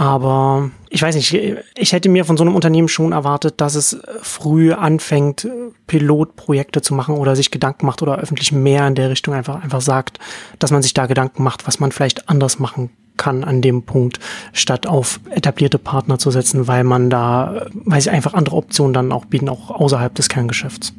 Aber 0.00 0.70
ich 0.88 1.02
weiß 1.02 1.14
nicht, 1.14 1.34
ich 1.76 1.92
hätte 1.92 2.08
mir 2.08 2.24
von 2.24 2.38
so 2.38 2.42
einem 2.42 2.54
Unternehmen 2.54 2.88
schon 2.88 3.12
erwartet, 3.12 3.60
dass 3.60 3.74
es 3.74 4.00
früh 4.22 4.72
anfängt, 4.72 5.46
Pilotprojekte 5.88 6.80
zu 6.80 6.94
machen 6.94 7.16
oder 7.16 7.36
sich 7.36 7.50
Gedanken 7.50 7.84
macht 7.84 8.00
oder 8.00 8.16
öffentlich 8.16 8.50
mehr 8.50 8.86
in 8.86 8.94
der 8.94 9.10
Richtung 9.10 9.34
einfach, 9.34 9.62
einfach 9.62 9.82
sagt, 9.82 10.18
dass 10.58 10.70
man 10.70 10.80
sich 10.80 10.94
da 10.94 11.04
Gedanken 11.04 11.42
macht, 11.42 11.66
was 11.66 11.80
man 11.80 11.92
vielleicht 11.92 12.30
anders 12.30 12.58
machen 12.58 12.88
kann 13.18 13.44
an 13.44 13.60
dem 13.60 13.82
Punkt, 13.82 14.20
statt 14.54 14.86
auf 14.86 15.20
etablierte 15.28 15.78
Partner 15.78 16.18
zu 16.18 16.30
setzen, 16.30 16.66
weil 16.66 16.82
man 16.82 17.10
da, 17.10 17.66
weil 17.74 18.00
sie 18.00 18.08
einfach 18.08 18.32
andere 18.32 18.56
Optionen 18.56 18.94
dann 18.94 19.12
auch 19.12 19.26
bieten, 19.26 19.50
auch 19.50 19.70
außerhalb 19.70 20.14
des 20.14 20.30
Kerngeschäfts. 20.30 20.94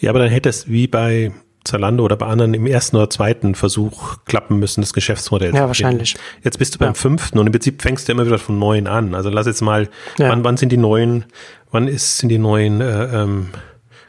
Ja, 0.00 0.10
aber 0.10 0.18
dann 0.18 0.28
hätte 0.28 0.50
es 0.50 0.68
wie 0.68 0.86
bei 0.86 1.32
Zalando 1.64 2.04
oder 2.04 2.16
bei 2.16 2.26
anderen 2.26 2.54
im 2.54 2.66
ersten 2.66 2.96
oder 2.96 3.08
zweiten 3.10 3.54
Versuch 3.54 4.18
klappen 4.26 4.58
müssen, 4.58 4.82
das 4.82 4.92
Geschäftsmodell. 4.92 5.54
Ja, 5.54 5.66
wahrscheinlich. 5.66 6.16
Jetzt 6.42 6.58
bist 6.58 6.74
du 6.74 6.78
beim 6.78 6.88
ja. 6.88 6.94
fünften 6.94 7.38
und 7.38 7.46
im 7.46 7.52
Prinzip 7.52 7.80
fängst 7.80 8.06
du 8.06 8.12
immer 8.12 8.26
wieder 8.26 8.38
von 8.38 8.58
neuen 8.58 8.86
an. 8.86 9.14
Also 9.14 9.30
lass 9.30 9.46
jetzt 9.46 9.62
mal, 9.62 9.88
ja. 10.18 10.28
wann, 10.28 10.44
wann 10.44 10.56
sind 10.56 10.70
die 10.70 10.76
neuen, 10.76 11.24
wann 11.70 11.88
ist, 11.88 12.18
sind 12.18 12.28
die 12.28 12.38
neuen 12.38 12.80
äh, 12.80 13.22
ähm, 13.22 13.48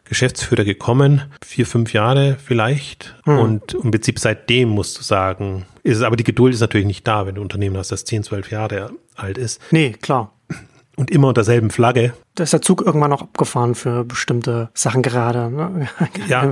Geschäftsführer 0.04 0.66
gekommen? 0.66 1.24
Vier, 1.44 1.66
fünf 1.66 1.94
Jahre 1.94 2.38
vielleicht. 2.44 3.16
Hm. 3.24 3.40
Und 3.40 3.74
im 3.74 3.92
Prinzip 3.92 4.20
seitdem 4.20 4.70
musst 4.70 5.00
du 5.00 5.04
sagen, 5.04 5.66
ist 5.84 5.98
es, 5.98 6.04
aber 6.04 6.18
die 6.18 6.24
Geduld 6.24 6.54
ist 6.54 6.62
natürlich 6.62 6.88
nicht 6.88 7.08
da, 7.08 7.26
wenn 7.26 7.36
du 7.36 7.42
ein 7.42 7.46
Unternehmen 7.46 7.78
hast, 7.78 7.92
das 7.92 8.06
zehn, 8.06 8.24
zwölf 8.24 8.52
Jahre 8.52 8.92
alt 9.16 9.38
ist. 9.38 9.62
Nee, 9.72 9.92
klar. 10.02 10.32
Und 10.98 11.12
immer 11.12 11.28
unter 11.28 11.40
derselben 11.40 11.72
Flagge. 11.72 12.14
Da 12.36 12.44
ist 12.44 12.54
der 12.54 12.62
Zug 12.62 12.82
irgendwann 12.82 13.10
noch 13.10 13.22
abgefahren 13.22 13.76
für 13.76 14.06
bestimmte 14.06 14.70
Sachen 14.74 15.02
gerade. 15.02 15.50
Ne? 15.50 15.90
Ja. 16.28 16.50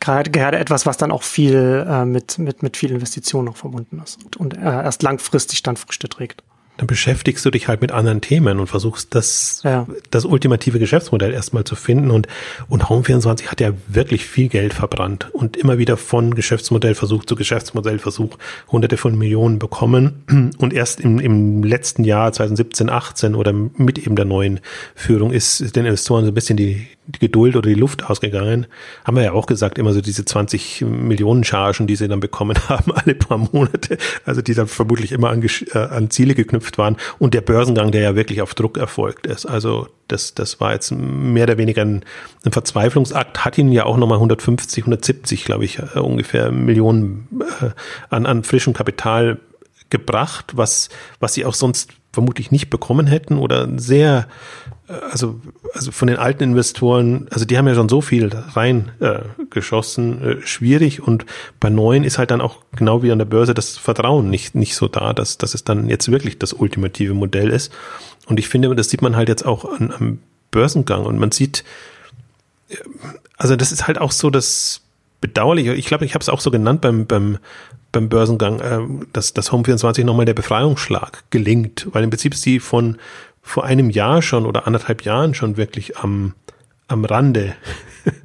Gerade, 0.00 0.30
gerade 0.30 0.58
etwas, 0.58 0.86
was 0.86 0.96
dann 0.96 1.10
auch 1.10 1.22
viel 1.22 1.86
äh, 1.88 2.04
mit, 2.04 2.38
mit, 2.38 2.62
mit 2.62 2.76
viel 2.76 2.90
Investitionen 2.90 3.46
noch 3.46 3.56
verbunden 3.56 4.00
ist 4.02 4.22
und, 4.24 4.36
und 4.36 4.56
äh, 4.56 4.60
erst 4.60 5.02
langfristig 5.02 5.62
dann 5.62 5.76
Früchte 5.76 6.08
trägt 6.08 6.42
dann 6.76 6.88
beschäftigst 6.88 7.44
du 7.44 7.50
dich 7.50 7.68
halt 7.68 7.82
mit 7.82 7.92
anderen 7.92 8.20
Themen 8.20 8.58
und 8.58 8.66
versuchst 8.66 9.14
das, 9.14 9.60
ja. 9.62 9.86
das 10.10 10.24
ultimative 10.24 10.80
Geschäftsmodell 10.80 11.32
erstmal 11.32 11.62
zu 11.62 11.76
finden. 11.76 12.10
Und, 12.10 12.26
und 12.68 12.86
Home24 12.86 13.46
hat 13.46 13.60
ja 13.60 13.72
wirklich 13.86 14.26
viel 14.26 14.48
Geld 14.48 14.74
verbrannt 14.74 15.28
und 15.32 15.56
immer 15.56 15.78
wieder 15.78 15.96
von 15.96 16.34
Geschäftsmodellversuch 16.34 17.26
zu 17.26 17.36
Geschäftsmodellversuch 17.36 18.38
hunderte 18.72 18.96
von 18.96 19.16
Millionen 19.16 19.58
bekommen. 19.60 20.54
Und 20.58 20.72
erst 20.72 21.00
im, 21.00 21.20
im 21.20 21.62
letzten 21.62 22.02
Jahr, 22.02 22.32
2017, 22.32 22.90
18 22.90 23.34
oder 23.34 23.52
mit 23.52 23.98
eben 23.98 24.16
der 24.16 24.24
neuen 24.24 24.60
Führung 24.94 25.30
ist 25.30 25.76
den 25.76 25.84
Investoren 25.84 26.24
so 26.24 26.30
ein 26.30 26.34
bisschen 26.34 26.56
die, 26.56 26.88
die 27.06 27.18
Geduld 27.18 27.56
oder 27.56 27.68
die 27.68 27.74
Luft 27.74 28.08
ausgegangen. 28.08 28.66
Haben 29.04 29.16
wir 29.16 29.24
ja 29.24 29.32
auch 29.32 29.46
gesagt, 29.46 29.78
immer 29.78 29.92
so 29.92 30.00
diese 30.00 30.24
20 30.24 30.82
Millionen 30.82 31.44
Chargen, 31.44 31.86
die 31.86 31.96
sie 31.96 32.08
dann 32.08 32.20
bekommen 32.20 32.56
haben, 32.68 32.92
alle 32.92 33.14
paar 33.14 33.38
Monate. 33.38 33.98
Also 34.24 34.42
die 34.42 34.54
dann 34.54 34.68
vermutlich 34.68 35.12
immer 35.12 35.30
an, 35.30 35.42
äh, 35.42 35.78
an 35.78 36.10
Ziele 36.10 36.34
geknüpft 36.34 36.78
waren. 36.78 36.96
Und 37.18 37.34
der 37.34 37.42
Börsengang, 37.42 37.92
der 37.92 38.02
ja 38.02 38.16
wirklich 38.16 38.40
auf 38.40 38.54
Druck 38.54 38.78
erfolgt 38.78 39.26
ist. 39.26 39.46
Also 39.46 39.88
das, 40.08 40.34
das 40.34 40.60
war 40.60 40.72
jetzt 40.72 40.92
mehr 40.92 41.44
oder 41.44 41.58
weniger 41.58 41.82
ein, 41.82 42.04
ein 42.44 42.52
Verzweiflungsakt, 42.52 43.44
hat 43.44 43.58
ihnen 43.58 43.72
ja 43.72 43.84
auch 43.84 43.96
nochmal 43.96 44.16
150, 44.16 44.84
170, 44.84 45.44
glaube 45.44 45.64
ich, 45.64 45.78
äh, 45.78 45.98
ungefähr 45.98 46.52
Millionen 46.52 47.28
äh, 47.60 47.70
an, 48.10 48.26
an 48.26 48.44
frischem 48.44 48.72
Kapital 48.72 49.38
gebracht, 49.90 50.56
was, 50.56 50.88
was 51.20 51.34
sie 51.34 51.44
auch 51.44 51.54
sonst 51.54 51.92
vermutlich 52.12 52.50
nicht 52.50 52.70
bekommen 52.70 53.06
hätten 53.06 53.38
oder 53.38 53.68
sehr 53.78 54.26
also, 54.86 55.40
also 55.72 55.92
von 55.92 56.08
den 56.08 56.18
alten 56.18 56.42
Investoren, 56.42 57.26
also 57.30 57.46
die 57.46 57.56
haben 57.56 57.66
ja 57.66 57.74
schon 57.74 57.88
so 57.88 58.02
viel 58.02 58.30
reingeschossen, 58.34 60.22
äh, 60.22 60.32
äh, 60.32 60.46
schwierig. 60.46 61.02
Und 61.02 61.24
bei 61.58 61.70
neuen 61.70 62.04
ist 62.04 62.18
halt 62.18 62.30
dann 62.30 62.42
auch 62.42 62.58
genau 62.76 63.02
wie 63.02 63.10
an 63.10 63.18
der 63.18 63.24
Börse 63.24 63.54
das 63.54 63.78
Vertrauen 63.78 64.28
nicht, 64.28 64.54
nicht 64.54 64.76
so 64.76 64.88
da, 64.88 65.12
dass, 65.14 65.38
dass 65.38 65.54
es 65.54 65.64
dann 65.64 65.88
jetzt 65.88 66.10
wirklich 66.10 66.38
das 66.38 66.52
ultimative 66.52 67.14
Modell 67.14 67.48
ist. 67.50 67.72
Und 68.26 68.38
ich 68.38 68.48
finde, 68.48 68.74
das 68.74 68.90
sieht 68.90 69.00
man 69.00 69.16
halt 69.16 69.28
jetzt 69.28 69.46
auch 69.46 69.64
an, 69.64 69.92
am 69.98 70.18
Börsengang. 70.50 71.06
Und 71.06 71.18
man 71.18 71.32
sieht, 71.32 71.64
äh, 72.68 72.76
also 73.38 73.56
das 73.56 73.72
ist 73.72 73.86
halt 73.86 73.98
auch 73.98 74.12
so 74.12 74.28
das 74.28 74.82
Bedauerliche, 75.22 75.72
ich 75.72 75.86
glaube, 75.86 76.04
ich 76.04 76.12
habe 76.12 76.22
es 76.22 76.28
auch 76.28 76.40
so 76.40 76.50
genannt 76.50 76.82
beim, 76.82 77.06
beim, 77.06 77.38
beim 77.90 78.10
Börsengang, 78.10 78.60
äh, 78.60 78.80
dass 79.14 79.32
das 79.32 79.50
Home24 79.50 80.04
nochmal 80.04 80.26
der 80.26 80.34
Befreiungsschlag 80.34 81.24
gelingt, 81.30 81.88
weil 81.92 82.04
im 82.04 82.10
Prinzip 82.10 82.34
sie 82.34 82.60
von 82.60 82.98
vor 83.44 83.64
einem 83.64 83.90
Jahr 83.90 84.22
schon 84.22 84.46
oder 84.46 84.66
anderthalb 84.66 85.02
Jahren 85.02 85.34
schon 85.34 85.56
wirklich 85.56 85.98
am, 85.98 86.34
am 86.88 87.04
Rande 87.04 87.54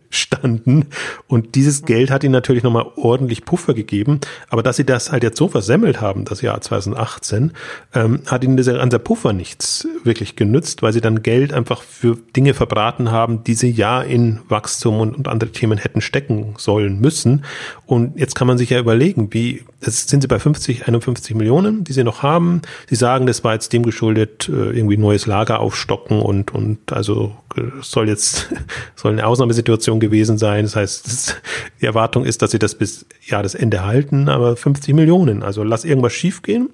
standen. 0.10 0.88
Und 1.28 1.56
dieses 1.56 1.84
Geld 1.84 2.12
hat 2.12 2.24
ihnen 2.24 2.34
natürlich 2.34 2.64
nochmal 2.64 2.86
ordentlich 2.96 3.46
Puffer 3.46 3.74
gegeben. 3.74 4.20
Aber 4.50 4.64
dass 4.64 4.78
sie 4.78 4.86
das 4.86 5.12
halt 5.12 5.24
jetzt 5.24 5.38
so 5.38 5.48
versemmelt 5.48 6.02
haben, 6.02 6.26
das 6.26 6.42
Jahr 6.42 6.60
2018, 6.62 7.52
ähm, 7.94 8.22
hat 8.26 8.44
ihnen 8.44 8.58
dieser 8.58 8.74
ganze 8.74 9.00
Puffer 9.00 9.34
nichts 9.34 9.88
wirklich 10.04 10.36
genützt, 10.36 10.82
weil 10.82 10.94
sie 10.94 11.02
dann 11.02 11.24
Geld 11.24 11.54
einfach 11.54 11.82
für 11.82 12.18
Dinge 12.36 12.54
verbraten 12.54 13.12
haben, 13.12 13.44
die 13.44 13.54
sie 13.54 13.70
ja 13.70 14.02
in 14.02 14.40
Wachstum 14.48 15.00
und, 15.00 15.16
und 15.16 15.28
andere 15.28 15.52
Themen 15.52 15.78
hätten 15.78 16.02
stecken 16.02 16.56
sollen 16.58 17.00
müssen. 17.00 17.46
Und 17.86 18.20
jetzt 18.20 18.36
kann 18.36 18.48
man 18.48 18.58
sich 18.58 18.70
ja 18.70 18.80
überlegen, 18.80 19.30
wie, 19.32 19.64
jetzt 19.82 20.10
sind 20.10 20.22
sie 20.22 20.28
bei 20.28 20.40
50, 20.40 20.88
51 20.88 21.36
Millionen, 21.36 21.84
die 21.84 21.94
sie 21.94 22.04
noch 22.04 22.24
haben. 22.24 22.62
Sie 22.90 22.96
sagen, 22.96 23.26
das 23.26 23.44
war 23.44 23.54
jetzt 23.54 23.74
dem 23.74 23.84
geschuldet, 23.84 24.50
äh, 24.50 24.72
irgendwie 24.72 24.98
neues 24.98 25.26
Lager 25.26 25.60
aufstocken 25.60 26.22
und, 26.22 26.54
und 26.54 26.92
also 26.92 27.36
äh, 27.56 27.62
soll 27.82 28.08
jetzt, 28.08 28.50
soll 28.96 29.14
eine 29.14 29.26
Ausnahmesituation 29.26 29.99
gewesen 30.00 30.38
sein. 30.38 30.66
Das 30.66 30.76
heißt, 30.76 31.08
das, 31.08 31.36
die 31.82 31.86
Erwartung 31.86 32.26
ist, 32.26 32.42
dass 32.42 32.52
sie 32.52 32.60
das 32.60 32.76
bis 32.76 33.06
Jahresende 33.26 33.86
halten, 33.86 34.30
aber 34.30 34.56
50 34.56 34.94
Millionen. 34.94 35.44
Also 35.44 35.64
lass 35.64 35.86
irgendwas 35.86 36.14
schiefgehen 36.14 36.70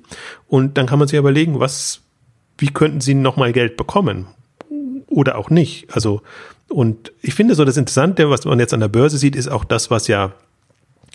und 0.47 0.78
dann 0.78 0.86
kann 0.86 0.99
man 0.99 1.07
sich 1.07 1.17
überlegen, 1.17 1.59
was, 1.59 2.01
wie 2.57 2.69
könnten 2.69 3.01
sie 3.01 3.13
nochmal 3.13 3.53
Geld 3.53 3.78
bekommen? 3.78 4.28
Oder 5.07 5.38
auch 5.38 5.49
nicht. 5.49 5.88
Also, 5.93 6.21
und 6.67 7.11
ich 7.21 7.36
finde 7.36 7.55
so 7.55 7.63
das 7.63 7.78
Interessante, 7.78 8.30
was 8.30 8.45
man 8.45 8.59
jetzt 8.59 8.73
an 8.73 8.80
der 8.80 8.88
Börse 8.88 9.17
sieht, 9.17 9.36
ist 9.36 9.47
auch 9.47 9.63
das, 9.63 9.91
was 9.91 10.07
ja 10.07 10.34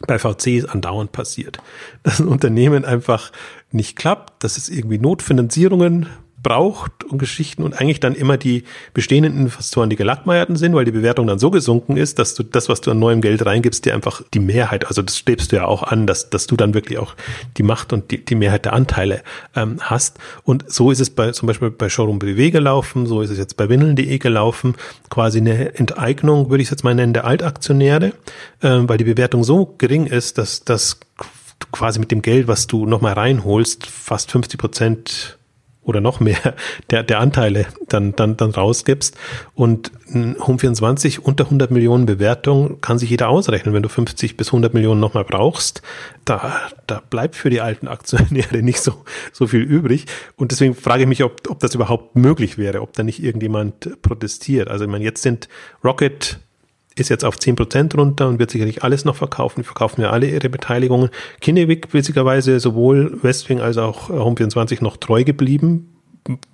bei 0.06 0.18
VCs 0.18 0.64
andauernd 0.64 1.12
passiert. 1.12 1.58
Dass 2.02 2.20
ein 2.20 2.28
Unternehmen 2.28 2.84
einfach 2.84 3.32
nicht 3.70 3.96
klappt, 3.96 4.42
dass 4.42 4.56
es 4.56 4.68
irgendwie 4.68 4.98
Notfinanzierungen 4.98 6.06
braucht 6.42 7.04
und 7.04 7.18
Geschichten 7.18 7.62
und 7.62 7.78
eigentlich 7.80 8.00
dann 8.00 8.14
immer 8.14 8.36
die 8.36 8.64
bestehenden 8.94 9.36
Investoren, 9.36 9.90
die 9.90 9.96
gelackmeierten 9.96 10.56
sind, 10.56 10.74
weil 10.74 10.84
die 10.84 10.90
Bewertung 10.90 11.26
dann 11.26 11.38
so 11.38 11.50
gesunken 11.50 11.96
ist, 11.96 12.18
dass 12.18 12.34
du 12.34 12.42
das, 12.42 12.68
was 12.68 12.80
du 12.80 12.90
an 12.90 12.98
neuem 12.98 13.20
Geld 13.20 13.44
reingibst, 13.44 13.84
dir 13.84 13.94
einfach 13.94 14.22
die 14.32 14.40
Mehrheit, 14.40 14.86
also 14.86 15.02
das 15.02 15.18
strebst 15.18 15.52
du 15.52 15.56
ja 15.56 15.66
auch 15.66 15.82
an, 15.82 16.06
dass, 16.06 16.30
dass 16.30 16.46
du 16.46 16.56
dann 16.56 16.74
wirklich 16.74 16.98
auch 16.98 17.14
die 17.56 17.62
Macht 17.62 17.92
und 17.92 18.10
die, 18.10 18.24
die 18.24 18.34
Mehrheit 18.34 18.64
der 18.64 18.72
Anteile 18.72 19.22
ähm, 19.54 19.78
hast. 19.80 20.18
Und 20.44 20.70
so 20.70 20.90
ist 20.90 21.00
es 21.00 21.10
bei 21.10 21.32
zum 21.32 21.46
Beispiel 21.46 21.70
bei 21.70 21.88
Showroom 21.88 22.18
BW 22.18 22.50
gelaufen, 22.50 23.06
so 23.06 23.20
ist 23.20 23.30
es 23.30 23.38
jetzt 23.38 23.56
bei 23.56 23.68
Windeln.de 23.68 24.18
gelaufen, 24.18 24.74
quasi 25.10 25.38
eine 25.38 25.74
Enteignung, 25.74 26.50
würde 26.50 26.62
ich 26.62 26.66
es 26.66 26.70
jetzt 26.70 26.84
mal 26.84 26.94
nennen, 26.94 27.12
der 27.12 27.24
Altaktionäre, 27.24 28.12
ähm, 28.62 28.88
weil 28.88 28.98
die 28.98 29.04
Bewertung 29.04 29.44
so 29.44 29.74
gering 29.78 30.06
ist, 30.06 30.38
dass 30.38 30.64
das 30.64 31.00
quasi 31.72 31.98
mit 31.98 32.10
dem 32.10 32.22
Geld, 32.22 32.48
was 32.48 32.66
du 32.66 32.86
nochmal 32.86 33.12
reinholst, 33.12 33.86
fast 33.86 34.30
50 34.30 34.58
Prozent 34.58 35.38
oder 35.82 36.00
noch 36.00 36.20
mehr 36.20 36.54
der, 36.90 37.02
der 37.02 37.20
Anteile 37.20 37.66
dann, 37.88 38.14
dann, 38.14 38.36
dann 38.36 38.50
rausgibst. 38.50 39.16
Und 39.54 39.90
Home24 40.12 41.20
unter 41.20 41.44
100 41.44 41.70
Millionen 41.70 42.06
Bewertung 42.06 42.80
kann 42.80 42.98
sich 42.98 43.10
jeder 43.10 43.28
ausrechnen. 43.28 43.74
Wenn 43.74 43.82
du 43.82 43.88
50 43.88 44.36
bis 44.36 44.48
100 44.48 44.74
Millionen 44.74 45.00
nochmal 45.00 45.24
brauchst, 45.24 45.82
da, 46.24 46.60
da 46.86 47.02
bleibt 47.08 47.34
für 47.34 47.50
die 47.50 47.60
alten 47.60 47.88
Aktionäre 47.88 48.58
nicht 48.62 48.80
so, 48.80 49.04
so 49.32 49.46
viel 49.46 49.62
übrig. 49.62 50.06
Und 50.36 50.52
deswegen 50.52 50.74
frage 50.74 51.02
ich 51.02 51.08
mich, 51.08 51.24
ob, 51.24 51.48
ob 51.48 51.60
das 51.60 51.74
überhaupt 51.74 52.14
möglich 52.14 52.58
wäre, 52.58 52.82
ob 52.82 52.92
da 52.92 53.02
nicht 53.02 53.22
irgendjemand 53.22 54.02
protestiert. 54.02 54.68
Also 54.68 54.84
ich 54.84 54.90
meine, 54.90 55.04
jetzt 55.04 55.22
sind 55.22 55.48
Rocket 55.82 56.40
ist 56.96 57.08
jetzt 57.08 57.24
auf 57.24 57.36
10% 57.36 57.96
runter 57.96 58.28
und 58.28 58.38
wird 58.38 58.50
sicherlich 58.50 58.82
alles 58.82 59.04
noch 59.04 59.16
verkaufen. 59.16 59.60
Die 59.60 59.66
verkaufen 59.66 60.02
ja 60.02 60.10
alle 60.10 60.28
ihre 60.28 60.48
Beteiligungen. 60.48 61.10
Kinnevik 61.40 61.92
witzigerweise 61.92 62.60
sowohl 62.60 63.18
Westwing 63.22 63.60
als 63.60 63.78
auch 63.78 64.10
Home24 64.10 64.82
noch 64.82 64.96
treu 64.96 65.24
geblieben. 65.24 65.96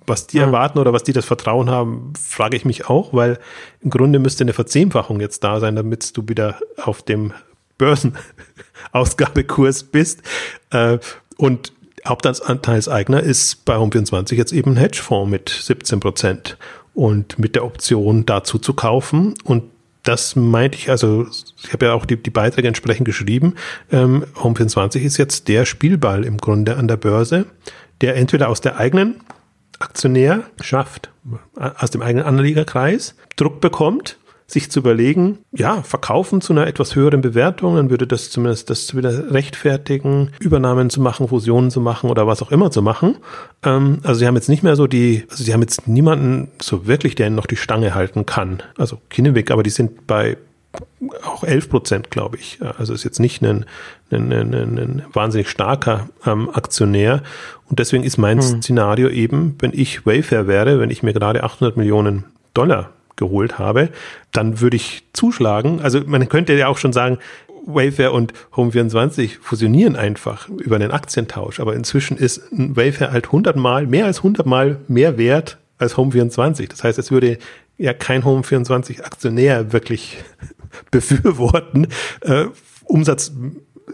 Was 0.05 0.27
die 0.27 0.37
ja. 0.37 0.45
erwarten 0.45 0.79
oder 0.79 0.93
was 0.93 1.03
die 1.03 1.11
das 1.11 1.25
Vertrauen 1.25 1.69
haben, 1.69 2.13
frage 2.17 2.55
ich 2.55 2.63
mich 2.63 2.87
auch, 2.87 3.13
weil 3.13 3.37
im 3.81 3.89
Grunde 3.89 4.19
müsste 4.19 4.45
eine 4.45 4.53
Verzehnfachung 4.53 5.19
jetzt 5.19 5.43
da 5.43 5.59
sein, 5.59 5.75
damit 5.75 6.15
du 6.15 6.23
wieder 6.27 6.59
auf 6.81 7.01
dem 7.01 7.33
Börsenausgabekurs 7.77 9.83
bist. 9.83 10.21
Äh, 10.69 10.99
und 11.37 11.73
Hauptanteilseigner 12.07 13.21
ist 13.21 13.65
bei 13.65 13.75
Home24 13.75 14.35
jetzt 14.35 14.53
eben 14.53 14.71
ein 14.71 14.77
Hedgefonds 14.77 15.29
mit 15.29 15.49
17 15.49 15.99
Prozent 15.99 16.57
und 16.93 17.37
mit 17.37 17.55
der 17.55 17.65
Option 17.65 18.25
dazu 18.25 18.57
zu 18.57 18.73
kaufen. 18.73 19.33
Und 19.43 19.63
das 20.07 20.35
meinte 20.35 20.77
ich, 20.77 20.89
also 20.89 21.27
ich 21.61 21.73
habe 21.73 21.87
ja 21.87 21.93
auch 21.93 22.05
die, 22.05 22.21
die 22.21 22.29
Beiträge 22.29 22.67
entsprechend 22.67 23.05
geschrieben. 23.05 23.55
Ähm, 23.91 24.25
Home24 24.35 25.01
ist 25.01 25.17
jetzt 25.17 25.47
der 25.47 25.65
Spielball 25.65 26.23
im 26.23 26.37
Grunde 26.37 26.77
an 26.77 26.87
der 26.87 26.97
Börse, 26.97 27.45
der 28.01 28.15
entweder 28.15 28.49
aus 28.49 28.61
der 28.61 28.77
eigenen 28.77 29.17
Aktionärschaft, 29.79 31.11
aus 31.55 31.91
dem 31.91 32.01
eigenen 32.01 32.25
Anlegerkreis 32.25 33.15
Druck 33.35 33.59
bekommt 33.61 34.17
sich 34.49 34.71
zu 34.71 34.79
überlegen, 34.79 35.39
ja, 35.51 35.83
verkaufen 35.83 36.39
zu 36.39 36.53
einer 36.53 36.67
etwas 36.67 36.95
höheren 36.95 37.19
Bewertung, 37.19 37.75
dann 37.75 37.89
würde 37.89 38.07
das 38.07 38.29
zumindest 38.29 38.69
das 38.69 38.95
wieder 38.95 39.33
rechtfertigen, 39.33 40.31
Übernahmen 40.39 40.89
zu 40.89 41.01
machen, 41.01 41.27
Fusionen 41.27 41.69
zu 41.69 41.81
machen 41.81 42.09
oder 42.09 42.27
was 42.27 42.41
auch 42.41 42.49
immer 42.49 42.71
zu 42.71 42.81
machen. 42.81 43.17
Ähm, 43.63 43.99
also 44.03 44.19
sie 44.19 44.25
haben 44.25 44.35
jetzt 44.35 44.47
nicht 44.47 44.63
mehr 44.63 44.77
so 44.77 44.87
die, 44.87 45.25
also 45.29 45.43
sie 45.43 45.53
haben 45.53 45.61
jetzt 45.61 45.87
niemanden 45.87 46.47
so 46.61 46.87
wirklich, 46.87 47.15
der 47.15 47.27
ihnen 47.27 47.35
noch 47.35 47.45
die 47.45 47.57
Stange 47.57 47.93
halten 47.93 48.25
kann. 48.25 48.63
Also 48.77 48.99
Kinneweg, 49.09 49.51
aber 49.51 49.63
die 49.63 49.69
sind 49.69 50.07
bei 50.07 50.37
auch 51.23 51.43
11 51.43 51.69
Prozent, 51.69 52.11
glaube 52.11 52.37
ich. 52.37 52.59
Also 52.77 52.93
ist 52.93 53.03
jetzt 53.03 53.19
nicht 53.19 53.41
ein, 53.41 53.65
ein, 54.11 54.31
ein, 54.31 54.53
ein 54.53 55.03
wahnsinnig 55.11 55.49
starker 55.49 56.09
ähm, 56.25 56.49
Aktionär. 56.49 57.21
Und 57.69 57.79
deswegen 57.79 58.03
ist 58.03 58.17
mein 58.17 58.41
hm. 58.41 58.61
Szenario 58.61 59.09
eben, 59.09 59.55
wenn 59.59 59.73
ich 59.73 60.05
Wayfair 60.05 60.47
wäre, 60.47 60.79
wenn 60.79 60.89
ich 60.89 61.03
mir 61.03 61.13
gerade 61.13 61.43
800 61.43 61.75
Millionen 61.75 62.25
Dollar 62.53 62.91
geholt 63.17 63.59
habe, 63.59 63.89
dann 64.31 64.61
würde 64.61 64.77
ich 64.77 65.03
zuschlagen. 65.13 65.81
Also 65.81 66.01
man 66.05 66.29
könnte 66.29 66.53
ja 66.53 66.67
auch 66.67 66.77
schon 66.77 66.93
sagen, 66.93 67.17
Wayfair 67.65 68.13
und 68.13 68.33
Home24 68.55 69.39
fusionieren 69.41 69.95
einfach 69.95 70.47
über 70.47 70.77
einen 70.77 70.91
Aktientausch. 70.91 71.59
Aber 71.59 71.75
inzwischen 71.75 72.17
ist 72.17 72.41
Wayfair 72.51 73.11
halt 73.11 73.31
hundertmal, 73.31 73.85
mehr 73.85 74.05
als 74.05 74.23
hundertmal 74.23 74.79
mehr 74.87 75.17
wert 75.17 75.57
als 75.77 75.95
Home24. 75.95 76.69
Das 76.69 76.83
heißt, 76.83 76.97
es 76.97 77.11
würde 77.11 77.37
ja 77.77 77.93
kein 77.93 78.23
Home24 78.23 79.03
Aktionär 79.03 79.73
wirklich 79.73 80.17
befürworten. 80.91 81.87
Äh, 82.21 82.45
Umsatz 82.85 83.33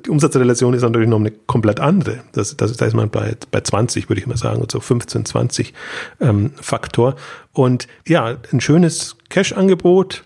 die 0.05 0.09
Umsatzrelation 0.09 0.73
ist 0.73 0.81
natürlich 0.81 1.09
noch 1.09 1.19
eine 1.19 1.31
komplett 1.31 1.79
andere. 1.79 2.19
Das, 2.33 2.55
das, 2.57 2.75
da 2.77 2.85
ist 2.85 2.93
man 2.93 3.09
bei, 3.09 3.35
bei 3.51 3.61
20, 3.61 4.09
würde 4.09 4.21
ich 4.21 4.27
mal 4.27 4.37
sagen, 4.37 4.65
so 4.71 4.79
15, 4.79 5.25
20 5.25 5.73
ähm, 6.19 6.51
Faktor. 6.55 7.15
Und 7.51 7.87
ja, 8.07 8.37
ein 8.51 8.61
schönes 8.61 9.17
Cash-Angebot 9.29 10.23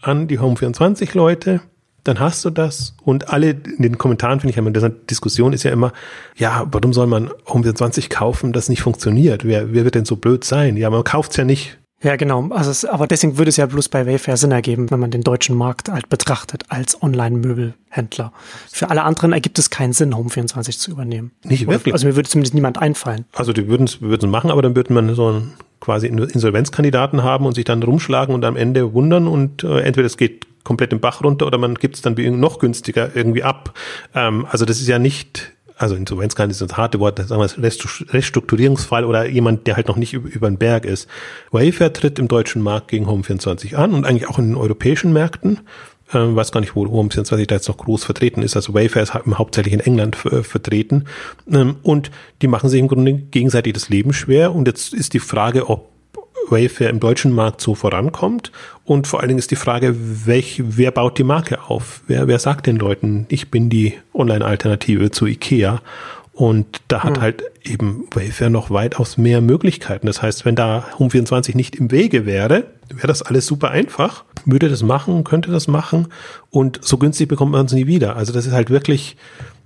an 0.00 0.28
die 0.28 0.38
Home24-Leute, 0.38 1.60
dann 2.04 2.20
hast 2.20 2.44
du 2.44 2.50
das. 2.50 2.94
Und 3.02 3.30
alle 3.30 3.50
in 3.50 3.82
den 3.82 3.98
Kommentaren 3.98 4.40
finde 4.40 4.52
ich 4.52 4.56
immer, 4.56 4.70
diese 4.70 4.90
Diskussion 4.90 5.52
ist 5.52 5.64
ja 5.64 5.72
immer, 5.72 5.92
ja, 6.36 6.66
warum 6.70 6.92
soll 6.92 7.06
man 7.06 7.30
Home24 7.46 8.08
kaufen, 8.08 8.52
das 8.52 8.68
nicht 8.68 8.82
funktioniert? 8.82 9.44
Wer, 9.44 9.72
wer 9.72 9.84
wird 9.84 9.96
denn 9.96 10.04
so 10.04 10.16
blöd 10.16 10.44
sein? 10.44 10.76
Ja, 10.76 10.90
man 10.90 11.04
kauft 11.04 11.32
es 11.32 11.36
ja 11.36 11.44
nicht 11.44 11.78
ja, 12.06 12.14
genau. 12.14 12.48
Also 12.50 12.70
es, 12.70 12.84
aber 12.84 13.08
deswegen 13.08 13.36
würde 13.36 13.48
es 13.48 13.56
ja 13.56 13.66
bloß 13.66 13.88
bei 13.88 14.06
Wayfair 14.06 14.36
Sinn 14.36 14.52
ergeben, 14.52 14.90
wenn 14.92 15.00
man 15.00 15.10
den 15.10 15.22
deutschen 15.22 15.56
Markt 15.56 15.88
halt 15.88 16.08
betrachtet 16.08 16.62
als 16.68 17.02
Online-Möbelhändler. 17.02 18.32
Für 18.70 18.90
alle 18.90 19.02
anderen 19.02 19.32
ergibt 19.32 19.58
es 19.58 19.70
keinen 19.70 19.92
Sinn, 19.92 20.14
Home24 20.14 20.78
zu 20.78 20.92
übernehmen. 20.92 21.32
Nicht 21.42 21.66
wirklich. 21.66 21.92
Also 21.92 22.06
mir 22.06 22.14
würde 22.14 22.28
zumindest 22.28 22.54
niemand 22.54 22.78
einfallen. 22.78 23.24
Also 23.34 23.52
die 23.52 23.66
würden 23.66 23.86
es 23.86 24.00
machen, 24.22 24.52
aber 24.52 24.62
dann 24.62 24.76
würde 24.76 24.92
man 24.92 25.16
so 25.16 25.26
einen 25.26 25.54
quasi 25.80 26.06
Insolvenzkandidaten 26.06 27.24
haben 27.24 27.44
und 27.44 27.54
sich 27.54 27.64
dann 27.64 27.82
rumschlagen 27.82 28.34
und 28.34 28.44
am 28.44 28.56
Ende 28.56 28.92
wundern 28.94 29.26
und 29.26 29.64
äh, 29.64 29.80
entweder 29.80 30.06
es 30.06 30.16
geht 30.16 30.46
komplett 30.62 30.92
im 30.92 31.00
Bach 31.00 31.22
runter 31.22 31.46
oder 31.46 31.58
man 31.58 31.74
gibt 31.74 31.96
es 31.96 32.02
dann 32.02 32.14
noch 32.38 32.60
günstiger 32.60 33.14
irgendwie 33.14 33.42
ab. 33.42 33.74
Ähm, 34.14 34.46
also 34.48 34.64
das 34.64 34.80
ist 34.80 34.88
ja 34.88 34.98
nicht 34.98 35.45
also 35.76 35.94
Insolvenz 35.94 36.34
kann 36.34 36.50
ist 36.50 36.60
das 36.60 36.76
harte 36.76 37.00
Wort, 37.00 37.18
sagen 37.18 37.40
wir 37.40 38.12
Restrukturierungsfall 38.14 39.04
oder 39.04 39.26
jemand, 39.26 39.66
der 39.66 39.76
halt 39.76 39.88
noch 39.88 39.96
nicht 39.96 40.14
über, 40.14 40.28
über 40.28 40.48
den 40.48 40.58
Berg 40.58 40.84
ist. 40.84 41.08
Wayfair 41.50 41.92
tritt 41.92 42.18
im 42.18 42.28
deutschen 42.28 42.62
Markt 42.62 42.88
gegen 42.88 43.06
Home24 43.06 43.74
an 43.74 43.92
und 43.92 44.06
eigentlich 44.06 44.28
auch 44.28 44.38
in 44.38 44.48
den 44.48 44.56
europäischen 44.56 45.12
Märkten. 45.12 45.60
Ähm, 46.14 46.36
weiß 46.36 46.52
gar 46.52 46.60
nicht, 46.60 46.76
wo 46.76 46.86
Home24 46.86 47.46
da 47.46 47.56
jetzt 47.56 47.68
noch 47.68 47.78
groß 47.78 48.04
vertreten 48.04 48.42
ist. 48.42 48.56
Also 48.56 48.74
Wayfair 48.74 49.02
ist 49.02 49.14
hauptsächlich 49.14 49.74
in 49.74 49.80
England 49.80 50.24
äh, 50.26 50.42
vertreten. 50.42 51.04
Ähm, 51.50 51.76
und 51.82 52.10
die 52.42 52.46
machen 52.46 52.70
sich 52.70 52.80
im 52.80 52.88
Grunde 52.88 53.14
gegenseitig 53.14 53.72
das 53.72 53.88
Leben 53.88 54.12
schwer. 54.12 54.54
Und 54.54 54.68
jetzt 54.68 54.94
ist 54.94 55.14
die 55.14 55.18
Frage, 55.18 55.68
ob 55.68 55.95
Wayfair 56.48 56.90
im 56.90 57.00
deutschen 57.00 57.32
Markt 57.32 57.60
so 57.60 57.74
vorankommt. 57.74 58.52
Und 58.84 59.06
vor 59.06 59.20
allen 59.20 59.28
Dingen 59.28 59.38
ist 59.38 59.50
die 59.50 59.56
Frage, 59.56 59.94
welch, 60.26 60.62
wer 60.64 60.90
baut 60.90 61.18
die 61.18 61.24
Marke 61.24 61.62
auf? 61.68 62.02
Wer, 62.06 62.28
wer 62.28 62.38
sagt 62.38 62.66
den 62.66 62.76
Leuten, 62.76 63.26
ich 63.28 63.50
bin 63.50 63.68
die 63.68 63.94
Online-Alternative 64.14 65.10
zu 65.10 65.26
IKEA? 65.26 65.80
Und 66.32 66.82
da 66.88 67.02
hat 67.02 67.16
hm. 67.16 67.22
halt 67.22 67.44
eben 67.64 68.06
Wayfair 68.12 68.50
noch 68.50 68.70
weitaus 68.70 69.16
mehr 69.16 69.40
Möglichkeiten. 69.40 70.06
Das 70.06 70.20
heißt, 70.20 70.44
wenn 70.44 70.54
da 70.54 70.84
Home24 70.98 71.56
nicht 71.56 71.76
im 71.76 71.90
Wege 71.90 72.26
wäre, 72.26 72.64
wäre 72.90 73.06
das 73.06 73.22
alles 73.22 73.46
super 73.46 73.70
einfach. 73.70 74.24
Würde 74.44 74.68
das 74.68 74.82
machen, 74.82 75.24
könnte 75.24 75.50
das 75.50 75.66
machen. 75.66 76.08
Und 76.50 76.78
so 76.82 76.98
günstig 76.98 77.28
bekommt 77.28 77.52
man 77.52 77.64
es 77.64 77.72
nie 77.72 77.86
wieder. 77.86 78.16
Also 78.16 78.34
das 78.34 78.46
ist 78.46 78.52
halt 78.52 78.68
wirklich, 78.68 79.16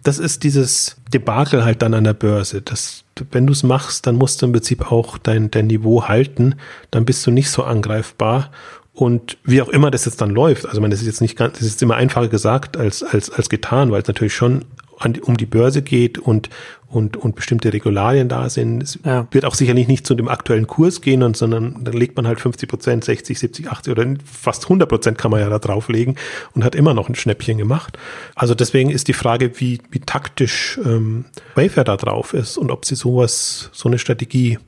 das 0.02 0.18
ist 0.18 0.44
dieses 0.44 0.96
Debakel 1.12 1.64
halt 1.64 1.82
dann 1.82 1.94
an 1.94 2.04
der 2.04 2.14
Börse. 2.14 2.62
Das, 2.62 3.04
wenn 3.30 3.46
du 3.46 3.52
es 3.52 3.62
machst, 3.62 4.06
dann 4.06 4.16
musst 4.16 4.40
du 4.40 4.46
im 4.46 4.52
Prinzip 4.52 4.90
auch 4.90 5.18
dein, 5.18 5.50
dein 5.50 5.66
Niveau 5.66 6.08
halten. 6.08 6.54
Dann 6.90 7.04
bist 7.04 7.26
du 7.26 7.30
nicht 7.30 7.50
so 7.50 7.64
angreifbar. 7.64 8.50
Und 8.92 9.38
wie 9.44 9.62
auch 9.62 9.68
immer 9.68 9.90
das 9.90 10.04
jetzt 10.04 10.20
dann 10.20 10.30
läuft, 10.30 10.66
also 10.66 10.80
man, 10.80 10.90
das 10.90 11.00
ist 11.00 11.06
jetzt 11.06 11.20
nicht 11.20 11.36
ganz, 11.36 11.58
das 11.58 11.66
ist 11.66 11.82
immer 11.82 11.96
einfacher 11.96 12.28
gesagt 12.28 12.76
als, 12.76 13.02
als, 13.02 13.30
als 13.30 13.48
getan, 13.48 13.90
weil 13.92 14.02
es 14.02 14.08
natürlich 14.08 14.34
schon 14.34 14.64
an, 14.98 15.16
um 15.22 15.36
die 15.36 15.46
Börse 15.46 15.80
geht 15.80 16.18
und, 16.18 16.50
und, 16.90 17.16
und 17.16 17.36
bestimmte 17.36 17.72
Regularien 17.72 18.28
da 18.28 18.50
sind. 18.50 18.82
Es 18.82 18.98
ja. 19.04 19.26
wird 19.30 19.44
auch 19.44 19.54
sicherlich 19.54 19.86
nicht 19.86 20.06
zu 20.06 20.14
dem 20.14 20.28
aktuellen 20.28 20.66
Kurs 20.66 21.00
gehen, 21.00 21.22
und, 21.22 21.36
sondern 21.36 21.76
da 21.82 21.92
legt 21.92 22.16
man 22.16 22.26
halt 22.26 22.40
50 22.40 22.68
Prozent, 22.68 23.04
60, 23.04 23.38
70, 23.38 23.70
80 23.70 23.92
oder 23.92 24.06
fast 24.24 24.64
100 24.64 24.88
Prozent 24.88 25.16
kann 25.16 25.30
man 25.30 25.40
ja 25.40 25.48
da 25.48 25.58
drauflegen 25.58 26.16
und 26.54 26.64
hat 26.64 26.74
immer 26.74 26.92
noch 26.92 27.08
ein 27.08 27.14
Schnäppchen 27.14 27.58
gemacht. 27.58 27.96
Also 28.34 28.54
deswegen 28.54 28.90
ist 28.90 29.06
die 29.08 29.12
Frage, 29.12 29.52
wie, 29.60 29.80
wie 29.90 30.00
taktisch 30.00 30.80
ähm, 30.84 31.26
Wayfair 31.54 31.84
da 31.84 31.96
drauf 31.96 32.34
ist 32.34 32.58
und 32.58 32.70
ob 32.70 32.84
sie 32.84 32.96
sowas, 32.96 33.70
so 33.72 33.88
eine 33.88 33.98
Strategie 33.98 34.58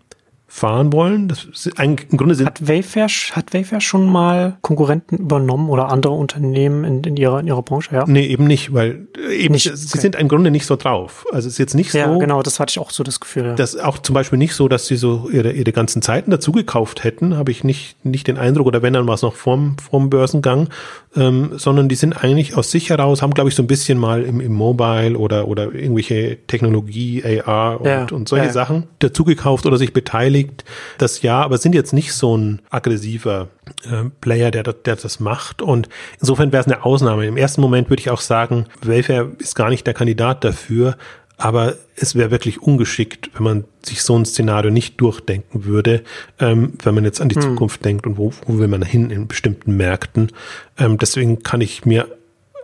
fahren 0.54 0.92
wollen. 0.92 1.28
Das 1.28 1.44
ist 1.44 1.78
eigentlich, 1.78 2.12
im 2.12 2.18
Grunde 2.18 2.34
sind 2.34 2.46
hat 2.46 2.68
Wayfair, 2.68 3.06
hat 3.06 3.54
Wayfair 3.54 3.80
schon 3.80 4.04
mal 4.04 4.58
Konkurrenten 4.60 5.16
übernommen 5.16 5.70
oder 5.70 5.88
andere 5.88 6.12
Unternehmen 6.12 6.84
in, 6.84 7.02
in, 7.04 7.16
ihrer, 7.16 7.40
in 7.40 7.46
ihrer 7.46 7.62
Branche? 7.62 7.94
Ja. 7.94 8.04
Nee, 8.06 8.26
eben 8.26 8.46
nicht, 8.46 8.74
weil 8.74 9.08
eben 9.30 9.54
nicht, 9.54 9.64
sie 9.64 9.70
okay. 9.70 9.98
sind 9.98 10.14
im 10.14 10.28
Grunde 10.28 10.50
nicht 10.50 10.66
so 10.66 10.76
drauf. 10.76 11.24
Also 11.32 11.48
es 11.48 11.54
ist 11.54 11.58
jetzt 11.58 11.74
nicht 11.74 11.94
ja, 11.94 12.04
so. 12.04 12.12
Ja, 12.12 12.18
genau, 12.18 12.42
das 12.42 12.60
hatte 12.60 12.70
ich 12.70 12.78
auch 12.78 12.90
so 12.90 13.02
das 13.02 13.18
Gefühl. 13.18 13.46
Ja. 13.46 13.54
Das 13.54 13.78
auch 13.78 13.96
zum 13.98 14.12
Beispiel 14.12 14.38
nicht 14.38 14.54
so, 14.54 14.68
dass 14.68 14.86
sie 14.86 14.96
so 14.96 15.30
ihre, 15.32 15.52
ihre 15.52 15.72
ganzen 15.72 16.02
Zeiten 16.02 16.30
dazu 16.30 16.52
gekauft 16.52 17.02
hätten, 17.02 17.34
habe 17.38 17.50
ich 17.50 17.64
nicht, 17.64 18.04
nicht 18.04 18.26
den 18.26 18.36
Eindruck, 18.36 18.66
oder 18.66 18.82
wenn 18.82 18.92
dann 18.92 19.06
war 19.06 19.14
es 19.14 19.22
noch 19.22 19.34
vorm, 19.34 19.76
vorm 19.78 20.10
Börsengang, 20.10 20.68
ähm, 21.14 21.52
sondern 21.56 21.88
die 21.88 21.94
sind 21.94 22.12
eigentlich 22.24 22.56
aus 22.56 22.70
sich 22.70 22.90
heraus, 22.90 23.22
haben 23.22 23.34
glaube 23.34 23.50
ich 23.50 23.56
so 23.56 23.62
ein 23.62 23.66
bisschen 23.66 23.98
mal 23.98 24.22
im, 24.22 24.40
im 24.40 24.52
Mobile 24.52 25.18
oder, 25.18 25.46
oder 25.46 25.72
irgendwelche 25.74 26.38
Technologie, 26.46 27.22
AR 27.44 27.80
und, 27.80 27.86
ja, 27.86 28.06
und 28.10 28.28
solche 28.28 28.46
ja. 28.46 28.52
Sachen 28.52 28.84
dazu 29.00 29.24
gekauft 29.24 29.66
oder 29.66 29.76
sich 29.76 29.92
beteiligt. 29.92 30.64
Das 30.98 31.22
ja, 31.22 31.42
aber 31.42 31.58
sind 31.58 31.74
jetzt 31.74 31.92
nicht 31.92 32.14
so 32.14 32.36
ein 32.36 32.62
aggressiver 32.70 33.48
äh, 33.84 34.10
Player, 34.20 34.50
der, 34.50 34.62
der 34.62 34.96
das 34.96 35.20
macht. 35.20 35.62
Und 35.62 35.88
insofern 36.20 36.52
wäre 36.52 36.62
es 36.62 36.66
eine 36.66 36.84
Ausnahme. 36.84 37.26
Im 37.26 37.36
ersten 37.36 37.60
Moment 37.60 37.90
würde 37.90 38.00
ich 38.00 38.10
auch 38.10 38.20
sagen, 38.20 38.66
Wayfair 38.82 39.28
ist 39.38 39.54
gar 39.54 39.68
nicht 39.68 39.86
der 39.86 39.94
Kandidat 39.94 40.44
dafür. 40.44 40.96
Aber 41.42 41.74
es 41.96 42.14
wäre 42.14 42.30
wirklich 42.30 42.62
ungeschickt, 42.62 43.30
wenn 43.34 43.42
man 43.42 43.64
sich 43.82 44.04
so 44.04 44.16
ein 44.16 44.24
Szenario 44.24 44.70
nicht 44.70 45.00
durchdenken 45.00 45.64
würde, 45.64 46.04
ähm, 46.38 46.74
wenn 46.84 46.94
man 46.94 47.02
jetzt 47.02 47.20
an 47.20 47.28
die 47.28 47.34
hm. 47.34 47.42
Zukunft 47.42 47.84
denkt 47.84 48.06
und 48.06 48.16
wo, 48.16 48.32
wo 48.46 48.58
will 48.60 48.68
man 48.68 48.82
hin 48.82 49.10
in 49.10 49.26
bestimmten 49.26 49.76
Märkten. 49.76 50.30
Ähm, 50.78 50.98
deswegen 50.98 51.42
kann 51.42 51.60
ich 51.60 51.84
mir, 51.84 52.06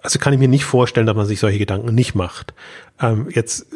also 0.01 0.21
kann 0.21 0.33
ich 0.33 0.39
mir 0.39 0.47
nicht 0.47 0.65
vorstellen, 0.65 1.09
dass 1.09 1.17
man 1.17 1.27
sich 1.27 1.41
solche 1.41 1.59
Gedanken 1.59 1.93
nicht 1.93 2.15
macht. 2.15 2.55
Ähm, 3.01 3.27
jetzt, 3.35 3.67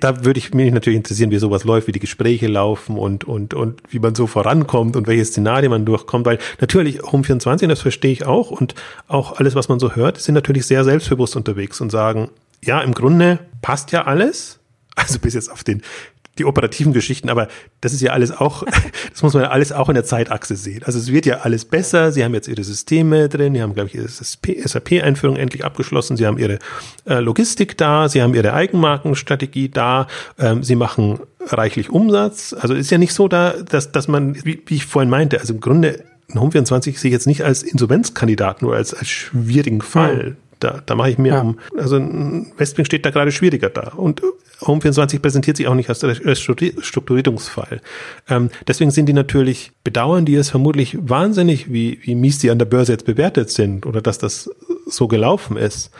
da 0.00 0.26
würde 0.26 0.36
ich 0.36 0.52
mich 0.52 0.70
natürlich 0.70 0.98
interessieren, 0.98 1.30
wie 1.30 1.38
sowas 1.38 1.64
läuft, 1.64 1.86
wie 1.86 1.92
die 1.92 1.98
Gespräche 1.98 2.46
laufen 2.46 2.98
und, 2.98 3.24
und, 3.24 3.54
und 3.54 3.80
wie 3.88 3.98
man 3.98 4.14
so 4.14 4.26
vorankommt 4.26 4.94
und 4.94 5.06
welche 5.06 5.24
Szenarien 5.24 5.70
man 5.70 5.86
durchkommt, 5.86 6.26
weil 6.26 6.38
natürlich 6.60 7.00
Home24, 7.00 7.66
das 7.66 7.80
verstehe 7.80 8.12
ich 8.12 8.26
auch 8.26 8.50
und 8.50 8.74
auch 9.08 9.38
alles, 9.38 9.54
was 9.54 9.70
man 9.70 9.80
so 9.80 9.92
hört, 9.92 10.20
sind 10.20 10.34
natürlich 10.34 10.66
sehr 10.66 10.84
selbstbewusst 10.84 11.34
unterwegs 11.34 11.80
und 11.80 11.88
sagen, 11.88 12.28
ja, 12.64 12.80
im 12.80 12.94
Grunde 12.94 13.38
passt 13.62 13.92
ja 13.92 14.04
alles. 14.04 14.60
Also 14.96 15.18
bis 15.18 15.34
jetzt 15.34 15.50
auf 15.50 15.64
den 15.64 15.82
die 16.38 16.44
operativen 16.44 16.92
Geschichten, 16.92 17.28
aber 17.28 17.48
das 17.80 17.92
ist 17.92 18.00
ja 18.00 18.12
alles 18.12 18.32
auch, 18.32 18.64
das 19.10 19.22
muss 19.22 19.34
man 19.34 19.44
ja 19.44 19.50
alles 19.50 19.72
auch 19.72 19.88
in 19.88 19.94
der 19.94 20.04
Zeitachse 20.04 20.56
sehen. 20.56 20.82
Also 20.84 20.98
es 20.98 21.12
wird 21.12 21.26
ja 21.26 21.38
alles 21.38 21.64
besser. 21.64 22.12
Sie 22.12 22.24
haben 22.24 22.34
jetzt 22.34 22.48
ihre 22.48 22.64
Systeme 22.64 23.28
drin, 23.28 23.54
sie 23.54 23.62
haben, 23.62 23.74
glaube 23.74 23.88
ich, 23.88 23.94
ihre 23.94 24.08
SAP-Einführung 24.08 25.36
endlich 25.36 25.64
abgeschlossen, 25.64 26.16
sie 26.16 26.26
haben 26.26 26.38
ihre 26.38 26.58
äh, 27.06 27.20
Logistik 27.20 27.76
da, 27.78 28.08
sie 28.08 28.22
haben 28.22 28.34
ihre 28.34 28.52
Eigenmarkenstrategie 28.52 29.68
da, 29.68 30.08
ähm, 30.38 30.62
sie 30.62 30.76
machen 30.76 31.20
reichlich 31.46 31.90
Umsatz. 31.90 32.54
Also 32.58 32.74
ist 32.74 32.90
ja 32.90 32.98
nicht 32.98 33.14
so 33.14 33.28
da, 33.28 33.52
dass, 33.52 33.92
dass 33.92 34.08
man, 34.08 34.34
wie, 34.44 34.62
wie 34.66 34.76
ich 34.76 34.86
vorhin 34.86 35.10
meinte, 35.10 35.38
also 35.40 35.54
im 35.54 35.60
Grunde 35.60 36.04
Home24 36.32 36.98
sehe 36.98 37.08
ich 37.10 37.12
jetzt 37.12 37.26
nicht 37.26 37.44
als 37.44 37.62
Insolvenzkandidat, 37.62 38.62
nur 38.62 38.74
als, 38.74 38.94
als 38.94 39.08
schwierigen 39.08 39.82
Fall. 39.82 40.36
Da, 40.64 40.80
da 40.86 40.94
mache 40.94 41.10
ich 41.10 41.18
mir 41.18 41.34
ja. 41.34 41.40
um, 41.42 41.58
also 41.76 42.00
Westwing 42.56 42.86
steht 42.86 43.04
da 43.04 43.10
gerade 43.10 43.32
schwieriger 43.32 43.68
da. 43.68 43.92
Und 43.96 44.22
Home24 44.62 45.18
präsentiert 45.18 45.58
sich 45.58 45.68
auch 45.68 45.74
nicht 45.74 45.90
als 45.90 46.40
Strukturierungsfall. 46.40 47.82
Ähm, 48.30 48.48
deswegen 48.66 48.90
sind 48.90 49.06
die 49.06 49.12
natürlich, 49.12 49.72
bedauern 49.84 50.24
die 50.24 50.36
es 50.36 50.48
vermutlich 50.48 50.96
wahnsinnig, 50.98 51.70
wie, 51.70 51.98
wie 52.02 52.14
mies 52.14 52.38
die 52.38 52.50
an 52.50 52.58
der 52.58 52.64
Börse 52.64 52.92
jetzt 52.92 53.04
bewertet 53.04 53.50
sind 53.50 53.84
oder 53.84 54.00
dass 54.00 54.16
das 54.16 54.50
so 54.86 55.06
gelaufen 55.06 55.58
ist. 55.58 55.90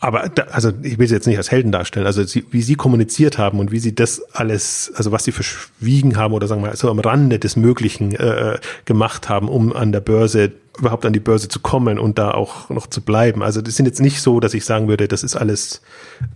Aber 0.00 0.28
da, 0.28 0.42
also 0.44 0.70
ich 0.82 0.98
will 0.98 1.08
sie 1.08 1.14
jetzt 1.14 1.26
nicht 1.26 1.38
als 1.38 1.50
Helden 1.50 1.72
darstellen. 1.72 2.04
Also 2.04 2.22
sie, 2.24 2.44
wie 2.50 2.60
sie 2.60 2.74
kommuniziert 2.74 3.38
haben 3.38 3.58
und 3.58 3.70
wie 3.70 3.78
sie 3.78 3.94
das 3.94 4.22
alles, 4.34 4.92
also 4.96 5.12
was 5.12 5.24
sie 5.24 5.32
verschwiegen 5.32 6.18
haben 6.18 6.34
oder 6.34 6.46
sagen 6.46 6.62
wir 6.62 6.68
mal 6.68 6.76
so 6.76 6.90
am 6.90 6.98
Rande 6.98 7.38
des 7.38 7.56
Möglichen 7.56 8.14
äh, 8.14 8.58
gemacht 8.84 9.30
haben, 9.30 9.48
um 9.48 9.74
an 9.74 9.92
der 9.92 10.00
Börse 10.00 10.52
überhaupt 10.80 11.06
an 11.06 11.12
die 11.12 11.20
Börse 11.20 11.48
zu 11.48 11.60
kommen 11.60 11.98
und 11.98 12.18
da 12.18 12.32
auch 12.32 12.68
noch 12.70 12.86
zu 12.86 13.00
bleiben. 13.00 13.42
Also 13.42 13.62
das 13.62 13.76
sind 13.76 13.86
jetzt 13.86 14.00
nicht 14.00 14.20
so, 14.20 14.40
dass 14.40 14.54
ich 14.54 14.64
sagen 14.64 14.88
würde, 14.88 15.08
das 15.08 15.22
ist 15.22 15.36
alles 15.36 15.82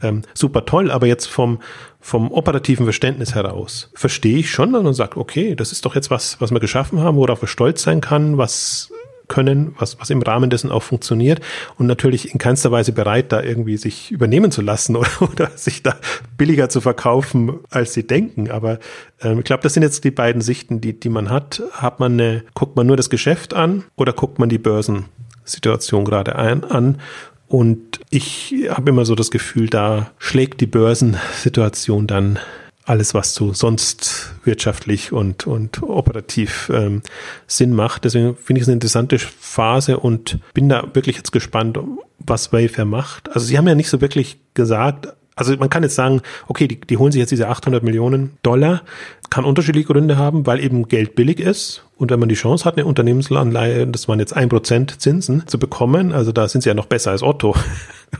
ähm, 0.02 0.22
super 0.34 0.64
toll, 0.64 0.90
aber 0.90 1.06
jetzt 1.06 1.26
vom 1.26 1.58
vom 2.00 2.30
operativen 2.32 2.84
Verständnis 2.84 3.34
heraus 3.34 3.90
verstehe 3.94 4.36
ich 4.36 4.50
schon 4.50 4.74
und 4.74 4.92
sage, 4.92 5.18
okay, 5.18 5.54
das 5.54 5.72
ist 5.72 5.86
doch 5.86 5.94
jetzt 5.94 6.10
was, 6.10 6.38
was 6.38 6.50
wir 6.50 6.60
geschaffen 6.60 7.00
haben, 7.00 7.16
worauf 7.16 7.40
wir 7.40 7.48
stolz 7.48 7.82
sein 7.82 8.02
kann, 8.02 8.36
was 8.36 8.92
können, 9.28 9.74
was, 9.78 10.00
was 10.00 10.10
im 10.10 10.22
Rahmen 10.22 10.50
dessen 10.50 10.70
auch 10.70 10.82
funktioniert 10.82 11.40
und 11.78 11.86
natürlich 11.86 12.32
in 12.32 12.38
keinster 12.38 12.70
Weise 12.70 12.92
bereit, 12.92 13.32
da 13.32 13.42
irgendwie 13.42 13.76
sich 13.76 14.10
übernehmen 14.10 14.50
zu 14.50 14.62
lassen 14.62 14.96
oder, 14.96 15.08
oder 15.20 15.50
sich 15.56 15.82
da 15.82 15.96
billiger 16.36 16.68
zu 16.68 16.80
verkaufen, 16.80 17.60
als 17.70 17.94
sie 17.94 18.06
denken. 18.06 18.50
Aber 18.50 18.78
ähm, 19.20 19.38
ich 19.38 19.44
glaube, 19.44 19.62
das 19.62 19.74
sind 19.74 19.82
jetzt 19.82 20.04
die 20.04 20.10
beiden 20.10 20.42
Sichten, 20.42 20.80
die, 20.80 20.98
die 20.98 21.08
man 21.08 21.30
hat. 21.30 21.62
Hat 21.72 22.00
man 22.00 22.14
eine, 22.14 22.44
guckt 22.54 22.76
man 22.76 22.86
nur 22.86 22.96
das 22.96 23.10
Geschäft 23.10 23.54
an 23.54 23.84
oder 23.96 24.12
guckt 24.12 24.38
man 24.38 24.48
die 24.48 24.58
Börsensituation 24.58 26.04
gerade 26.04 26.36
ein, 26.36 26.64
an? 26.64 26.98
Und 27.46 28.00
ich 28.10 28.54
habe 28.70 28.90
immer 28.90 29.04
so 29.04 29.14
das 29.14 29.30
Gefühl, 29.30 29.68
da 29.68 30.10
schlägt 30.18 30.60
die 30.60 30.66
Börsensituation 30.66 32.06
dann 32.06 32.38
alles, 32.84 33.14
was 33.14 33.34
so 33.34 33.52
sonst 33.52 34.34
wirtschaftlich 34.44 35.12
und, 35.12 35.46
und 35.46 35.82
operativ 35.82 36.70
ähm, 36.72 37.02
Sinn 37.46 37.72
macht. 37.72 38.04
Deswegen 38.04 38.36
finde 38.36 38.58
ich 38.58 38.62
es 38.64 38.68
eine 38.68 38.74
interessante 38.74 39.18
Phase 39.18 39.98
und 39.98 40.38
bin 40.52 40.68
da 40.68 40.88
wirklich 40.92 41.16
jetzt 41.16 41.32
gespannt, 41.32 41.78
was 42.18 42.52
Wayfair 42.52 42.84
macht. 42.84 43.28
Also 43.34 43.46
sie 43.46 43.56
haben 43.56 43.66
ja 43.66 43.74
nicht 43.74 43.88
so 43.88 44.00
wirklich 44.00 44.38
gesagt, 44.52 45.08
also 45.36 45.56
man 45.56 45.70
kann 45.70 45.82
jetzt 45.82 45.96
sagen, 45.96 46.20
okay, 46.46 46.68
die, 46.68 46.80
die 46.80 46.96
holen 46.96 47.10
sich 47.10 47.18
jetzt 47.18 47.30
diese 47.30 47.48
800 47.48 47.82
Millionen 47.82 48.36
Dollar, 48.42 48.82
kann 49.30 49.44
unterschiedliche 49.44 49.88
Gründe 49.88 50.16
haben, 50.16 50.46
weil 50.46 50.60
eben 50.60 50.86
Geld 50.86 51.16
billig 51.16 51.40
ist 51.40 51.84
und 51.96 52.10
wenn 52.10 52.20
man 52.20 52.28
die 52.28 52.36
Chance 52.36 52.64
hat, 52.64 52.76
eine 52.76 52.86
Unternehmensanleihe, 52.86 53.86
das 53.86 54.06
waren 54.08 54.20
jetzt 54.20 54.34
ein 54.36 54.48
Prozent 54.48 55.00
Zinsen 55.00 55.46
zu 55.48 55.58
bekommen, 55.58 56.12
also 56.12 56.30
da 56.30 56.46
sind 56.46 56.62
sie 56.62 56.68
ja 56.68 56.74
noch 56.74 56.86
besser 56.86 57.10
als 57.10 57.22
Otto, 57.22 57.56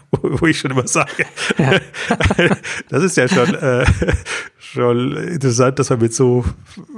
wo 0.10 0.46
ich 0.46 0.58
schon 0.58 0.70
immer 0.70 0.86
sage, 0.86 1.26
ja. 1.58 1.78
das 2.88 3.02
ist 3.02 3.16
ja 3.16 3.28
schon, 3.28 3.54
äh, 3.54 3.84
schon 4.58 5.16
interessant, 5.16 5.78
dass 5.78 5.90
man 5.90 6.00
mit 6.00 6.14
so 6.14 6.44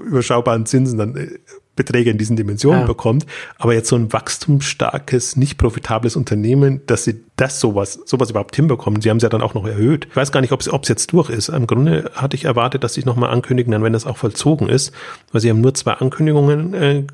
überschaubaren 0.07 0.67
Zinsen 0.67 0.99
dann 0.99 1.17
äh, 1.17 1.39
Beträge 1.77 2.11
in 2.11 2.19
diesen 2.19 2.37
Dimensionen 2.37 2.81
ja. 2.81 2.87
bekommt. 2.87 3.27
Aber 3.59 3.75
jetzt 3.75 3.89
so 3.89 3.97
ein 3.97 4.13
wachstumsstarkes, 4.13 5.37
nicht 5.37 5.59
profitables 5.59 6.17
Unternehmen, 6.17 6.81
dass 6.87 7.05
sie 7.05 7.23
das 7.37 7.61
sowas, 7.61 8.01
sowas 8.07 8.31
überhaupt 8.31 8.57
hinbekommen. 8.57 9.03
Sie 9.03 9.11
haben 9.11 9.19
es 9.19 9.23
ja 9.23 9.29
dann 9.29 9.43
auch 9.43 9.55
noch 9.55 9.67
erhöht. 9.67 10.09
Ich 10.11 10.17
weiß 10.17 10.33
gar 10.33 10.41
nicht, 10.41 10.53
ob 10.53 10.63
es 10.63 10.89
jetzt 10.89 11.13
durch 11.13 11.29
ist. 11.29 11.51
Im 11.51 11.67
Grunde 11.67 12.11
hatte 12.15 12.35
ich 12.35 12.47
erwartet, 12.47 12.83
dass 12.83 12.95
sie 12.95 13.01
es 13.01 13.07
nochmal 13.07 13.31
ankündigen, 13.31 13.71
dann 13.71 13.83
wenn 13.83 13.93
das 13.93 14.07
auch 14.07 14.17
vollzogen 14.17 14.69
ist. 14.69 14.93
Weil 15.31 15.43
sie 15.43 15.51
haben 15.51 15.61
nur 15.61 15.75
zwei 15.75 15.93
Ankündigungen 15.93 16.75
äh, 16.75 17.05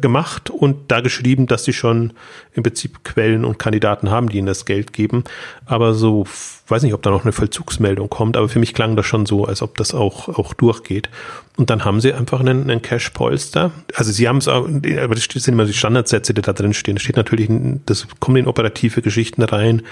gemacht 0.00 0.50
und 0.50 0.90
da 0.90 1.00
geschrieben, 1.00 1.46
dass 1.46 1.64
sie 1.64 1.72
schon 1.72 2.12
im 2.52 2.62
Prinzip 2.62 3.04
Quellen 3.04 3.44
und 3.44 3.58
Kandidaten 3.58 4.10
haben, 4.10 4.28
die 4.28 4.38
ihnen 4.38 4.46
das 4.46 4.64
Geld 4.64 4.92
geben. 4.92 5.24
Aber 5.64 5.94
so, 5.94 6.26
weiß 6.68 6.82
nicht, 6.82 6.94
ob 6.94 7.02
da 7.02 7.10
noch 7.10 7.22
eine 7.22 7.32
Vollzugsmeldung 7.32 8.08
kommt, 8.08 8.36
aber 8.36 8.48
für 8.48 8.58
mich 8.58 8.74
klang 8.74 8.96
das 8.96 9.06
schon 9.06 9.26
so, 9.26 9.44
als 9.44 9.62
ob 9.62 9.76
das 9.76 9.94
auch, 9.94 10.28
auch 10.28 10.54
durchgeht. 10.54 11.08
Und 11.56 11.70
dann 11.70 11.84
haben 11.84 12.00
sie 12.00 12.12
einfach 12.12 12.40
einen, 12.40 12.70
einen 12.70 12.82
Cash-Polster. 12.82 13.70
Also 13.94 14.12
sie 14.12 14.28
haben 14.28 14.38
es 14.38 14.48
auch, 14.48 14.66
aber 14.66 15.14
das 15.14 15.24
sind 15.24 15.54
immer 15.54 15.64
die 15.64 15.72
Standardsätze, 15.72 16.34
die 16.34 16.42
da 16.42 16.52
drin 16.52 16.74
stehen. 16.74 16.96
Da 16.96 17.00
steht 17.00 17.16
natürlich, 17.16 17.48
das 17.86 18.06
kommt 18.20 18.38
in 18.38 18.46
operative 18.46 19.02
Geschichten 19.02 19.42
rein, 19.42 19.82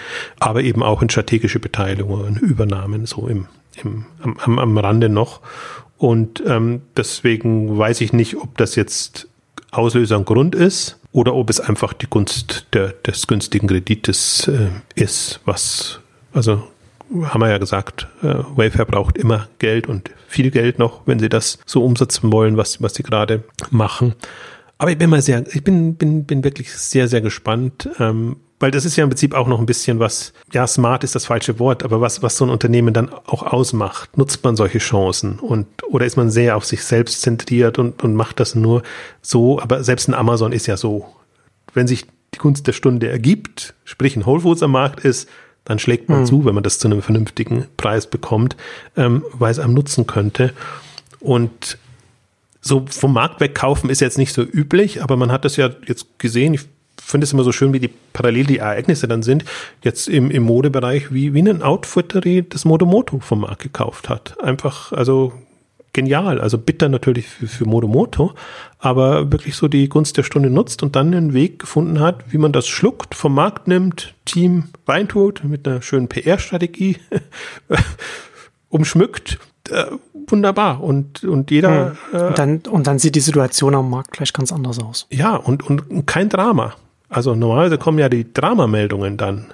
aber 0.40 0.62
eben 0.62 0.82
auch 0.82 1.02
in 1.02 1.08
strategische 1.08 1.60
Beteiligungen, 1.60 2.36
Übernahmen, 2.36 3.06
so 3.06 3.28
im, 3.28 3.46
im, 3.82 4.06
am, 4.18 4.58
am 4.58 4.78
Rande 4.78 5.08
noch. 5.08 5.40
Und 5.96 6.42
ähm, 6.46 6.82
deswegen 6.96 7.78
weiß 7.78 8.00
ich 8.00 8.12
nicht, 8.12 8.36
ob 8.36 8.58
das 8.58 8.74
jetzt 8.74 9.28
Auslöser 9.76 10.16
ein 10.16 10.24
Grund 10.24 10.54
ist 10.54 10.98
oder 11.12 11.34
ob 11.34 11.50
es 11.50 11.60
einfach 11.60 11.92
die 11.92 12.06
Gunst 12.06 12.66
der, 12.72 12.88
des 12.88 13.26
günstigen 13.26 13.68
Kredites 13.68 14.48
äh, 14.48 14.68
ist, 14.94 15.40
was, 15.44 16.00
also 16.32 16.62
haben 17.22 17.40
wir 17.40 17.50
ja 17.50 17.58
gesagt, 17.58 18.08
äh, 18.22 18.34
Wayfair 18.56 18.86
braucht 18.86 19.18
immer 19.18 19.48
Geld 19.58 19.86
und 19.86 20.10
viel 20.26 20.50
Geld 20.50 20.78
noch, 20.78 21.02
wenn 21.06 21.18
sie 21.18 21.28
das 21.28 21.58
so 21.66 21.84
umsetzen 21.84 22.32
wollen, 22.32 22.56
was, 22.56 22.82
was 22.82 22.94
sie 22.94 23.02
gerade 23.02 23.44
machen. 23.70 24.14
Aber 24.78 24.90
ich 24.90 24.98
bin 24.98 25.10
mal 25.10 25.22
sehr, 25.22 25.44
ich 25.54 25.62
bin, 25.62 25.94
bin, 25.94 26.24
bin 26.24 26.42
wirklich 26.42 26.72
sehr, 26.72 27.06
sehr 27.08 27.20
gespannt, 27.20 27.88
ähm, 27.98 28.36
weil 28.60 28.70
das 28.70 28.84
ist 28.84 28.96
ja 28.96 29.04
im 29.04 29.10
Prinzip 29.10 29.34
auch 29.34 29.48
noch 29.48 29.58
ein 29.58 29.66
bisschen 29.66 29.98
was, 29.98 30.32
ja, 30.52 30.66
smart 30.66 31.04
ist 31.04 31.14
das 31.14 31.26
falsche 31.26 31.58
Wort, 31.58 31.82
aber 31.82 32.00
was, 32.00 32.22
was 32.22 32.36
so 32.36 32.44
ein 32.44 32.50
Unternehmen 32.50 32.94
dann 32.94 33.10
auch 33.12 33.42
ausmacht. 33.42 34.16
Nutzt 34.16 34.44
man 34.44 34.56
solche 34.56 34.78
Chancen 34.78 35.38
und, 35.38 35.66
oder 35.90 36.06
ist 36.06 36.16
man 36.16 36.30
sehr 36.30 36.56
auf 36.56 36.64
sich 36.64 36.84
selbst 36.84 37.22
zentriert 37.22 37.78
und, 37.78 38.02
und 38.02 38.14
macht 38.14 38.40
das 38.40 38.54
nur 38.54 38.82
so, 39.22 39.60
aber 39.60 39.84
selbst 39.84 40.08
ein 40.08 40.14
Amazon 40.14 40.52
ist 40.52 40.66
ja 40.66 40.76
so 40.76 41.06
wenn 41.74 41.86
sich 41.86 42.06
die 42.34 42.38
Gunst 42.38 42.66
der 42.66 42.72
Stunde 42.72 43.08
ergibt, 43.08 43.74
sprich 43.84 44.16
ein 44.16 44.24
Whole 44.24 44.40
Foods 44.40 44.62
am 44.62 44.72
Markt 44.72 45.00
ist, 45.00 45.28
dann 45.64 45.78
schlägt 45.78 46.08
man 46.08 46.20
mhm. 46.20 46.26
zu, 46.26 46.44
wenn 46.44 46.54
man 46.54 46.64
das 46.64 46.78
zu 46.78 46.88
einem 46.88 47.02
vernünftigen 47.02 47.66
Preis 47.76 48.06
bekommt, 48.06 48.56
ähm, 48.96 49.24
weil 49.32 49.50
es 49.50 49.58
einem 49.58 49.74
nutzen 49.74 50.06
könnte. 50.06 50.52
Und 51.20 51.78
so 52.60 52.86
vom 52.88 53.12
Markt 53.12 53.40
wegkaufen 53.40 53.90
ist 53.90 54.00
jetzt 54.00 54.18
nicht 54.18 54.32
so 54.32 54.42
üblich, 54.42 55.02
aber 55.02 55.16
man 55.16 55.30
hat 55.30 55.44
das 55.44 55.56
ja 55.56 55.70
jetzt 55.86 56.18
gesehen. 56.18 56.54
Ich 56.54 56.62
finde 57.04 57.24
es 57.24 57.32
immer 57.32 57.44
so 57.44 57.52
schön, 57.52 57.72
wie 57.72 57.80
die 57.80 57.90
parallel 58.12 58.46
die 58.46 58.58
Ereignisse 58.58 59.08
dann 59.08 59.22
sind. 59.22 59.44
Jetzt 59.82 60.08
im, 60.08 60.30
im 60.30 60.42
Modebereich, 60.42 61.12
wie, 61.12 61.34
wie 61.34 61.40
ein 61.40 61.62
Outfittery 61.62 62.44
das 62.48 62.64
Modomoto 62.64 63.20
vom 63.20 63.40
Markt 63.40 63.62
gekauft 63.62 64.08
hat. 64.08 64.40
Einfach, 64.42 64.92
also 64.92 65.32
genial. 65.94 66.40
Also 66.40 66.58
bitter 66.58 66.90
natürlich 66.90 67.26
für, 67.26 67.46
für 67.46 67.64
Modomoto, 67.64 68.34
aber 68.78 69.32
wirklich 69.32 69.56
so 69.56 69.68
die 69.68 69.88
Gunst 69.88 70.18
der 70.18 70.24
Stunde 70.24 70.50
nutzt 70.50 70.82
und 70.82 70.94
dann 70.94 71.14
einen 71.14 71.32
Weg 71.32 71.60
gefunden 71.60 72.00
hat, 72.00 72.32
wie 72.32 72.38
man 72.38 72.52
das 72.52 72.68
schluckt, 72.68 73.14
vom 73.14 73.34
Markt 73.34 73.66
nimmt, 73.66 74.14
Team 74.26 74.64
reintut, 74.86 75.42
mit 75.44 75.66
einer 75.66 75.80
schönen 75.80 76.08
PR-Strategie 76.08 76.98
umschmückt. 78.68 79.38
Äh, 79.70 79.86
wunderbar. 80.26 80.82
Und, 80.82 81.24
und 81.24 81.50
jeder. 81.50 81.96
Äh, 82.12 82.18
und, 82.18 82.38
dann, 82.38 82.62
und 82.68 82.86
dann 82.86 82.98
sieht 82.98 83.14
die 83.14 83.20
Situation 83.20 83.74
am 83.74 83.88
Markt 83.88 84.12
gleich 84.12 84.32
ganz 84.34 84.52
anders 84.52 84.78
aus. 84.78 85.06
Ja, 85.10 85.36
und, 85.36 85.62
und 85.66 86.06
kein 86.06 86.28
Drama. 86.28 86.74
Also 87.08 87.34
normalerweise 87.34 87.78
kommen 87.78 87.98
ja 87.98 88.08
die 88.08 88.32
Dramameldungen 88.32 89.16
dann. 89.16 89.46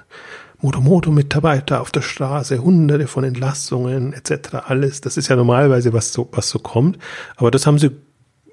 Moto-Moto-Mitarbeiter 0.61 1.81
auf 1.81 1.91
der 1.91 2.01
Straße, 2.01 2.59
hunderte 2.59 3.07
von 3.07 3.23
Entlassungen 3.23 4.13
etc. 4.13 4.55
Alles. 4.65 5.01
Das 5.01 5.17
ist 5.17 5.27
ja 5.27 5.35
normalerweise, 5.35 5.91
was 5.91 6.13
so, 6.13 6.29
was 6.31 6.49
so 6.49 6.59
kommt. 6.59 6.99
Aber 7.35 7.49
das 7.49 7.65
haben 7.65 7.79
sie 7.79 7.91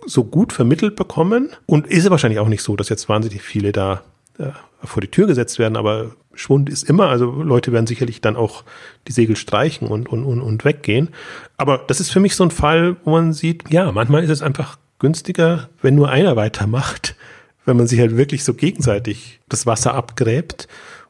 so 0.07 0.25
gut 0.25 0.53
vermittelt 0.53 0.97
bekommen 0.97 1.51
und 1.67 1.87
ist 1.87 2.09
wahrscheinlich 2.09 2.41
auch 2.41 2.49
nicht 2.49 2.63
so, 2.63 2.77
dass 2.77 2.89
jetzt 2.89 3.09
wahnsinnig 3.09 3.43
viele 3.43 3.73
da 3.73 4.03
äh, 4.39 4.51
vor 4.83 5.03
die 5.03 5.11
Tür 5.11 5.27
gesetzt 5.27 5.59
werden, 5.59 5.77
aber 5.77 6.13
Schwund 6.35 6.71
ist 6.71 6.85
immer, 6.85 7.09
also 7.09 7.43
Leute 7.43 7.73
werden 7.73 7.87
sicherlich 7.87 8.21
dann 8.21 8.37
auch 8.37 8.63
die 9.09 9.13
Segel 9.13 9.37
streichen 9.37 9.89
und, 9.89 10.09
und, 10.09 10.25
und, 10.25 10.41
und 10.41 10.65
weggehen. 10.65 11.09
Aber 11.57 11.79
das 11.87 11.99
ist 12.01 12.11
für 12.11 12.21
mich 12.21 12.37
so 12.37 12.45
ein 12.45 12.53
Fall, 12.53 12.97
wo 13.05 13.11
man 13.11 13.33
sieht, 13.33 13.65
ja, 13.71 13.91
manchmal 13.91 14.23
ist 14.23 14.31
es 14.31 14.41
einfach 14.41 14.79
günstiger, 15.01 15.69
wenn 15.83 15.97
nur 15.97 16.09
einer 16.09 16.37
weitermacht, 16.37 17.17
wenn 17.69 17.77
man 17.77 17.87
sich 17.87 18.01
halt 18.01 18.17
wirklich 18.17 18.43
so 18.43 18.55
gegenseitig 18.55 19.41
das 19.49 19.67
Wasser 19.67 19.95
abgräbt 19.95 20.67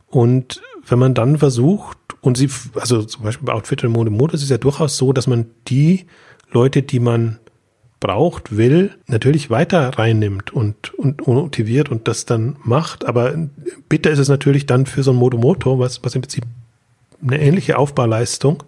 und 0.09 0.61
wenn 0.87 0.99
man 0.99 1.15
dann 1.15 1.39
versucht, 1.39 1.99
und 2.21 2.37
sie, 2.37 2.51
also 2.75 3.05
zum 3.05 3.23
Beispiel 3.23 3.47
bei 3.47 3.53
Outfit 3.53 3.85
und 3.85 3.93
Mode 3.93 4.11
Mode 4.11 4.35
ist 4.35 4.51
ja 4.51 4.59
durchaus 4.59 4.97
so, 4.97 5.13
dass 5.13 5.27
man 5.29 5.47
die 5.69 6.07
Leute, 6.51 6.83
die 6.83 6.99
man 6.99 7.39
braucht, 8.01 8.57
will, 8.57 8.95
natürlich 9.07 9.51
weiter 9.51 9.91
reinnimmt 9.99 10.53
und, 10.53 10.95
und, 10.95 11.27
motiviert 11.27 11.91
und 11.91 12.09
das 12.09 12.27
dann 12.27 12.57
macht. 12.65 13.07
Aber 13.07 13.35
bitter 13.89 14.11
ist 14.11 14.19
es 14.19 14.29
natürlich 14.29 14.67
dann 14.67 14.87
für 14.87 15.03
so 15.03 15.13
ein 15.13 15.17
Modomoto, 15.17 15.79
was, 15.79 16.03
was 16.05 16.15
im 16.15 16.23
Prinzip 16.23 16.45
eine 17.23 17.41
ähnliche 17.41 17.79
Aufbauleistung 17.79 18.63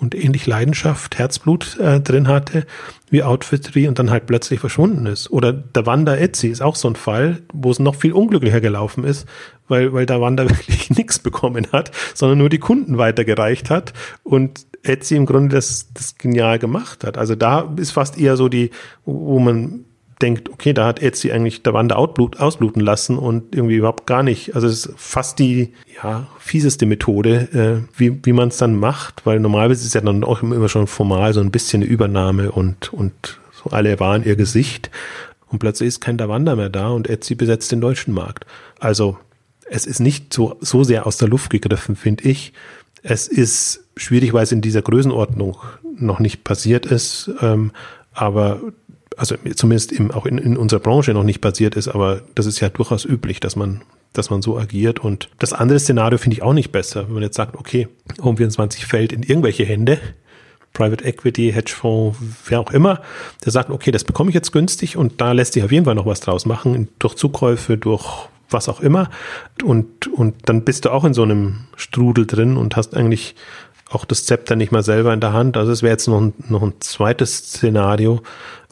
und 0.00 0.14
ähnlich 0.14 0.46
Leidenschaft, 0.46 1.18
Herzblut 1.18 1.78
äh, 1.78 2.00
drin 2.00 2.28
hatte 2.28 2.66
wie 3.10 3.22
Outfittery 3.22 3.88
und 3.88 3.98
dann 3.98 4.10
halt 4.10 4.26
plötzlich 4.26 4.60
verschwunden 4.60 5.06
ist. 5.06 5.30
Oder 5.30 5.52
der 5.52 5.84
Wanda 5.86 6.16
Etsy 6.16 6.48
ist 6.48 6.62
auch 6.62 6.76
so 6.76 6.88
ein 6.88 6.96
Fall, 6.96 7.42
wo 7.52 7.70
es 7.70 7.78
noch 7.78 7.96
viel 7.96 8.12
unglücklicher 8.12 8.60
gelaufen 8.60 9.04
ist, 9.04 9.26
weil, 9.68 9.92
weil 9.92 10.06
der 10.06 10.20
Wanda 10.20 10.44
wirklich 10.48 10.90
nichts 10.90 11.18
bekommen 11.18 11.66
hat, 11.72 11.90
sondern 12.14 12.38
nur 12.38 12.48
die 12.48 12.58
Kunden 12.58 12.98
weitergereicht 12.98 13.70
hat 13.70 13.92
und 14.22 14.66
Etsy 14.82 15.16
im 15.16 15.26
Grunde 15.26 15.56
das, 15.56 15.92
das 15.92 16.16
genial 16.16 16.58
gemacht 16.58 17.04
hat. 17.04 17.18
Also 17.18 17.34
da 17.34 17.72
ist 17.76 17.90
fast 17.90 18.18
eher 18.18 18.36
so 18.36 18.48
die, 18.48 18.70
wo 19.04 19.38
man 19.38 19.84
denkt, 20.22 20.48
okay, 20.48 20.72
da 20.72 20.86
hat 20.86 21.02
Etsy 21.02 21.32
eigentlich 21.32 21.62
der 21.62 21.72
Wanda 21.74 21.96
ausbluten 21.96 22.80
lassen 22.80 23.18
und 23.18 23.54
irgendwie 23.54 23.76
überhaupt 23.76 24.06
gar 24.06 24.22
nicht. 24.22 24.54
Also 24.54 24.66
es 24.66 24.86
ist 24.86 24.94
fast 24.96 25.38
die 25.38 25.72
ja, 26.02 26.26
fieseste 26.38 26.86
Methode, 26.86 27.84
äh, 27.86 27.98
wie, 27.98 28.24
wie 28.24 28.32
man 28.32 28.48
es 28.48 28.58
dann 28.58 28.74
macht, 28.76 29.26
weil 29.26 29.40
normalerweise 29.40 29.84
ist 29.84 29.94
ja 29.94 30.00
dann 30.00 30.24
auch 30.24 30.42
immer 30.42 30.68
schon 30.68 30.86
formal 30.86 31.32
so 31.32 31.40
ein 31.40 31.50
bisschen 31.50 31.82
eine 31.82 31.90
Übernahme 31.90 32.52
und, 32.52 32.92
und 32.92 33.40
so 33.52 33.70
alle 33.70 33.98
waren 34.00 34.24
ihr 34.24 34.36
Gesicht. 34.36 34.90
Und 35.48 35.58
plötzlich 35.58 35.88
ist 35.88 36.00
kein 36.00 36.16
Davanda 36.16 36.54
mehr 36.54 36.68
da 36.68 36.88
und 36.88 37.08
Etsy 37.08 37.34
besetzt 37.34 37.72
den 37.72 37.80
deutschen 37.80 38.14
Markt. 38.14 38.46
Also 38.78 39.18
es 39.68 39.86
ist 39.86 40.00
nicht 40.00 40.32
so, 40.32 40.56
so 40.60 40.84
sehr 40.84 41.06
aus 41.06 41.16
der 41.16 41.28
Luft 41.28 41.50
gegriffen, 41.50 41.96
finde 41.96 42.24
ich. 42.24 42.52
Es 43.02 43.28
ist 43.28 43.84
schwierig, 43.96 44.32
weil 44.32 44.44
es 44.44 44.52
in 44.52 44.60
dieser 44.60 44.82
Größenordnung 44.82 45.56
noch 45.96 46.20
nicht 46.20 46.44
passiert 46.44 46.86
ist. 46.86 47.30
Ähm, 47.40 47.72
aber 48.12 48.60
also 49.20 49.36
zumindest 49.54 49.92
im, 49.92 50.10
auch 50.10 50.24
in, 50.24 50.38
in 50.38 50.56
unserer 50.56 50.80
Branche 50.80 51.12
noch 51.12 51.24
nicht 51.24 51.42
passiert 51.42 51.76
ist, 51.76 51.88
aber 51.88 52.22
das 52.34 52.46
ist 52.46 52.60
ja 52.60 52.70
durchaus 52.70 53.04
üblich, 53.04 53.38
dass 53.38 53.54
man 53.54 53.82
dass 54.12 54.28
man 54.28 54.42
so 54.42 54.58
agiert. 54.58 54.98
Und 54.98 55.28
das 55.38 55.52
andere 55.52 55.78
Szenario 55.78 56.18
finde 56.18 56.36
ich 56.36 56.42
auch 56.42 56.52
nicht 56.52 56.72
besser, 56.72 57.06
wenn 57.06 57.14
man 57.14 57.22
jetzt 57.22 57.36
sagt, 57.36 57.54
okay, 57.54 57.86
Home24 58.18 58.84
fällt 58.86 59.12
in 59.12 59.22
irgendwelche 59.22 59.64
Hände, 59.64 59.98
Private 60.72 61.04
Equity, 61.04 61.52
Hedgefonds, 61.52 62.18
wer 62.46 62.58
auch 62.58 62.72
immer, 62.72 63.02
der 63.44 63.52
sagt, 63.52 63.70
okay, 63.70 63.92
das 63.92 64.02
bekomme 64.02 64.30
ich 64.30 64.34
jetzt 64.34 64.50
günstig 64.52 64.96
und 64.96 65.20
da 65.20 65.30
lässt 65.30 65.52
sich 65.52 65.62
auf 65.62 65.70
jeden 65.70 65.84
Fall 65.84 65.94
noch 65.94 66.06
was 66.06 66.18
draus 66.18 66.44
machen, 66.44 66.88
durch 66.98 67.14
Zukäufe, 67.14 67.76
durch 67.76 68.28
was 68.48 68.68
auch 68.68 68.80
immer. 68.80 69.10
Und, 69.62 70.08
und 70.08 70.48
dann 70.48 70.64
bist 70.64 70.86
du 70.86 70.90
auch 70.90 71.04
in 71.04 71.14
so 71.14 71.22
einem 71.22 71.66
Strudel 71.76 72.26
drin 72.26 72.56
und 72.56 72.74
hast 72.74 72.96
eigentlich 72.96 73.36
auch 73.90 74.04
das 74.04 74.24
Zepter 74.24 74.56
nicht 74.56 74.72
mal 74.72 74.82
selber 74.82 75.12
in 75.12 75.20
der 75.20 75.32
Hand. 75.32 75.56
Also 75.56 75.72
es 75.72 75.82
wäre 75.82 75.92
jetzt 75.92 76.06
noch 76.08 76.20
ein, 76.20 76.32
noch 76.48 76.62
ein 76.62 76.74
zweites 76.80 77.36
Szenario. 77.38 78.22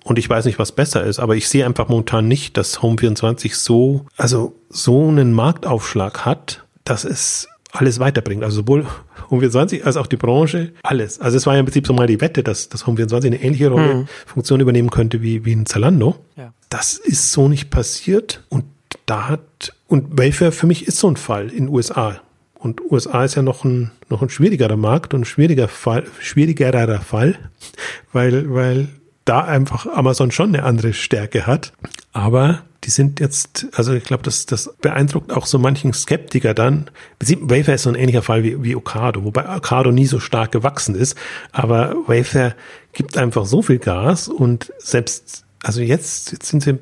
Und 0.09 0.19
ich 0.19 0.31
weiß 0.31 0.47
nicht, 0.47 0.59
was 0.59 0.73
besser 0.73 1.05
ist, 1.05 1.19
aber 1.19 1.37
ich 1.37 1.51
sehe 1.51 1.67
einfach 1.67 1.89
momentan 1.89 2.27
nicht, 2.27 2.57
dass 2.57 2.79
Home24 2.81 3.55
so, 3.55 4.07
also 4.17 4.55
so 4.71 5.07
einen 5.07 5.35
Marktaufschlag 5.35 6.25
hat, 6.25 6.65
dass 6.85 7.05
es 7.05 7.47
alles 7.73 8.01
weiterbringt. 8.01 8.43
Also 8.43 8.63
sowohl 8.63 8.87
Home24 9.29 9.83
als 9.83 9.99
auch 9.99 10.07
die 10.07 10.17
Branche, 10.17 10.73
alles. 10.83 11.21
Also 11.21 11.37
es 11.37 11.45
war 11.45 11.53
ja 11.53 11.61
im 11.61 11.67
Prinzip 11.67 11.87
so 11.87 11.93
mal 11.93 12.07
die 12.07 12.23
Wette, 12.23 12.43
dass, 12.43 12.71
dass 12.71 12.87
Home24 12.87 13.27
eine 13.27 13.43
ähnliche 13.43 13.69
Rolle, 13.69 13.93
hm. 13.93 14.09
Funktion 14.25 14.61
übernehmen 14.61 14.89
könnte 14.89 15.21
wie, 15.21 15.45
wie 15.45 15.53
ein 15.53 15.67
Zalando. 15.67 16.17
Ja. 16.37 16.55
Das 16.71 16.95
ist 16.95 17.33
so 17.33 17.47
nicht 17.47 17.69
passiert 17.69 18.43
und 18.49 18.65
da 19.05 19.29
hat, 19.29 19.75
und 19.89 20.17
Wayfair 20.19 20.53
für 20.53 20.67
mich 20.67 20.87
ist 20.87 20.97
so 21.01 21.11
ein 21.11 21.17
Fall 21.17 21.51
in 21.51 21.69
USA. 21.69 22.19
Und 22.55 22.81
USA 22.91 23.25
ist 23.25 23.35
ja 23.35 23.43
noch 23.43 23.63
ein, 23.63 23.91
noch 24.09 24.23
ein 24.23 24.31
schwierigerer 24.31 24.77
Markt 24.77 25.13
und 25.13 25.21
ein 25.21 25.25
schwieriger 25.27 25.69
Fall, 25.69 26.07
schwierigerer 26.19 27.01
Fall, 27.01 27.39
weil, 28.15 28.55
weil 28.55 28.89
da 29.29 29.41
einfach 29.41 29.87
Amazon 29.87 30.31
schon 30.31 30.55
eine 30.55 30.65
andere 30.65 30.93
Stärke 30.93 31.47
hat. 31.47 31.73
Aber 32.13 32.63
die 32.85 32.91
sind 32.91 33.21
jetzt, 33.21 33.67
also 33.75 33.93
ich 33.93 34.05
glaube, 34.05 34.23
das, 34.23 34.47
das 34.47 34.75
beeindruckt 34.81 35.33
auch 35.33 35.47
so 35.47 35.59
manchen 35.59 35.93
Skeptiker 35.93 36.55
dann. 36.55 36.91
Wayfair 37.21 37.75
ist 37.75 37.83
so 37.83 37.91
ein 37.91 37.97
ähnlicher 37.97 38.23
Fall 38.23 38.43
wie, 38.45 38.63
wie 38.63 38.77
Ocado, 38.77 39.25
wobei 39.25 39.57
Ocado 39.57 39.91
nie 39.91 40.07
so 40.07 40.21
stark 40.21 40.53
gewachsen 40.53 40.95
ist. 40.95 41.17
Aber 41.53 41.95
Wayfair 42.07 42.55
gibt 42.93 43.19
einfach 43.19 43.47
so 43.47 43.63
viel 43.63 43.79
Gas 43.79 44.29
und 44.29 44.73
selbst, 44.79 45.45
also 45.63 45.81
jetzt, 45.81 46.33
jetzt 46.33 46.47
sind 46.47 46.63
sie 46.63 46.79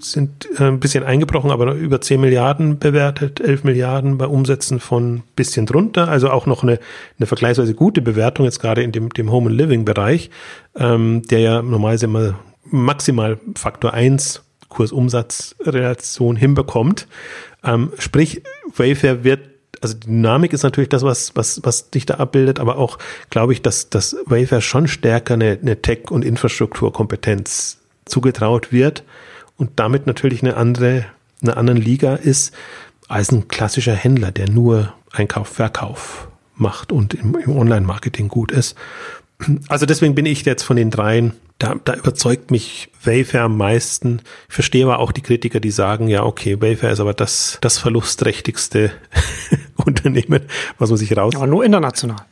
sind 0.00 0.48
äh, 0.58 0.64
ein 0.64 0.80
bisschen 0.80 1.04
eingebrochen, 1.04 1.50
aber 1.50 1.74
über 1.74 2.00
10 2.00 2.20
Milliarden 2.20 2.78
bewertet, 2.78 3.40
11 3.40 3.64
Milliarden 3.64 4.18
bei 4.18 4.26
Umsätzen 4.26 4.80
von 4.80 5.22
bisschen 5.36 5.66
drunter, 5.66 6.08
also 6.08 6.30
auch 6.30 6.46
noch 6.46 6.62
eine, 6.62 6.78
eine 7.18 7.26
vergleichsweise 7.26 7.74
gute 7.74 8.02
Bewertung 8.02 8.44
jetzt 8.44 8.60
gerade 8.60 8.82
in 8.82 8.92
dem, 8.92 9.10
dem 9.10 9.30
Home 9.30 9.50
and 9.50 9.58
Living 9.58 9.84
Bereich, 9.84 10.30
ähm, 10.76 11.22
der 11.30 11.40
ja 11.40 11.62
normalerweise 11.62 12.06
immer 12.06 12.38
maximal 12.64 13.38
Faktor 13.56 13.94
1 13.94 14.42
Kursumsatzrelation 14.68 16.36
hinbekommt. 16.36 17.08
Ähm, 17.64 17.92
sprich, 17.98 18.42
Wayfair 18.76 19.24
wird 19.24 19.40
also 19.82 19.96
Dynamik 19.96 20.52
ist 20.52 20.62
natürlich 20.62 20.90
das, 20.90 21.02
was, 21.04 21.34
was, 21.36 21.60
was 21.64 21.88
dich 21.90 22.04
da 22.04 22.14
abbildet, 22.14 22.60
aber 22.60 22.76
auch 22.76 22.98
glaube 23.30 23.54
ich, 23.54 23.62
dass, 23.62 23.88
dass 23.88 24.14
Wayfair 24.26 24.60
schon 24.60 24.88
stärker 24.88 25.34
eine, 25.34 25.58
eine 25.60 25.80
Tech- 25.80 26.10
und 26.10 26.22
Infrastrukturkompetenz 26.22 27.78
zugetraut 28.04 28.72
wird 28.72 29.04
und 29.60 29.72
damit 29.76 30.06
natürlich 30.06 30.42
eine 30.42 30.56
andere, 30.56 31.04
eine 31.42 31.56
andere 31.58 31.76
Liga 31.76 32.14
ist 32.14 32.54
als 33.08 33.30
ein 33.30 33.46
klassischer 33.48 33.94
Händler, 33.94 34.32
der 34.32 34.48
nur 34.48 34.94
Einkauf, 35.12 35.48
Verkauf 35.48 36.28
macht 36.54 36.92
und 36.92 37.12
im, 37.12 37.36
im 37.36 37.56
Online-Marketing 37.56 38.28
gut 38.28 38.52
ist. 38.52 38.74
Also 39.68 39.84
deswegen 39.84 40.14
bin 40.14 40.24
ich 40.24 40.44
jetzt 40.46 40.62
von 40.62 40.76
den 40.76 40.90
dreien, 40.90 41.34
da, 41.58 41.74
da 41.84 41.94
überzeugt 41.94 42.50
mich 42.50 42.88
Wayfair 43.04 43.42
am 43.42 43.58
meisten. 43.58 44.22
Ich 44.48 44.54
verstehe 44.54 44.84
aber 44.84 44.98
auch 44.98 45.12
die 45.12 45.22
Kritiker, 45.22 45.60
die 45.60 45.70
sagen, 45.70 46.08
ja, 46.08 46.24
okay, 46.24 46.60
Wayfair 46.60 46.92
ist 46.92 47.00
aber 47.00 47.12
das, 47.12 47.58
das 47.60 47.76
verlustträchtigste 47.76 48.92
Unternehmen, 49.76 50.42
was 50.78 50.88
man 50.88 50.98
sich 50.98 51.14
raus. 51.14 51.36
Aber 51.36 51.46
nur 51.46 51.64
international. 51.64 52.24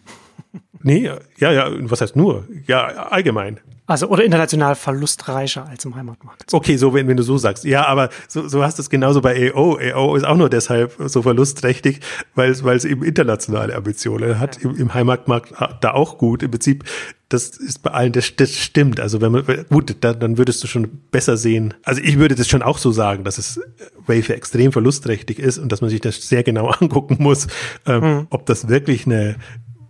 Nee, 0.82 1.10
ja, 1.38 1.52
ja, 1.52 1.68
was 1.90 2.00
heißt 2.00 2.16
nur? 2.16 2.46
Ja, 2.66 2.86
allgemein. 2.86 3.60
Also 3.88 4.08
oder 4.08 4.22
international 4.22 4.74
verlustreicher 4.74 5.66
als 5.66 5.84
im 5.86 5.96
Heimatmarkt. 5.96 6.44
Okay, 6.52 6.76
so 6.76 6.92
wenn, 6.92 7.08
wenn 7.08 7.16
du 7.16 7.22
so 7.22 7.38
sagst. 7.38 7.64
Ja, 7.64 7.86
aber 7.86 8.10
so, 8.28 8.46
so 8.46 8.62
hast 8.62 8.78
du 8.78 8.82
es 8.82 8.90
genauso 8.90 9.22
bei 9.22 9.50
AO. 9.52 9.78
AO 9.78 10.14
ist 10.14 10.24
auch 10.24 10.36
nur 10.36 10.50
deshalb 10.50 10.94
so 11.06 11.22
verlustträchtig, 11.22 12.00
weil 12.34 12.50
es 12.50 12.62
weil 12.64 12.76
es 12.76 12.84
eben 12.84 13.02
internationale 13.02 13.74
Ambitionen 13.74 14.38
hat. 14.38 14.62
Ja. 14.62 14.68
Im, 14.68 14.76
Im 14.76 14.94
Heimatmarkt 14.94 15.54
da 15.80 15.92
auch 15.92 16.18
gut. 16.18 16.42
Im 16.42 16.50
Prinzip 16.50 16.84
das 17.28 17.48
ist 17.48 17.82
bei 17.82 17.90
allen, 17.90 18.12
das, 18.12 18.36
das 18.36 18.56
stimmt. 18.56 19.00
Also 19.00 19.20
wenn 19.20 19.32
man, 19.32 19.44
gut, 19.68 19.96
da, 20.00 20.14
dann 20.14 20.38
würdest 20.38 20.62
du 20.62 20.66
schon 20.66 20.88
besser 21.10 21.36
sehen. 21.36 21.74
Also 21.84 22.00
ich 22.02 22.18
würde 22.18 22.34
das 22.34 22.48
schon 22.48 22.62
auch 22.62 22.78
so 22.78 22.90
sagen, 22.90 23.24
dass 23.24 23.36
es 23.36 23.60
Wayfair 24.06 24.36
extrem 24.36 24.72
verlustträchtig 24.72 25.38
ist 25.38 25.58
und 25.58 25.70
dass 25.70 25.82
man 25.82 25.90
sich 25.90 26.00
das 26.00 26.26
sehr 26.26 26.42
genau 26.42 26.68
angucken 26.80 27.18
muss, 27.20 27.46
ähm, 27.86 28.02
mhm. 28.02 28.26
ob 28.30 28.46
das 28.46 28.68
wirklich 28.68 29.04
eine, 29.04 29.36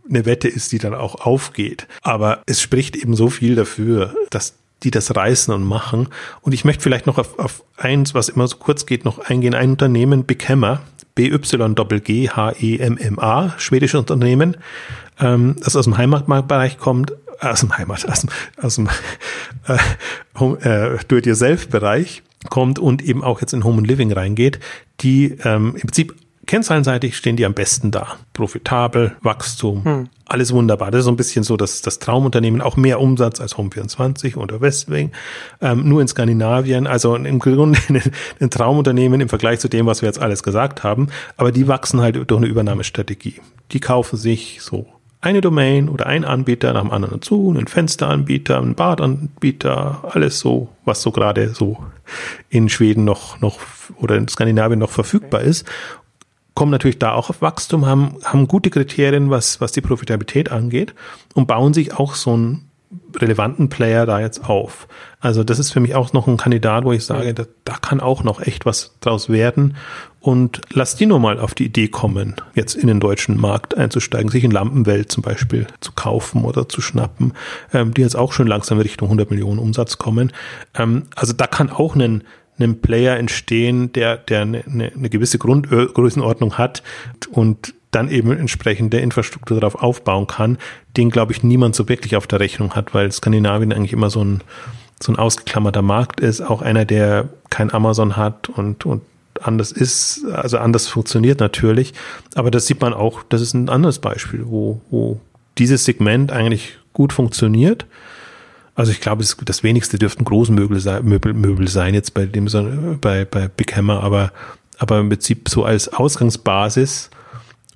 eine 0.08 0.26
Wette 0.26 0.48
ist, 0.48 0.72
die 0.72 0.78
dann 0.78 0.94
auch 0.94 1.26
aufgeht. 1.26 1.86
Aber 2.02 2.42
es 2.46 2.60
spricht 2.60 2.96
eben 2.96 3.14
so 3.14 3.30
viel 3.30 3.54
dafür, 3.54 4.14
dass 4.30 4.54
die 4.82 4.90
das 4.90 5.14
reißen 5.14 5.52
und 5.52 5.62
machen. 5.64 6.08
Und 6.40 6.52
ich 6.52 6.64
möchte 6.64 6.82
vielleicht 6.82 7.06
noch 7.06 7.18
auf, 7.18 7.38
auf 7.38 7.62
eins, 7.76 8.14
was 8.14 8.28
immer 8.28 8.48
so 8.48 8.56
kurz 8.56 8.86
geht, 8.86 9.04
noch 9.04 9.18
eingehen. 9.18 9.54
Ein 9.54 9.70
Unternehmen, 9.72 10.24
Beckhemmer, 10.24 10.80
B-Y-G-H-E-M-M-A, 11.14 11.94
schwedisches 13.58 13.98
Unternehmen, 13.98 14.56
ähm, 15.18 15.56
das 15.62 15.74
aus 15.74 15.84
dem 15.84 15.98
Heimatmarktbereich 15.98 16.78
kommt, 16.78 17.10
äh, 17.40 17.46
aus 17.48 17.60
dem 17.60 17.76
Heimat, 17.76 18.08
aus 18.08 18.20
dem, 18.20 18.30
aus 18.62 18.76
dem 18.76 18.88
äh, 19.66 19.74
äh, 20.94 20.98
Do-it-yourself-Bereich 21.08 22.22
kommt 22.50 22.78
und 22.78 23.02
eben 23.02 23.24
auch 23.24 23.40
jetzt 23.40 23.52
in 23.52 23.64
Home 23.64 23.78
and 23.78 23.88
Living 23.88 24.12
reingeht, 24.12 24.60
die 25.00 25.36
ähm, 25.42 25.74
im 25.74 25.80
Prinzip 25.80 26.14
Kennzahlenseitig 26.48 27.14
stehen 27.14 27.36
die 27.36 27.44
am 27.44 27.52
besten 27.52 27.90
da. 27.90 28.16
Profitabel, 28.32 29.14
Wachstum, 29.20 29.84
hm. 29.84 30.08
alles 30.24 30.50
wunderbar. 30.50 30.90
Das 30.90 31.00
ist 31.00 31.04
so 31.04 31.10
ein 31.10 31.16
bisschen 31.16 31.44
so 31.44 31.58
dass 31.58 31.82
das 31.82 31.98
Traumunternehmen, 31.98 32.62
auch 32.62 32.78
mehr 32.78 33.00
Umsatz 33.00 33.38
als 33.38 33.56
Home24 33.56 34.34
oder 34.36 34.62
Westwing, 34.62 35.12
ähm, 35.60 35.86
nur 35.86 36.00
in 36.00 36.08
Skandinavien. 36.08 36.86
Also 36.86 37.14
im 37.16 37.38
Grunde 37.38 37.78
ein 38.40 38.50
Traumunternehmen 38.50 39.20
im 39.20 39.28
Vergleich 39.28 39.60
zu 39.60 39.68
dem, 39.68 39.84
was 39.84 40.00
wir 40.00 40.06
jetzt 40.06 40.20
alles 40.20 40.42
gesagt 40.42 40.82
haben. 40.82 41.08
Aber 41.36 41.52
die 41.52 41.68
wachsen 41.68 42.00
halt 42.00 42.16
durch 42.16 42.40
eine 42.40 42.46
Übernahmestrategie. 42.48 43.42
Die 43.72 43.80
kaufen 43.80 44.16
sich 44.16 44.62
so 44.62 44.86
eine 45.20 45.42
Domain 45.42 45.90
oder 45.90 46.06
ein 46.06 46.24
Anbieter 46.24 46.72
nach 46.72 46.82
dem 46.82 46.92
anderen 46.92 47.20
dazu, 47.20 47.52
einen 47.54 47.66
Fensteranbieter, 47.66 48.56
einen 48.56 48.74
Badanbieter, 48.74 50.02
alles 50.12 50.38
so, 50.38 50.68
was 50.86 51.02
so 51.02 51.10
gerade 51.10 51.54
so 51.54 51.84
in 52.48 52.68
Schweden 52.68 53.04
noch, 53.04 53.40
noch 53.40 53.58
oder 53.96 54.16
in 54.16 54.28
Skandinavien 54.28 54.78
noch 54.78 54.90
verfügbar 54.90 55.42
ist 55.42 55.66
kommen 56.58 56.72
natürlich 56.72 56.98
da 56.98 57.12
auch 57.12 57.30
auf 57.30 57.40
Wachstum, 57.40 57.86
haben, 57.86 58.16
haben 58.24 58.48
gute 58.48 58.70
Kriterien, 58.70 59.30
was, 59.30 59.60
was 59.60 59.70
die 59.70 59.80
Profitabilität 59.80 60.50
angeht 60.50 60.92
und 61.34 61.46
bauen 61.46 61.72
sich 61.72 61.94
auch 61.94 62.16
so 62.16 62.32
einen 62.32 62.68
relevanten 63.14 63.68
Player 63.68 64.06
da 64.06 64.18
jetzt 64.18 64.44
auf. 64.50 64.88
Also 65.20 65.44
das 65.44 65.60
ist 65.60 65.70
für 65.70 65.78
mich 65.78 65.94
auch 65.94 66.12
noch 66.12 66.26
ein 66.26 66.36
Kandidat, 66.36 66.82
wo 66.82 66.90
ich 66.90 67.04
sage, 67.04 67.32
da, 67.32 67.44
da 67.62 67.74
kann 67.74 68.00
auch 68.00 68.24
noch 68.24 68.40
echt 68.40 68.66
was 68.66 68.96
draus 68.98 69.28
werden. 69.28 69.76
Und 70.18 70.60
lass 70.72 70.96
die 70.96 71.06
nur 71.06 71.20
mal 71.20 71.38
auf 71.38 71.54
die 71.54 71.66
Idee 71.66 71.86
kommen, 71.86 72.34
jetzt 72.54 72.74
in 72.74 72.88
den 72.88 72.98
deutschen 72.98 73.40
Markt 73.40 73.76
einzusteigen, 73.76 74.28
sich 74.28 74.42
in 74.42 74.50
Lampenwelt 74.50 75.12
zum 75.12 75.22
Beispiel 75.22 75.68
zu 75.78 75.92
kaufen 75.92 76.44
oder 76.44 76.68
zu 76.68 76.80
schnappen, 76.80 77.34
ähm, 77.72 77.94
die 77.94 78.00
jetzt 78.00 78.16
auch 78.16 78.32
schon 78.32 78.48
langsam 78.48 78.80
Richtung 78.80 79.06
100 79.06 79.30
Millionen 79.30 79.60
Umsatz 79.60 79.96
kommen. 79.96 80.32
Ähm, 80.74 81.04
also 81.14 81.34
da 81.34 81.46
kann 81.46 81.70
auch 81.70 81.94
ein 81.94 82.24
einem 82.58 82.80
Player 82.80 83.16
entstehen, 83.16 83.92
der, 83.92 84.16
der 84.16 84.42
eine, 84.42 84.64
eine 84.66 85.10
gewisse 85.10 85.38
Grundgrößenordnung 85.38 86.58
hat 86.58 86.82
und 87.30 87.74
dann 87.90 88.10
eben 88.10 88.32
entsprechende 88.32 88.98
Infrastruktur 88.98 89.60
darauf 89.60 89.82
aufbauen 89.82 90.26
kann, 90.26 90.58
den, 90.96 91.10
glaube 91.10 91.32
ich, 91.32 91.42
niemand 91.42 91.74
so 91.74 91.88
wirklich 91.88 92.16
auf 92.16 92.26
der 92.26 92.40
Rechnung 92.40 92.74
hat, 92.74 92.92
weil 92.94 93.10
Skandinavien 93.10 93.72
eigentlich 93.72 93.92
immer 93.92 94.10
so 94.10 94.22
ein, 94.22 94.42
so 95.00 95.12
ein 95.12 95.16
ausgeklammerter 95.16 95.82
Markt 95.82 96.20
ist, 96.20 96.40
auch 96.40 96.60
einer, 96.60 96.84
der 96.84 97.28
kein 97.50 97.72
Amazon 97.72 98.16
hat 98.16 98.48
und, 98.48 98.84
und 98.84 99.02
anders 99.40 99.72
ist, 99.72 100.24
also 100.32 100.58
anders 100.58 100.88
funktioniert 100.88 101.40
natürlich. 101.40 101.94
Aber 102.34 102.50
das 102.50 102.66
sieht 102.66 102.80
man 102.80 102.92
auch, 102.92 103.22
das 103.28 103.40
ist 103.40 103.54
ein 103.54 103.68
anderes 103.68 104.00
Beispiel, 104.00 104.44
wo, 104.46 104.80
wo 104.90 105.20
dieses 105.56 105.84
Segment 105.84 106.32
eigentlich 106.32 106.78
gut 106.92 107.12
funktioniert 107.12 107.86
also 108.78 108.92
ich 108.92 109.00
glaube, 109.00 109.24
das 109.44 109.64
wenigste 109.64 109.98
dürften 109.98 110.24
Großmöbel 110.24 110.78
sein, 110.78 111.04
Möbel, 111.04 111.34
Möbel 111.34 111.66
sein 111.66 111.94
jetzt 111.94 112.14
bei 112.14 112.26
dem 112.26 112.46
bei, 113.00 113.24
bei 113.24 113.48
Big 113.48 113.76
Hammer, 113.76 114.04
aber, 114.04 114.30
aber 114.78 115.00
im 115.00 115.08
Prinzip 115.08 115.48
so 115.48 115.64
als 115.64 115.92
Ausgangsbasis 115.92 117.10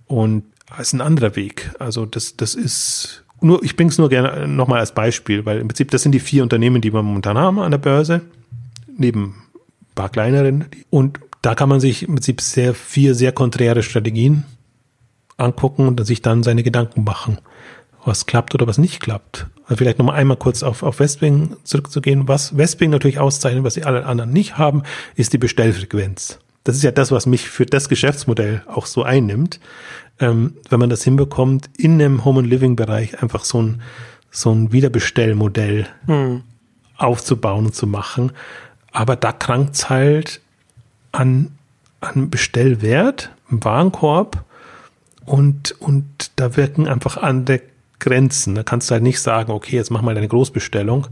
und 0.07 0.45
als 0.71 0.93
ein 0.93 1.01
anderer 1.01 1.35
Weg. 1.35 1.73
Also 1.81 2.07
das, 2.07 2.37
das 2.37 2.55
ist 2.55 3.25
nur, 3.41 3.65
ich 3.65 3.75
bringe 3.75 3.91
es 3.91 3.99
nur 3.99 4.11
gerne 4.11 4.47
nochmal 4.47 4.79
als 4.79 4.93
Beispiel, 4.93 5.45
weil 5.45 5.59
im 5.59 5.67
Prinzip 5.67 5.91
das 5.91 6.03
sind 6.03 6.13
die 6.13 6.21
vier 6.21 6.45
Unternehmen, 6.45 6.81
die 6.81 6.95
wir 6.95 7.03
momentan 7.03 7.37
haben 7.37 7.59
an 7.59 7.73
der 7.73 7.79
Börse, 7.79 8.21
neben 8.97 9.25
ein 9.81 9.95
paar 9.97 10.09
kleineren. 10.09 10.67
Und 10.89 11.19
da 11.43 11.57
kann 11.57 11.69
man 11.69 11.81
sich 11.81 12.05
im 12.05 12.15
Prinzip 12.15 12.41
sehr 12.41 12.75
vier 12.75 13.17
sehr 13.17 13.33
konträre 13.33 13.83
Strategien 13.83 14.45
angucken 15.37 15.89
und 15.89 16.07
sich 16.07 16.23
dann 16.23 16.45
seine 16.45 16.63
Gedanken 16.63 17.03
machen 17.03 17.39
was 18.05 18.27
klappt 18.27 18.55
oder 18.55 18.67
was 18.67 18.79
nicht 18.79 19.01
klappt. 19.01 19.47
Also 19.65 19.77
vielleicht 19.77 19.99
nochmal 19.99 20.17
einmal 20.17 20.37
kurz 20.37 20.63
auf, 20.63 20.83
auf 20.83 21.01
Westwing 21.01 21.57
zurückzugehen. 21.65 22.29
Was 22.29 22.57
Westwing 22.57 22.91
natürlich 22.91 23.19
auszeichnet, 23.19 23.65
was 23.65 23.75
sie 23.75 23.85
alle 23.85 24.07
anderen 24.07 24.33
nicht 24.33 24.59
haben, 24.59 24.83
ist 25.15 25.33
die 25.33 25.39
Bestellfrequenz. 25.39 26.39
Das 26.65 26.77
ist 26.77 26.83
ja 26.83 26.91
das, 26.91 27.11
was 27.11 27.27
mich 27.27 27.49
für 27.49 27.67
das 27.67 27.89
Geschäftsmodell 27.89 28.63
auch 28.67 28.87
so 28.87 29.03
einnimmt. 29.03 29.61
Ähm, 30.21 30.55
wenn 30.69 30.79
man 30.79 30.91
das 30.91 31.03
hinbekommt, 31.03 31.71
in 31.77 31.95
einem 31.95 32.25
Home 32.25 32.41
and 32.41 32.49
Living 32.49 32.77
Bereich 32.77 33.23
einfach 33.23 33.45
so 33.45 33.63
ein, 33.63 33.83
so 34.31 34.53
ein 34.53 34.73
Wiederbestellmodell 34.73 35.87
hm. 36.07 36.43
aufzubauen 36.97 37.67
und 37.67 37.75
zu 37.75 37.87
machen. 37.87 38.33
Aber 38.93 39.17
da 39.17 39.33
krankt's 39.33 39.89
halt 39.89 40.41
an, 41.13 41.53
an 42.01 42.31
Bestellwert 42.31 43.31
im 43.51 43.65
Warenkorb 43.65 44.45
und, 45.25 45.73
und 45.81 46.33
da 46.37 46.57
wirken 46.57 46.89
einfach 46.89 47.17
andere 47.17 47.63
Grenzen. 48.03 48.55
Da 48.55 48.63
kannst 48.63 48.91
du 48.91 48.93
halt 48.93 49.03
nicht 49.03 49.21
sagen, 49.21 49.53
okay, 49.53 49.77
jetzt 49.77 49.91
mach 49.91 50.03
mal 50.03 50.15
deine 50.15 50.29
Großbestellung. 50.29 51.07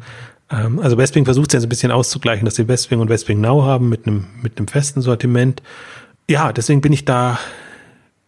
Ähm, 0.51 0.79
also 0.81 0.99
Westwing 0.99 1.25
versucht 1.25 1.51
es 1.51 1.55
jetzt 1.55 1.63
ein 1.63 1.69
bisschen 1.71 1.93
auszugleichen, 1.93 2.45
dass 2.45 2.57
sie 2.57 2.69
Westwing 2.69 3.01
und 3.01 3.09
Westwing 3.09 3.41
Now 3.41 3.63
haben 3.63 3.89
mit 3.89 4.07
einem, 4.07 4.27
mit 4.43 4.59
einem 4.59 4.69
festen 4.69 5.01
Sortiment. 5.01 5.63
Ja, 6.29 6.53
deswegen 6.53 6.81
bin 6.81 6.93
ich 6.93 7.05
da, 7.05 7.39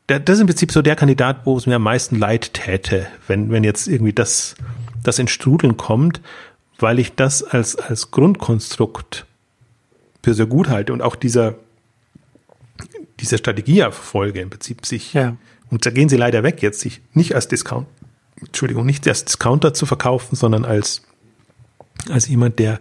das 0.07 0.37
ist 0.37 0.41
im 0.41 0.47
Prinzip 0.47 0.73
so 0.73 0.81
der 0.81 0.97
Kandidat, 0.97 1.45
wo 1.45 1.57
es 1.57 1.67
mir 1.67 1.77
am 1.77 1.83
meisten 1.83 2.17
leid 2.19 2.55
täte, 2.55 3.07
wenn, 3.27 3.51
wenn 3.51 3.65
jetzt 3.65 3.89
irgendwie 3.89 4.13
das, 4.13 4.55
das 5.03 5.19
in 5.19 5.29
Strudeln 5.29 5.77
kommt, 5.77 6.21
weil 6.79 6.99
ich 6.99 7.15
das 7.15 7.43
als, 7.43 7.77
als 7.77 8.11
Grundkonstrukt 8.11 9.27
für 10.23 10.35
sehr 10.35 10.47
gut 10.47 10.69
halte 10.69 10.93
und 10.93 11.03
auch 11.03 11.17
dieser, 11.17 11.57
dieser 13.21 13.39
Strategieerfolge 13.39 14.41
im 14.41 14.51
Prinzip 14.51 14.87
sich, 14.87 15.15
ja. 15.15 15.37
und 15.71 15.85
da 15.85 15.91
gehen 15.91 16.09
sie 16.09 16.17
leider 16.17 16.45
weg 16.45 16.63
jetzt, 16.63 16.81
sich 16.81 17.01
nicht 17.13 17.35
als 17.35 17.49
Discount 17.49 17.87
Entschuldigung, 18.47 18.87
nicht 18.87 19.07
als 19.09 19.25
Discounter 19.25 19.75
zu 19.75 19.87
verkaufen, 19.87 20.37
sondern 20.37 20.65
als, 20.65 21.03
als 22.11 22.29
jemand, 22.29 22.59
der, 22.59 22.81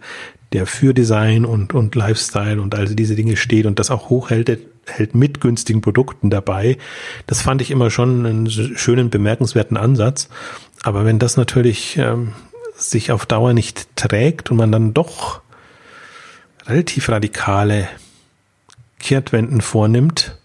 der 0.52 0.66
für 0.66 0.94
Design 0.94 1.44
und, 1.44 1.74
und 1.74 1.94
Lifestyle 1.94 2.60
und 2.60 2.74
all 2.74 2.86
diese 2.86 3.14
Dinge 3.14 3.36
steht 3.36 3.66
und 3.66 3.78
das 3.78 3.90
auch 3.90 4.10
hochhält, 4.10 4.48
hält 4.86 5.14
mit 5.14 5.40
günstigen 5.40 5.80
Produkten 5.80 6.30
dabei. 6.30 6.78
Das 7.26 7.42
fand 7.42 7.62
ich 7.62 7.70
immer 7.70 7.90
schon 7.90 8.26
einen 8.26 8.50
schönen, 8.50 9.10
bemerkenswerten 9.10 9.76
Ansatz. 9.76 10.28
Aber 10.82 11.04
wenn 11.04 11.18
das 11.18 11.36
natürlich 11.36 11.96
ähm, 11.98 12.32
sich 12.76 13.12
auf 13.12 13.26
Dauer 13.26 13.52
nicht 13.52 13.96
trägt 13.96 14.50
und 14.50 14.56
man 14.56 14.72
dann 14.72 14.94
doch 14.94 15.40
relativ 16.66 17.08
radikale 17.08 17.88
Kehrtwenden 18.98 19.60
vornimmt, 19.60 20.36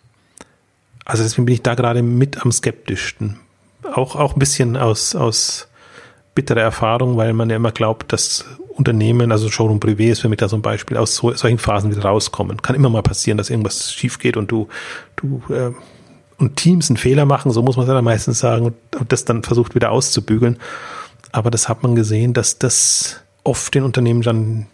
also 1.06 1.24
deswegen 1.24 1.46
bin 1.46 1.56
ich 1.56 1.64
da 1.64 1.74
gerade 1.74 2.04
mit 2.04 2.42
am 2.44 2.52
skeptischsten 2.52 3.40
auch, 3.94 4.16
auch 4.16 4.34
ein 4.34 4.40
bisschen 4.40 4.78
aus, 4.78 5.16
aus 5.16 5.68
bitterer 6.36 6.62
Erfahrung, 6.62 7.18
weil 7.18 7.34
man 7.34 7.50
ja 7.50 7.56
immer 7.56 7.72
glaubt, 7.72 8.14
dass 8.14 8.46
Unternehmen, 8.70 9.32
also 9.32 9.50
Showroom 9.50 9.80
Privé 9.80 10.12
ist 10.12 10.20
für 10.20 10.30
mich 10.30 10.38
da 10.38 10.48
so 10.48 10.56
ein 10.56 10.62
Beispiel, 10.62 10.98
aus 10.98 11.16
so, 11.16 11.34
solchen 11.34 11.58
Phasen 11.58 11.90
wieder 11.90 12.04
rauskommen. 12.04 12.62
Kann 12.62 12.76
immer 12.76 12.90
mal 12.90 13.02
passieren, 13.02 13.38
dass 13.38 13.50
irgendwas 13.50 13.92
schief 13.92 14.20
geht 14.20 14.38
und 14.38 14.52
du, 14.52 14.68
du 15.16 15.42
äh, 15.52 15.72
und 16.38 16.56
Teams 16.56 16.90
einen 16.90 16.98
Fehler 16.98 17.26
machen, 17.26 17.52
so 17.52 17.64
muss 17.64 17.76
man 17.78 17.88
es 17.88 17.92
ja 17.92 18.02
meistens 18.02 18.40
sagen, 18.40 18.66
und, 18.66 19.12
das 19.12 19.26
dann 19.26 19.44
versucht 19.44 19.74
wieder 19.74 19.92
auszubügeln. 19.92 20.58
Aber 21.32 21.50
das 21.50 21.68
hat 21.68 21.84
man 21.84 21.96
gesehen, 21.96 22.34
dass 22.34 22.60
das 22.60 23.22
oft 23.44 23.74
den 23.74 23.84
Unternehmen 23.84 24.22
dann 24.22 24.68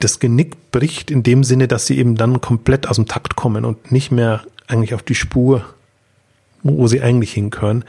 das 0.00 0.18
Genick 0.18 0.72
bricht, 0.72 1.10
in 1.10 1.22
dem 1.22 1.44
Sinne, 1.44 1.68
dass 1.68 1.86
sie 1.86 1.98
eben 1.98 2.16
dann 2.16 2.40
komplett 2.40 2.88
aus 2.88 2.96
dem 2.96 3.06
Takt 3.06 3.36
kommen 3.36 3.64
und 3.64 3.92
nicht 3.92 4.10
mehr 4.10 4.42
eigentlich 4.66 4.94
auf 4.94 5.02
die 5.02 5.14
Spur, 5.14 5.64
wo 6.62 6.88
sie 6.88 7.00
eigentlich 7.00 7.32
hinkönnen. 7.32 7.84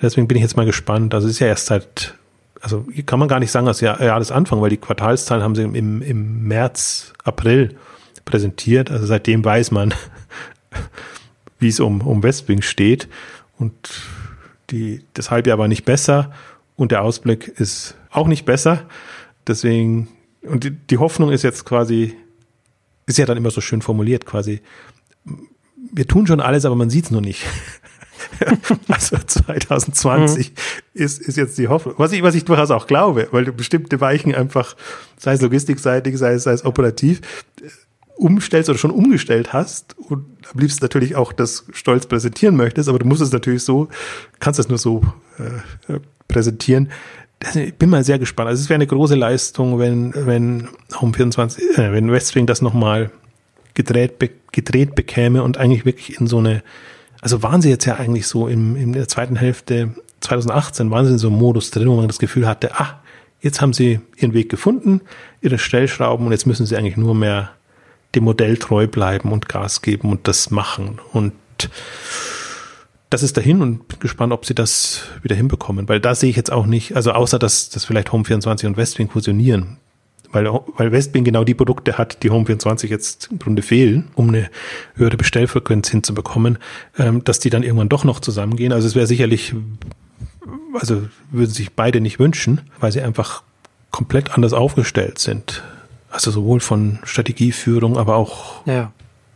Deswegen 0.00 0.28
bin 0.28 0.36
ich 0.36 0.42
jetzt 0.42 0.56
mal 0.56 0.66
gespannt. 0.66 1.14
Also 1.14 1.26
es 1.26 1.34
ist 1.34 1.40
ja 1.40 1.48
erst 1.48 1.66
seit, 1.66 2.14
also 2.60 2.86
kann 3.06 3.18
man 3.18 3.28
gar 3.28 3.40
nicht 3.40 3.50
sagen, 3.50 3.66
dass 3.66 3.80
ja 3.80 3.94
alles 3.94 4.30
anfangen, 4.30 4.62
weil 4.62 4.70
die 4.70 4.76
Quartalszahlen 4.76 5.42
haben 5.42 5.54
sie 5.54 5.62
im, 5.62 6.02
im 6.02 6.42
März, 6.44 7.12
April 7.24 7.76
präsentiert. 8.24 8.90
Also 8.90 9.06
seitdem 9.06 9.44
weiß 9.44 9.70
man, 9.70 9.94
wie 11.58 11.68
es 11.68 11.80
um, 11.80 12.00
um 12.02 12.22
Westwing 12.22 12.62
steht. 12.62 13.08
Und 13.58 13.74
die, 14.70 15.04
das 15.14 15.30
Halbjahr 15.30 15.58
war 15.58 15.68
nicht 15.68 15.84
besser 15.84 16.32
und 16.76 16.92
der 16.92 17.02
Ausblick 17.02 17.48
ist 17.48 17.96
auch 18.10 18.28
nicht 18.28 18.44
besser. 18.44 18.84
deswegen, 19.46 20.08
und 20.42 20.64
die, 20.64 20.70
die 20.70 20.98
Hoffnung 20.98 21.30
ist 21.30 21.42
jetzt 21.42 21.64
quasi, 21.64 22.14
ist 23.06 23.18
ja 23.18 23.26
dann 23.26 23.36
immer 23.36 23.50
so 23.50 23.60
schön 23.60 23.82
formuliert 23.82 24.26
quasi, 24.26 24.60
wir 25.92 26.06
tun 26.06 26.26
schon 26.26 26.40
alles, 26.40 26.64
aber 26.64 26.76
man 26.76 26.90
sieht 26.90 27.06
es 27.06 27.10
nur 27.10 27.20
nicht. 27.20 27.44
also 28.88 29.16
2020 29.16 30.50
mhm. 30.50 30.54
ist, 30.94 31.20
ist 31.20 31.36
jetzt 31.36 31.58
die 31.58 31.68
Hoffnung. 31.68 31.94
Was 31.98 32.12
ich, 32.12 32.22
was 32.22 32.34
ich 32.34 32.44
durchaus 32.44 32.70
auch 32.70 32.86
glaube, 32.86 33.28
weil 33.30 33.44
du 33.44 33.52
bestimmte 33.52 34.00
Weichen 34.00 34.34
einfach, 34.34 34.76
sei 35.16 35.32
es 35.32 35.40
logistikseitig, 35.40 36.16
sei 36.18 36.32
es, 36.32 36.44
sei 36.44 36.52
es 36.52 36.64
operativ, 36.64 37.20
umstellst 38.16 38.68
oder 38.68 38.78
schon 38.78 38.90
umgestellt 38.90 39.52
hast 39.52 39.96
und 39.98 40.26
am 40.52 40.60
liebsten 40.60 40.84
natürlich 40.84 41.14
auch 41.14 41.32
das 41.32 41.66
stolz 41.72 42.06
präsentieren 42.06 42.56
möchtest, 42.56 42.88
aber 42.88 42.98
du 42.98 43.06
musst 43.06 43.22
es 43.22 43.32
natürlich 43.32 43.62
so, 43.62 43.88
kannst 44.40 44.58
es 44.58 44.68
nur 44.68 44.78
so 44.78 45.02
äh, 45.38 46.00
präsentieren. 46.26 46.90
Ich 47.54 47.74
bin 47.74 47.88
mal 47.88 48.02
sehr 48.02 48.18
gespannt. 48.18 48.48
Also 48.48 48.60
es 48.60 48.68
wäre 48.68 48.76
eine 48.76 48.88
große 48.88 49.14
Leistung, 49.14 49.78
wenn, 49.78 50.12
wenn 50.14 50.68
Home 51.00 51.14
24, 51.14 51.78
äh, 51.78 51.92
wenn 51.92 52.10
Westwing 52.10 52.46
das 52.46 52.60
nochmal 52.60 53.12
gedreht, 53.74 54.14
gedreht 54.50 54.96
bekäme 54.96 55.44
und 55.44 55.56
eigentlich 55.56 55.84
wirklich 55.84 56.20
in 56.20 56.26
so 56.26 56.38
eine, 56.38 56.64
also 57.20 57.42
waren 57.42 57.62
sie 57.62 57.68
jetzt 57.68 57.84
ja 57.84 57.96
eigentlich 57.96 58.26
so 58.26 58.48
im, 58.48 58.76
in 58.76 58.92
der 58.92 59.08
zweiten 59.08 59.36
Hälfte 59.36 59.94
2018, 60.20 60.90
waren 60.90 61.06
sie 61.06 61.12
in 61.12 61.18
so 61.18 61.28
einem 61.28 61.38
Modus 61.38 61.70
drin, 61.70 61.88
wo 61.88 61.96
man 61.96 62.08
das 62.08 62.18
Gefühl 62.18 62.46
hatte, 62.46 62.78
ah, 62.78 63.00
jetzt 63.40 63.60
haben 63.60 63.72
sie 63.72 64.00
ihren 64.16 64.34
Weg 64.34 64.48
gefunden, 64.48 65.00
ihre 65.40 65.58
Stellschrauben 65.58 66.26
und 66.26 66.32
jetzt 66.32 66.46
müssen 66.46 66.66
sie 66.66 66.76
eigentlich 66.76 66.96
nur 66.96 67.14
mehr 67.14 67.50
dem 68.14 68.24
Modell 68.24 68.56
treu 68.56 68.86
bleiben 68.86 69.32
und 69.32 69.48
Gas 69.48 69.82
geben 69.82 70.10
und 70.10 70.26
das 70.28 70.50
machen. 70.50 70.98
Und 71.12 71.34
das 73.10 73.22
ist 73.22 73.36
dahin 73.36 73.62
und 73.62 73.88
bin 73.88 73.98
gespannt, 74.00 74.32
ob 74.32 74.44
sie 74.44 74.54
das 74.54 75.02
wieder 75.22 75.36
hinbekommen, 75.36 75.88
weil 75.88 76.00
da 76.00 76.14
sehe 76.14 76.30
ich 76.30 76.36
jetzt 76.36 76.52
auch 76.52 76.66
nicht, 76.66 76.96
also 76.96 77.12
außer 77.12 77.38
dass, 77.38 77.70
dass 77.70 77.84
vielleicht 77.84 78.08
Home24 78.08 78.66
und 78.66 78.76
Westwing 78.76 79.08
fusionieren, 79.10 79.78
weil, 80.32 80.46
weil 80.76 80.92
Westwing 80.92 81.24
genau 81.24 81.44
die 81.44 81.54
Produkte 81.54 81.98
hat, 81.98 82.22
die 82.22 82.30
Home24 82.30 82.86
jetzt 82.86 83.28
im 83.30 83.38
Grunde 83.38 83.62
fehlen, 83.62 84.08
um 84.14 84.28
eine 84.28 84.50
höhere 84.94 85.16
Bestellfrequenz 85.16 85.88
hinzubekommen, 85.88 86.58
ähm, 86.98 87.24
dass 87.24 87.38
die 87.38 87.50
dann 87.50 87.62
irgendwann 87.62 87.88
doch 87.88 88.04
noch 88.04 88.20
zusammengehen. 88.20 88.72
Also 88.72 88.86
es 88.86 88.94
wäre 88.94 89.06
sicherlich, 89.06 89.54
also 90.74 91.08
würden 91.30 91.50
sich 91.50 91.72
beide 91.72 92.00
nicht 92.00 92.18
wünschen, 92.18 92.60
weil 92.80 92.92
sie 92.92 93.00
einfach 93.00 93.42
komplett 93.90 94.34
anders 94.34 94.52
aufgestellt 94.52 95.18
sind. 95.18 95.62
Also 96.10 96.30
sowohl 96.30 96.60
von 96.60 96.98
Strategieführung, 97.04 97.96
aber 97.96 98.16
auch 98.16 98.66
ja. 98.66 98.92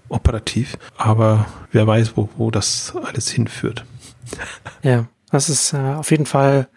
operativ. 0.09 0.77
Aber 0.97 1.47
wer 1.71 1.87
weiß, 1.87 2.17
wo, 2.17 2.29
wo 2.37 2.51
das 2.51 2.95
alles 3.03 3.31
hinführt. 3.31 3.85
Ja, 4.83 5.07
das 5.31 5.49
ist 5.49 5.73
äh, 5.73 5.77
auf 5.77 6.11
jeden 6.11 6.27
Fall 6.27 6.69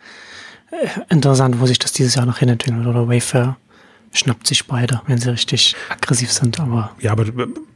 äh, 0.71 1.13
interessant, 1.13 1.59
wo 1.59 1.65
sich 1.65 1.79
das 1.79 1.91
dieses 1.91 2.15
Jahr 2.15 2.25
noch 2.25 2.39
hinentwickelt 2.39 2.85
oder 2.85 3.07
Wayfair 3.07 3.57
schnappt 4.17 4.47
sich 4.47 4.65
beide, 4.65 5.01
wenn 5.07 5.17
sie 5.17 5.29
richtig 5.29 5.75
aggressiv 5.89 6.31
sind. 6.31 6.59
Aber 6.59 6.91
ja, 6.99 7.11
aber 7.11 7.25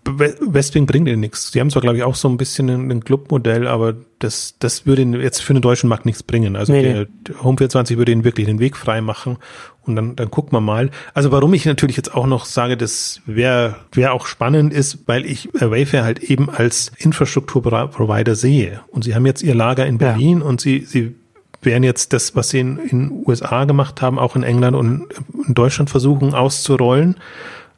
Westwing 0.06 0.86
bringt 0.86 1.08
ihnen 1.08 1.20
nichts. 1.20 1.52
Sie 1.52 1.60
haben 1.60 1.70
zwar, 1.70 1.82
glaube 1.82 1.98
ich, 1.98 2.04
auch 2.04 2.16
so 2.16 2.28
ein 2.30 2.38
bisschen 2.38 2.70
ein, 2.70 3.04
Clubmodell, 3.04 3.68
aber 3.68 3.96
das, 4.20 4.56
das 4.60 4.86
würde 4.86 5.02
ihnen 5.02 5.22
jetzt 5.22 5.42
für 5.42 5.54
den 5.54 5.62
deutschen 5.62 5.90
Markt 5.90 6.06
nichts 6.06 6.24
bringen. 6.24 6.56
Also 6.56 6.74
nee, 6.74 6.82
der, 6.82 7.02
nee. 7.02 7.36
Home 7.44 7.58
24 7.58 7.98
würde 7.98 8.12
ihnen 8.12 8.24
wirklich 8.24 8.48
den 8.48 8.60
Weg 8.60 8.78
frei 8.78 9.02
machen 9.02 9.38
und 9.84 9.96
dann, 9.96 10.16
dann 10.16 10.32
gucken 10.32 10.54
wir 10.54 10.62
mal. 10.62 10.90
Also 11.14 11.32
warum 11.32 11.54
ich 11.54 11.66
natürlich 11.66 11.98
jetzt 11.98 12.14
auch 12.14 12.28
noch 12.28 12.46
sage, 12.46 12.78
das 12.78 13.22
wäre 13.26 13.76
wär 13.92 14.14
auch 14.14 14.26
spannend 14.26 14.74
ist, 14.74 15.00
weil 15.08 15.26
ich 15.26 15.50
Wayfair 15.54 16.04
halt 16.04 16.20
eben 16.20 16.50
als 16.50 16.92
Infrastrukturprovider 16.98 18.36
sehe. 18.36 18.82
Und 18.88 19.04
sie 19.04 19.16
haben 19.16 19.26
jetzt 19.26 19.42
ihr 19.42 19.56
Lager 19.56 19.86
in 19.86 19.98
Berlin 19.98 20.40
ja. 20.40 20.46
und 20.46 20.62
sie, 20.62 20.82
sie 20.82 21.16
werden 21.62 21.84
jetzt 21.84 22.14
das, 22.14 22.36
was 22.36 22.50
sie 22.50 22.60
in 22.60 22.76
den 22.78 23.24
USA 23.26 23.66
gemacht 23.66 24.02
haben, 24.02 24.18
auch 24.18 24.36
in 24.36 24.44
England 24.44 24.76
und 24.76 25.08
in 25.48 25.54
Deutschland 25.54 25.90
versuchen 25.90 26.34
auszurollen 26.34 27.16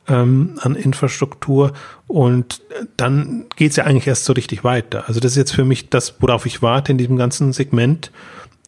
ähm, 0.08 0.56
an 0.62 0.76
Infrastruktur. 0.76 1.74
Und 2.08 2.62
dann 2.98 3.46
geht's 3.56 3.76
ja 3.76 3.86
eigentlich 3.86 4.08
erst 4.08 4.26
so 4.26 4.34
richtig 4.34 4.64
weiter. 4.64 5.06
Also 5.08 5.20
das 5.20 5.32
ist 5.32 5.38
jetzt 5.38 5.56
für 5.56 5.66
mich 5.66 5.90
das, 5.90 6.16
worauf 6.20 6.46
ich 6.46 6.62
warte 6.62 6.92
in 6.92 6.98
diesem 6.98 7.18
ganzen 7.18 7.54
Segment. 7.54 8.12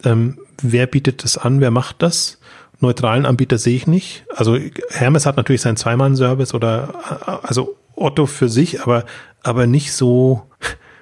Ähm, 0.04 0.38
wer 0.62 0.86
bietet 0.86 1.24
das 1.24 1.38
an? 1.38 1.60
Wer 1.60 1.70
macht 1.70 2.02
das? 2.02 2.38
Neutralen 2.80 3.24
Anbieter 3.24 3.58
sehe 3.58 3.76
ich 3.76 3.86
nicht. 3.86 4.24
Also 4.34 4.58
Hermes 4.90 5.26
hat 5.26 5.36
natürlich 5.36 5.62
seinen 5.62 5.76
Zweimann-Service 5.76 6.54
oder 6.54 7.40
also 7.44 7.76
Otto 7.94 8.26
für 8.26 8.48
sich, 8.48 8.82
aber 8.82 9.04
aber 9.42 9.66
nicht 9.66 9.92
so 9.92 10.42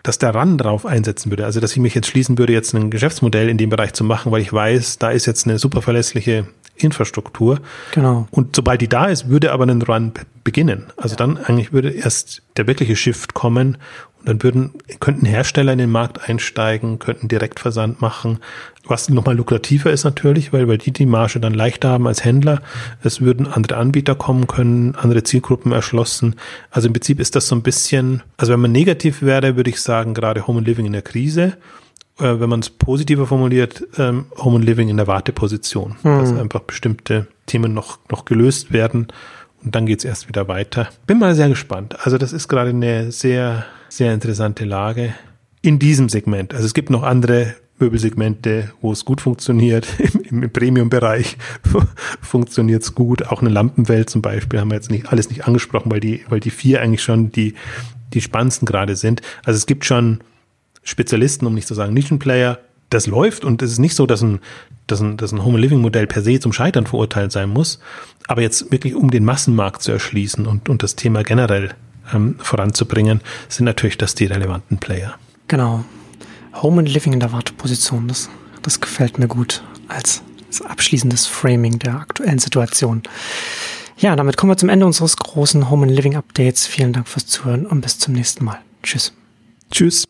dass 0.02 0.18
der 0.18 0.34
RAN 0.34 0.58
drauf 0.58 0.84
einsetzen 0.84 1.30
würde. 1.30 1.44
Also 1.44 1.60
dass 1.60 1.72
ich 1.72 1.78
mich 1.78 1.94
jetzt 1.94 2.08
schließen 2.08 2.38
würde, 2.38 2.52
jetzt 2.52 2.74
ein 2.74 2.90
Geschäftsmodell 2.90 3.48
in 3.48 3.58
dem 3.58 3.70
Bereich 3.70 3.92
zu 3.92 4.04
machen, 4.04 4.32
weil 4.32 4.42
ich 4.42 4.52
weiß, 4.52 4.98
da 4.98 5.10
ist 5.10 5.26
jetzt 5.26 5.46
eine 5.46 5.58
super 5.58 5.82
verlässliche 5.82 6.46
Infrastruktur. 6.76 7.60
Genau. 7.92 8.26
Und 8.30 8.56
sobald 8.56 8.80
die 8.80 8.88
da 8.88 9.06
ist, 9.06 9.28
würde 9.28 9.52
aber 9.52 9.66
ein 9.66 9.82
Run 9.82 10.12
beginnen. 10.44 10.86
Also 10.96 11.16
dann 11.16 11.36
eigentlich 11.36 11.72
würde 11.72 11.90
erst 11.90 12.42
der 12.56 12.66
wirkliche 12.66 12.96
Shift 12.96 13.34
kommen 13.34 13.78
und 14.20 14.28
dann 14.28 14.42
würden, 14.42 14.70
könnten 15.00 15.26
Hersteller 15.26 15.72
in 15.72 15.78
den 15.78 15.90
Markt 15.90 16.28
einsteigen, 16.28 16.98
könnten 16.98 17.28
Direktversand 17.28 18.00
machen, 18.00 18.38
was 18.84 19.08
nochmal 19.08 19.36
lukrativer 19.36 19.90
ist 19.92 20.04
natürlich, 20.04 20.52
weil, 20.52 20.68
weil 20.68 20.78
die 20.78 20.92
die 20.92 21.06
Marge 21.06 21.40
dann 21.40 21.54
leichter 21.54 21.90
haben 21.90 22.06
als 22.06 22.24
Händler. 22.24 22.62
Es 23.02 23.20
würden 23.20 23.46
andere 23.46 23.78
Anbieter 23.78 24.14
kommen 24.14 24.46
können, 24.46 24.94
andere 24.96 25.22
Zielgruppen 25.22 25.72
erschlossen. 25.72 26.36
Also 26.70 26.88
im 26.88 26.92
Prinzip 26.92 27.20
ist 27.20 27.36
das 27.36 27.48
so 27.48 27.54
ein 27.54 27.62
bisschen, 27.62 28.22
also 28.36 28.52
wenn 28.52 28.60
man 28.60 28.72
negativ 28.72 29.22
wäre, 29.22 29.56
würde 29.56 29.70
ich 29.70 29.80
sagen, 29.80 30.14
gerade 30.14 30.46
Home 30.46 30.58
and 30.58 30.68
Living 30.68 30.86
in 30.86 30.92
der 30.92 31.02
Krise 31.02 31.56
äh, 32.18 32.40
wenn 32.40 32.48
man 32.48 32.60
es 32.60 32.70
positiver 32.70 33.26
formuliert, 33.26 33.86
ähm, 33.98 34.26
Home 34.38 34.56
and 34.56 34.64
Living 34.64 34.88
in 34.88 34.96
der 34.96 35.06
Warteposition. 35.06 35.96
Mhm. 36.02 36.18
Dass 36.18 36.32
einfach 36.32 36.60
bestimmte 36.60 37.26
Themen 37.46 37.74
noch, 37.74 37.98
noch 38.10 38.24
gelöst 38.24 38.72
werden 38.72 39.08
und 39.64 39.74
dann 39.74 39.86
geht's 39.86 40.04
erst 40.04 40.28
wieder 40.28 40.48
weiter. 40.48 40.88
Bin 41.06 41.18
mal 41.18 41.34
sehr 41.34 41.48
gespannt. 41.48 41.96
Also 42.04 42.18
das 42.18 42.32
ist 42.32 42.48
gerade 42.48 42.70
eine 42.70 43.12
sehr, 43.12 43.64
sehr 43.88 44.12
interessante 44.12 44.64
Lage 44.64 45.14
in 45.60 45.78
diesem 45.78 46.08
Segment. 46.08 46.54
Also 46.54 46.66
es 46.66 46.74
gibt 46.74 46.90
noch 46.90 47.02
andere 47.02 47.54
Möbelsegmente, 47.78 48.72
wo 48.80 48.92
es 48.92 49.04
gut 49.04 49.20
funktioniert. 49.20 49.86
Im, 50.30 50.42
im 50.42 50.50
Premium-Bereich 50.52 51.36
funktioniert 52.20 52.82
es 52.82 52.94
gut. 52.94 53.26
Auch 53.26 53.40
eine 53.40 53.50
Lampenwelt 53.50 54.08
zum 54.08 54.22
Beispiel 54.22 54.60
haben 54.60 54.70
wir 54.70 54.76
jetzt 54.76 54.90
nicht 54.90 55.12
alles 55.12 55.28
nicht 55.28 55.46
angesprochen, 55.46 55.90
weil 55.90 56.00
die, 56.00 56.24
weil 56.28 56.40
die 56.40 56.50
vier 56.50 56.80
eigentlich 56.80 57.02
schon 57.02 57.32
die, 57.32 57.54
die 58.14 58.20
spannendsten 58.20 58.66
gerade 58.66 58.96
sind. 58.96 59.20
Also 59.44 59.56
es 59.58 59.66
gibt 59.66 59.84
schon 59.84 60.20
Spezialisten, 60.82 61.46
um 61.46 61.54
nicht 61.54 61.68
zu 61.68 61.74
sagen 61.74 61.94
Nischenplayer, 61.94 62.58
das 62.90 63.06
läuft 63.06 63.44
und 63.44 63.62
es 63.62 63.72
ist 63.72 63.78
nicht 63.78 63.94
so, 63.94 64.06
dass 64.06 64.22
ein, 64.22 64.40
dass 64.86 65.00
ein, 65.00 65.16
dass 65.16 65.32
ein 65.32 65.44
Home 65.44 65.58
Living 65.58 65.80
Modell 65.80 66.06
per 66.06 66.22
se 66.22 66.40
zum 66.40 66.52
Scheitern 66.52 66.86
verurteilt 66.86 67.32
sein 67.32 67.48
muss. 67.48 67.78
Aber 68.28 68.42
jetzt 68.42 68.70
wirklich, 68.70 68.94
um 68.94 69.10
den 69.10 69.24
Massenmarkt 69.24 69.82
zu 69.82 69.92
erschließen 69.92 70.46
und, 70.46 70.68
und 70.68 70.82
das 70.82 70.96
Thema 70.96 71.22
generell 71.22 71.74
ähm, 72.12 72.36
voranzubringen, 72.38 73.20
sind 73.48 73.64
natürlich 73.64 73.98
das 73.98 74.14
die 74.14 74.26
relevanten 74.26 74.78
Player. 74.78 75.14
Genau. 75.48 75.84
Home 76.54 76.80
and 76.80 76.92
Living 76.92 77.14
in 77.14 77.20
der 77.20 77.32
Warteposition, 77.32 78.08
das, 78.08 78.28
das 78.60 78.80
gefällt 78.80 79.18
mir 79.18 79.28
gut 79.28 79.62
als, 79.88 80.22
als 80.46 80.62
abschließendes 80.62 81.26
Framing 81.26 81.78
der 81.78 81.94
aktuellen 81.94 82.38
Situation. 82.38 83.02
Ja, 83.96 84.16
damit 84.16 84.36
kommen 84.36 84.52
wir 84.52 84.56
zum 84.56 84.68
Ende 84.68 84.84
unseres 84.84 85.16
großen 85.16 85.70
Home 85.70 85.86
and 85.86 85.94
Living 85.94 86.16
Updates. 86.16 86.66
Vielen 86.66 86.92
Dank 86.92 87.08
fürs 87.08 87.26
Zuhören 87.26 87.66
und 87.66 87.80
bis 87.80 87.98
zum 87.98 88.14
nächsten 88.14 88.44
Mal. 88.44 88.58
Tschüss. 88.82 89.12
Tschüss. 89.70 90.04